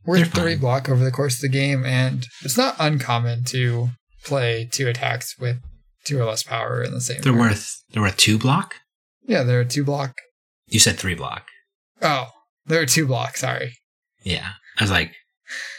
worth 0.04 0.32
They're 0.32 0.42
three 0.42 0.52
fine. 0.54 0.60
block 0.60 0.88
over 0.88 1.04
the 1.04 1.10
course 1.10 1.34
of 1.36 1.40
the 1.42 1.48
game, 1.48 1.84
and 1.84 2.26
it's 2.44 2.56
not 2.56 2.76
uncommon 2.78 3.44
to 3.44 3.88
play 4.24 4.68
two 4.70 4.88
attacks 4.88 5.38
with 5.38 5.58
two 6.04 6.20
or 6.20 6.24
less 6.24 6.42
power 6.42 6.82
in 6.82 6.92
the 6.92 7.00
same. 7.00 7.20
They're 7.22 7.32
turn. 7.32 7.40
worth 7.40 7.82
they're 7.92 8.02
worth 8.02 8.16
two 8.16 8.38
block. 8.38 8.76
Yeah, 9.22 9.42
they're 9.42 9.64
two 9.64 9.84
block. 9.84 10.14
You 10.66 10.80
said 10.80 10.98
three 10.98 11.14
block. 11.14 11.46
Oh, 12.00 12.28
they're 12.66 12.86
two 12.86 13.06
block. 13.06 13.36
Sorry, 13.36 13.74
Yeah, 14.24 14.52
I 14.78 14.82
was 14.84 14.90
like, 14.90 15.12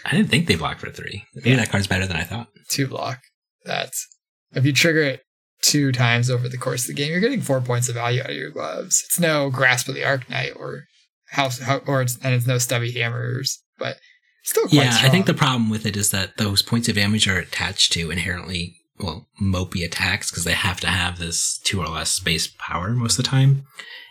I 0.06 0.12
didn't 0.12 0.30
think 0.30 0.48
they 0.48 0.56
blocked 0.56 0.80
for 0.80 0.90
three. 0.90 1.26
Maybe 1.36 1.56
that 1.56 1.70
card's 1.70 1.88
better 1.88 2.06
than 2.08 2.18
I 2.18 2.24
thought. 2.24 2.48
two 2.70 2.88
block. 2.88 3.20
That's 3.66 4.08
if 4.54 4.66
you 4.66 4.72
trigger 4.74 5.02
it 5.04 5.22
two 5.62 5.92
times 5.94 6.30
over 6.30 6.48
the 6.50 6.58
course 6.58 6.82
of 6.84 6.88
the 6.88 6.94
game, 6.94 7.10
you're 7.12 7.20
getting 7.22 7.42
four 7.42 7.60
points 7.62 7.88
of 7.90 7.96
value 7.96 8.22
out 8.22 8.30
of 8.30 8.36
your 8.36 8.52
gloves. 8.52 9.02
It's 9.08 9.20
no 9.20 9.50
grasp 9.50 9.88
of 9.88 9.96
the 9.96 10.02
Arknight 10.02 10.56
or 10.58 10.84
house, 11.30 11.62
or 11.88 12.02
it's 12.02 12.18
and 12.24 12.34
it's 12.36 12.46
no 12.48 12.58
stubby 12.58 12.92
hammers, 12.92 13.62
but 13.78 13.98
still 14.44 14.68
quite 14.68 14.74
yeah, 14.74 14.98
I 15.02 15.10
think 15.10 15.26
the 15.26 15.34
problem 15.34 15.70
with 15.70 15.86
it 15.86 15.98
is 15.98 16.12
that 16.12 16.38
those 16.38 16.62
points 16.62 16.88
of 16.90 16.96
damage 16.96 17.28
are 17.28 17.38
attached 17.38 17.92
to 17.94 18.12
inherently 18.12 18.76
well 19.00 19.28
mopey 19.42 19.84
attacks 19.84 20.30
because 20.30 20.44
they 20.44 20.54
have 20.54 20.80
to 20.82 20.88
have 20.88 21.18
this 21.18 21.60
two 21.64 21.80
or 21.82 21.88
less 21.88 22.20
base 22.20 22.48
power 22.60 22.90
most 22.90 23.18
of 23.18 23.26
the 23.26 23.30
time. 23.30 23.66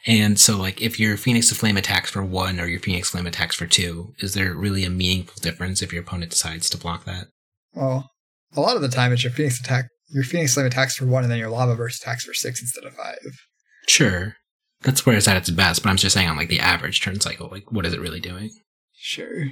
And 0.05 0.39
so, 0.39 0.57
like, 0.57 0.83
if 0.83 0.99
your 0.99 1.17
Phoenix 1.17 1.53
of 1.53 1.59
Flame 1.59 1.77
attacks 1.77 2.11
for 2.11 2.25
one 2.25 2.59
or 2.59 2.67
your 2.67 2.81
Phoenix 2.81 3.11
Flame 3.11 3.27
attacks 3.27 3.55
for 3.55 3.67
two, 3.67 4.15
is 4.19 4.35
there 4.35 4.53
really 4.53 4.85
a 4.85 4.91
meaningful 4.91 5.41
difference 5.41 5.81
if 5.81 5.93
your 5.93 6.03
opponent 6.03 6.33
decides 6.33 6.69
to 6.71 6.79
block 6.79 7.05
that? 7.05 7.29
Well, 7.73 8.11
a 8.57 8.61
lot 8.61 8.75
of 8.75 8.83
the 8.83 8.89
time 8.89 9.13
it's 9.13 9.23
your 9.23 9.33
Phoenix 9.33 9.61
attack. 9.61 9.87
Your 10.09 10.25
Phoenix 10.25 10.55
Flame 10.55 10.67
attacks 10.67 10.97
for 10.97 11.07
one, 11.07 11.23
and 11.23 11.31
then 11.31 11.39
your 11.39 11.51
Lava 11.51 11.77
Burst 11.77 12.03
attacks 12.03 12.25
for 12.25 12.35
six 12.35 12.61
instead 12.61 12.85
of 12.85 12.95
five. 12.95 13.17
Sure. 13.87 14.35
That's 14.83 15.07
where 15.07 15.17
it's 15.17 15.29
at 15.29 15.37
its 15.37 15.51
best, 15.51 15.83
but 15.83 15.91
I'm 15.91 15.97
just 15.97 16.15
saying 16.15 16.29
on 16.29 16.37
like 16.37 16.49
the 16.49 16.61
average 16.61 17.01
turn 17.01 17.21
cycle, 17.21 17.49
like 17.49 17.71
what 17.71 17.87
is 17.87 17.95
it 17.95 18.01
really 18.01 18.21
doing? 18.21 18.51
Sure. 18.95 19.47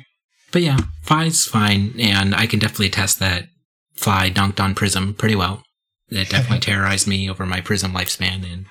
But 0.52 0.62
yeah, 0.62 0.78
Fai's 1.02 1.46
fine, 1.46 1.94
and 1.98 2.34
I 2.34 2.46
can 2.46 2.58
definitely 2.58 2.86
attest 2.86 3.18
that 3.20 3.48
Fai 3.94 4.30
dunked 4.30 4.60
on 4.60 4.74
Prism 4.74 5.14
pretty 5.14 5.36
well. 5.36 5.62
It 6.08 6.28
definitely 6.28 6.58
terrorized 6.60 7.06
me 7.06 7.30
over 7.30 7.46
my 7.46 7.60
Prism 7.60 7.92
lifespan, 7.92 8.50
and 8.50 8.66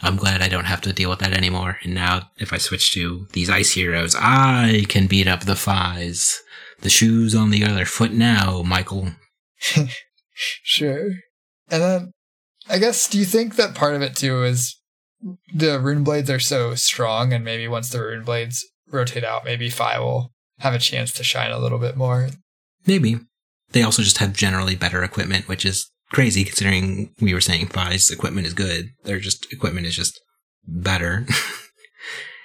I'm 0.00 0.16
glad 0.16 0.42
I 0.42 0.48
don't 0.48 0.64
have 0.64 0.80
to 0.82 0.92
deal 0.92 1.10
with 1.10 1.20
that 1.20 1.32
anymore. 1.32 1.78
And 1.82 1.94
now, 1.94 2.30
if 2.38 2.52
I 2.52 2.58
switch 2.58 2.92
to 2.94 3.26
these 3.32 3.48
Ice 3.50 3.72
Heroes, 3.72 4.16
I 4.18 4.84
can 4.88 5.06
beat 5.06 5.28
up 5.28 5.44
the 5.44 5.56
Fai's. 5.56 6.42
The 6.80 6.90
shoes 6.90 7.32
on 7.32 7.50
the 7.50 7.64
other 7.64 7.84
foot 7.84 8.12
now, 8.12 8.62
Michael. 8.62 9.12
Sure. 10.34 11.10
And 11.70 11.82
then, 11.82 12.12
I 12.68 12.78
guess, 12.78 13.08
do 13.08 13.18
you 13.18 13.24
think 13.24 13.56
that 13.56 13.74
part 13.74 13.94
of 13.94 14.02
it 14.02 14.16
too 14.16 14.42
is 14.44 14.78
the 15.54 15.78
rune 15.80 16.04
blades 16.04 16.30
are 16.30 16.40
so 16.40 16.74
strong, 16.74 17.32
and 17.32 17.44
maybe 17.44 17.68
once 17.68 17.90
the 17.90 18.02
rune 18.02 18.24
blades 18.24 18.64
rotate 18.88 19.24
out, 19.24 19.44
maybe 19.44 19.70
Fai 19.70 19.98
will 19.98 20.32
have 20.62 20.74
a 20.74 20.78
chance 20.78 21.12
to 21.12 21.24
shine 21.24 21.50
a 21.50 21.58
little 21.58 21.78
bit 21.78 21.96
more? 21.96 22.30
Maybe. 22.86 23.18
They 23.70 23.82
also 23.82 24.02
just 24.02 24.18
have 24.18 24.32
generally 24.32 24.76
better 24.76 25.02
equipment, 25.02 25.48
which 25.48 25.64
is 25.64 25.90
crazy 26.12 26.44
considering 26.44 27.14
we 27.20 27.32
were 27.32 27.40
saying 27.40 27.68
Fai's 27.68 28.10
equipment 28.10 28.46
is 28.46 28.54
good. 28.54 28.90
Their 29.04 29.18
just 29.18 29.52
equipment 29.52 29.86
is 29.86 29.96
just 29.96 30.20
better. 30.66 31.26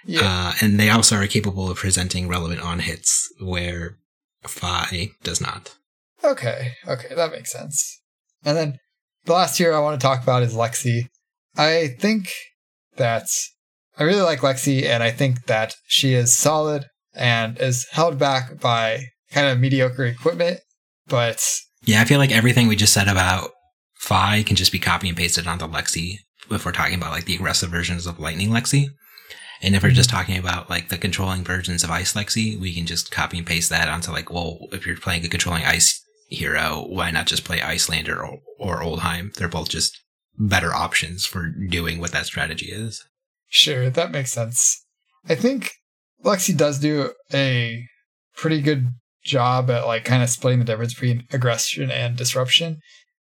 Yeah. 0.08 0.22
Uh, 0.24 0.54
and 0.62 0.80
they 0.80 0.90
also 0.90 1.18
are 1.18 1.28
capable 1.28 1.70
of 1.70 1.78
presenting 1.78 2.30
relevant 2.30 2.62
on 2.62 2.80
hits 2.80 3.30
where 3.42 3.98
Fai 4.44 5.10
does 5.22 5.42
not. 5.42 5.76
Okay, 6.24 6.74
okay, 6.88 7.14
that 7.14 7.32
makes 7.32 7.52
sense. 7.52 8.02
And 8.46 8.58
then 8.58 8.80
the 9.26 9.34
last 9.34 9.58
hero 9.58 9.76
I 9.78 9.82
want 9.82 10.00
to 10.00 10.06
talk 10.06 10.24
about 10.24 10.44
is 10.44 10.56
Lexi. 10.56 11.10
I 11.58 11.96
think 12.00 12.32
that 12.96 13.28
I 14.00 14.04
really 14.04 14.22
like 14.22 14.40
Lexi, 14.40 14.84
and 14.84 15.04
I 15.04 15.12
think 15.12 15.46
that 15.48 15.76
she 15.86 16.14
is 16.14 16.36
solid 16.36 16.86
and 17.18 17.60
is 17.60 17.88
held 17.92 18.18
back 18.18 18.60
by 18.60 19.06
kind 19.32 19.48
of 19.48 19.60
mediocre 19.60 20.06
equipment. 20.06 20.60
But 21.08 21.44
Yeah, 21.84 22.02
I 22.02 22.06
feel 22.06 22.20
like 22.20 22.32
everything 22.32 22.68
we 22.68 22.76
just 22.76 22.94
said 22.94 23.08
about 23.08 23.52
Fai 23.96 24.44
can 24.44 24.56
just 24.56 24.72
be 24.72 24.80
copy 24.80 25.10
and 25.10 25.18
pasted 25.18 25.48
onto 25.48 25.66
Lexi 25.66 26.20
if 26.50 26.66
we're 26.66 26.72
talking 26.72 26.96
about 26.96 27.12
like 27.12 27.26
the 27.26 27.36
aggressive 27.36 27.70
versions 27.70 28.06
of 28.06 28.20
Lightning 28.20 28.50
Lexi. 28.50 28.88
And 29.62 29.76
if 29.76 29.82
we're 29.82 29.90
just 29.90 30.10
mm-hmm. 30.10 30.18
talking 30.18 30.38
about 30.38 30.70
like 30.70 30.90
the 30.90 30.98
controlling 30.98 31.44
versions 31.44 31.84
of 31.84 31.90
Ice 31.90 32.14
Lexi, 32.14 32.60
we 32.60 32.74
can 32.74 32.86
just 32.86 33.12
copy 33.12 33.38
and 33.38 33.48
paste 33.48 33.70
that 33.70 33.90
onto 33.90 34.12
like, 34.12 34.32
well, 34.32 34.60
if 34.72 34.86
you're 34.86 34.98
playing 34.98 35.26
a 35.26 35.30
controlling 35.30 35.64
Ice 35.66 36.02
hero, 36.30 36.86
why 36.88 37.10
not 37.10 37.26
just 37.26 37.44
play 37.44 37.60
Iyslander 37.60 38.18
or, 38.18 38.40
or 38.60 38.82
Oldhim? 38.82 39.34
They're 39.34 39.48
both 39.48 39.70
just 39.70 40.00
better 40.38 40.74
options 40.74 41.26
for 41.26 41.50
doing 41.50 42.00
what 42.00 42.12
that 42.12 42.28
strategy 42.28 42.68
is. 42.68 43.04
sure, 43.50 43.90
that 43.90 44.12
makes 44.12 44.32
sense. 44.32 44.86
I 45.28 45.36
think 45.36 45.74
Lexi 46.24 46.56
does 46.56 46.80
do 46.80 47.12
a 47.34 47.84
pretty 48.36 48.62
good 48.62 48.88
job 49.24 49.70
at 49.70 49.86
like 49.86 50.06
kind 50.06 50.24
of 50.24 50.30
splitting 50.30 50.60
the 50.60 50.66
difference 50.66 50.94
between 50.94 51.24
aggression 51.32 51.92
and 51.92 52.16
disruption. 52.16 52.78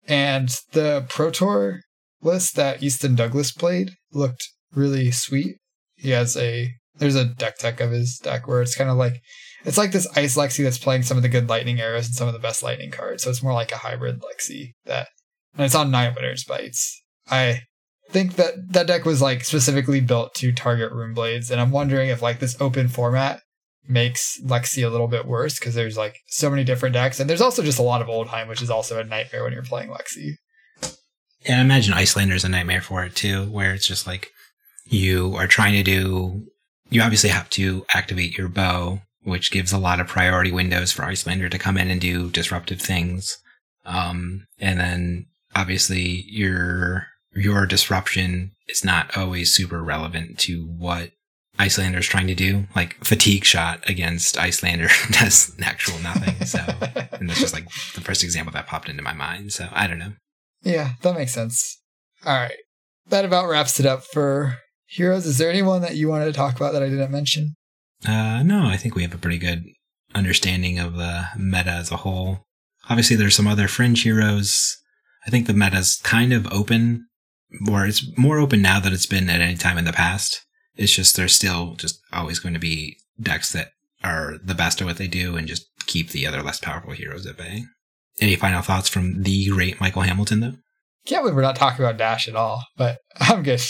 And 0.07 0.49
the 0.71 1.05
Pro 1.09 1.31
Tour 1.31 1.81
list 2.21 2.55
that 2.55 2.83
Easton 2.83 3.15
Douglas 3.15 3.51
played 3.51 3.91
looked 4.11 4.47
really 4.73 5.11
sweet. 5.11 5.57
He 5.95 6.11
has 6.11 6.37
a 6.37 6.71
there's 6.97 7.15
a 7.15 7.25
deck 7.25 7.57
tech 7.57 7.81
of 7.81 7.91
his 7.91 8.17
deck 8.17 8.47
where 8.47 8.61
it's 8.61 8.75
kind 8.75 8.89
of 8.89 8.97
like 8.97 9.21
it's 9.65 9.77
like 9.77 9.91
this 9.91 10.07
ice 10.15 10.37
Lexi 10.37 10.63
that's 10.63 10.77
playing 10.77 11.03
some 11.03 11.17
of 11.17 11.23
the 11.23 11.29
good 11.29 11.49
lightning 11.49 11.81
arrows 11.81 12.05
and 12.05 12.15
some 12.15 12.27
of 12.27 12.33
the 12.33 12.39
best 12.39 12.61
lightning 12.61 12.91
cards. 12.91 13.23
So 13.23 13.29
it's 13.29 13.43
more 13.43 13.53
like 13.53 13.71
a 13.71 13.77
hybrid 13.77 14.21
Lexi 14.21 14.73
that 14.85 15.07
and 15.57 15.65
it's 15.65 15.75
on 15.75 15.91
nine 15.91 16.13
Winter's 16.13 16.43
Bites. 16.43 17.01
I 17.29 17.61
think 18.15 18.37
that 18.37 18.71
that 18.71 18.87
deck 18.87 19.03
was 19.03 19.21
like 19.21 19.43
specifically 19.43 19.99
built 19.99 20.33
to 20.35 20.53
target 20.53 20.93
rune 20.93 21.13
blades, 21.13 21.51
and 21.51 21.59
I'm 21.59 21.71
wondering 21.71 22.09
if 22.09 22.21
like 22.21 22.39
this 22.39 22.55
open 22.61 22.87
format 22.87 23.41
makes 23.89 24.39
Lexi 24.41 24.85
a 24.85 24.89
little 24.89 25.09
bit 25.09 25.25
worse 25.25 25.59
because 25.59 25.75
there's 25.75 25.97
like 25.97 26.19
so 26.27 26.49
many 26.49 26.63
different 26.63 26.93
decks, 26.93 27.19
and 27.19 27.29
there's 27.29 27.41
also 27.41 27.61
just 27.61 27.77
a 27.77 27.81
lot 27.83 28.01
of 28.01 28.07
Oldhim, 28.07 28.47
which 28.47 28.61
is 28.61 28.69
also 28.69 28.97
a 28.97 29.03
nightmare 29.03 29.43
when 29.43 29.51
you're 29.51 29.63
playing 29.63 29.89
Lexi. 29.89 30.35
And 31.45 31.59
I 31.59 31.61
imagine 31.61 31.93
Iyslander's 31.93 32.45
a 32.45 32.49
nightmare 32.49 32.79
for 32.79 33.03
it 33.03 33.17
too, 33.17 33.51
where 33.51 33.73
it's 33.73 33.85
just 33.85 34.07
like 34.07 34.31
you 34.85 35.35
are 35.35 35.45
trying 35.45 35.73
to 35.73 35.83
do, 35.83 36.45
you 36.89 37.01
obviously 37.01 37.31
have 37.31 37.49
to 37.51 37.85
activate 37.93 38.37
your 38.37 38.47
bow, 38.47 39.01
which 39.23 39.51
gives 39.51 39.73
a 39.73 39.77
lot 39.77 39.99
of 39.99 40.07
priority 40.07 40.53
windows 40.53 40.93
for 40.93 41.03
Iyslander 41.03 41.51
to 41.51 41.59
come 41.59 41.77
in 41.77 41.91
and 41.91 41.99
do 41.99 42.29
disruptive 42.29 42.81
things. 42.81 43.37
Um, 43.83 44.47
and 44.57 44.79
then 44.79 45.25
obviously 45.53 46.23
your, 46.29 47.07
your 47.35 47.65
disruption 47.65 48.51
is 48.67 48.83
not 48.83 49.15
always 49.17 49.53
super 49.53 49.83
relevant 49.83 50.39
to 50.39 50.65
what 50.65 51.11
Iyslander 51.59 51.99
is 51.99 52.07
trying 52.07 52.27
to 52.27 52.35
do. 52.35 52.65
Like 52.75 52.95
fatigue 53.03 53.45
shot 53.45 53.87
against 53.89 54.37
Iyslander 54.37 54.89
does 55.11 55.55
actual 55.61 55.99
nothing. 55.99 56.45
So, 56.45 56.59
and 57.19 57.29
that's 57.29 57.39
just 57.39 57.53
like 57.53 57.65
the 57.93 58.01
first 58.01 58.23
example 58.23 58.53
that 58.53 58.67
popped 58.67 58.89
into 58.89 59.03
my 59.03 59.13
mind. 59.13 59.53
So 59.53 59.67
I 59.71 59.87
don't 59.87 59.99
know. 59.99 60.13
Yeah, 60.63 60.91
that 61.01 61.15
makes 61.15 61.33
sense. 61.33 61.81
All 62.25 62.33
right. 62.33 62.57
That 63.07 63.25
about 63.25 63.47
wraps 63.47 63.79
it 63.79 63.85
up 63.85 64.03
for 64.03 64.57
heroes. 64.87 65.25
Is 65.25 65.37
there 65.37 65.49
anyone 65.49 65.81
that 65.81 65.95
you 65.95 66.09
wanted 66.09 66.25
to 66.25 66.33
talk 66.33 66.55
about 66.55 66.73
that 66.73 66.83
I 66.83 66.89
didn't 66.89 67.11
mention? 67.11 67.55
Uh, 68.05 68.43
no, 68.43 68.65
I 68.67 68.77
think 68.77 68.95
we 68.95 69.03
have 69.03 69.13
a 69.13 69.19
pretty 69.19 69.37
good 69.37 69.63
understanding 70.13 70.79
of 70.79 70.95
the 70.95 71.25
meta 71.37 71.71
as 71.71 71.91
a 71.91 71.97
whole. 71.97 72.45
Obviously, 72.89 73.15
there's 73.15 73.35
some 73.35 73.47
other 73.47 73.67
fringe 73.67 74.03
heroes. 74.03 74.77
I 75.25 75.29
think 75.29 75.47
the 75.47 75.53
meta's 75.53 75.99
kind 76.03 76.33
of 76.33 76.51
open, 76.51 77.07
or 77.69 77.85
it's 77.85 78.05
more 78.17 78.39
open 78.39 78.61
now 78.61 78.79
than 78.79 78.93
it's 78.93 79.05
been 79.05 79.29
at 79.29 79.41
any 79.41 79.55
time 79.55 79.77
in 79.77 79.85
the 79.85 79.93
past. 79.93 80.45
It's 80.75 80.93
just 80.93 81.15
there's 81.15 81.35
still 81.35 81.75
just 81.75 81.99
always 82.11 82.39
going 82.39 82.53
to 82.53 82.59
be 82.59 82.97
decks 83.19 83.51
that 83.53 83.69
are 84.03 84.35
the 84.43 84.55
best 84.55 84.81
at 84.81 84.85
what 84.85 84.97
they 84.97 85.07
do 85.07 85.35
and 85.35 85.47
just 85.47 85.65
keep 85.87 86.09
the 86.09 86.27
other 86.27 86.41
less 86.43 86.59
powerful 86.59 86.93
heroes 86.93 87.25
at 87.25 87.37
bay. 87.37 87.63
Any 88.21 88.35
final 88.35 88.61
thoughts 88.61 88.89
from 88.89 89.23
the 89.23 89.47
great 89.49 89.79
Michael 89.81 90.03
Hamilton, 90.03 90.39
though? 90.39 90.53
Can't 91.05 91.23
believe 91.23 91.35
we're 91.35 91.41
not 91.41 91.55
talking 91.55 91.85
about 91.85 91.97
Dash 91.97 92.27
at 92.27 92.35
all, 92.35 92.63
but 92.77 92.99
I'm 93.19 93.43
good. 93.43 93.61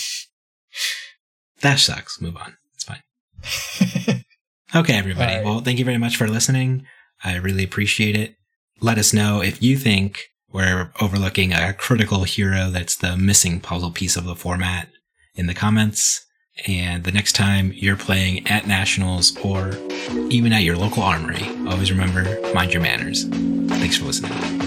Dash 1.61 1.83
sucks. 1.83 2.21
Move 2.21 2.37
on. 2.37 2.55
It's 2.73 2.83
fine. 2.83 4.23
Okay, 4.75 4.93
everybody. 4.93 5.35
Right. 5.35 5.45
Well, 5.45 5.61
thank 5.61 5.79
you 5.79 5.85
very 5.85 5.97
much 5.97 6.17
for 6.17 6.27
listening. 6.27 6.85
I 7.23 7.35
really 7.35 7.63
appreciate 7.63 8.17
it. 8.17 8.35
Let 8.81 8.97
us 8.97 9.13
know 9.13 9.41
if 9.41 9.63
you 9.63 9.77
think 9.77 10.19
we're 10.55 10.89
overlooking 11.01 11.51
a 11.51 11.73
critical 11.73 12.23
hero 12.23 12.69
that's 12.69 12.95
the 12.95 13.17
missing 13.17 13.59
puzzle 13.59 13.91
piece 13.91 14.15
of 14.15 14.23
the 14.23 14.37
format 14.37 14.87
in 15.35 15.47
the 15.47 15.53
comments. 15.53 16.25
And 16.65 17.03
the 17.03 17.11
next 17.11 17.33
time 17.33 17.73
you're 17.75 17.97
playing 17.97 18.47
at 18.47 18.65
Nationals 18.65 19.37
or 19.43 19.73
even 20.29 20.53
at 20.53 20.63
your 20.63 20.77
local 20.77 21.03
armory, 21.03 21.45
always 21.67 21.91
remember 21.91 22.39
mind 22.53 22.71
your 22.71 22.81
manners. 22.81 23.25
Thanks 23.25 23.97
for 23.97 24.05
listening. 24.05 24.64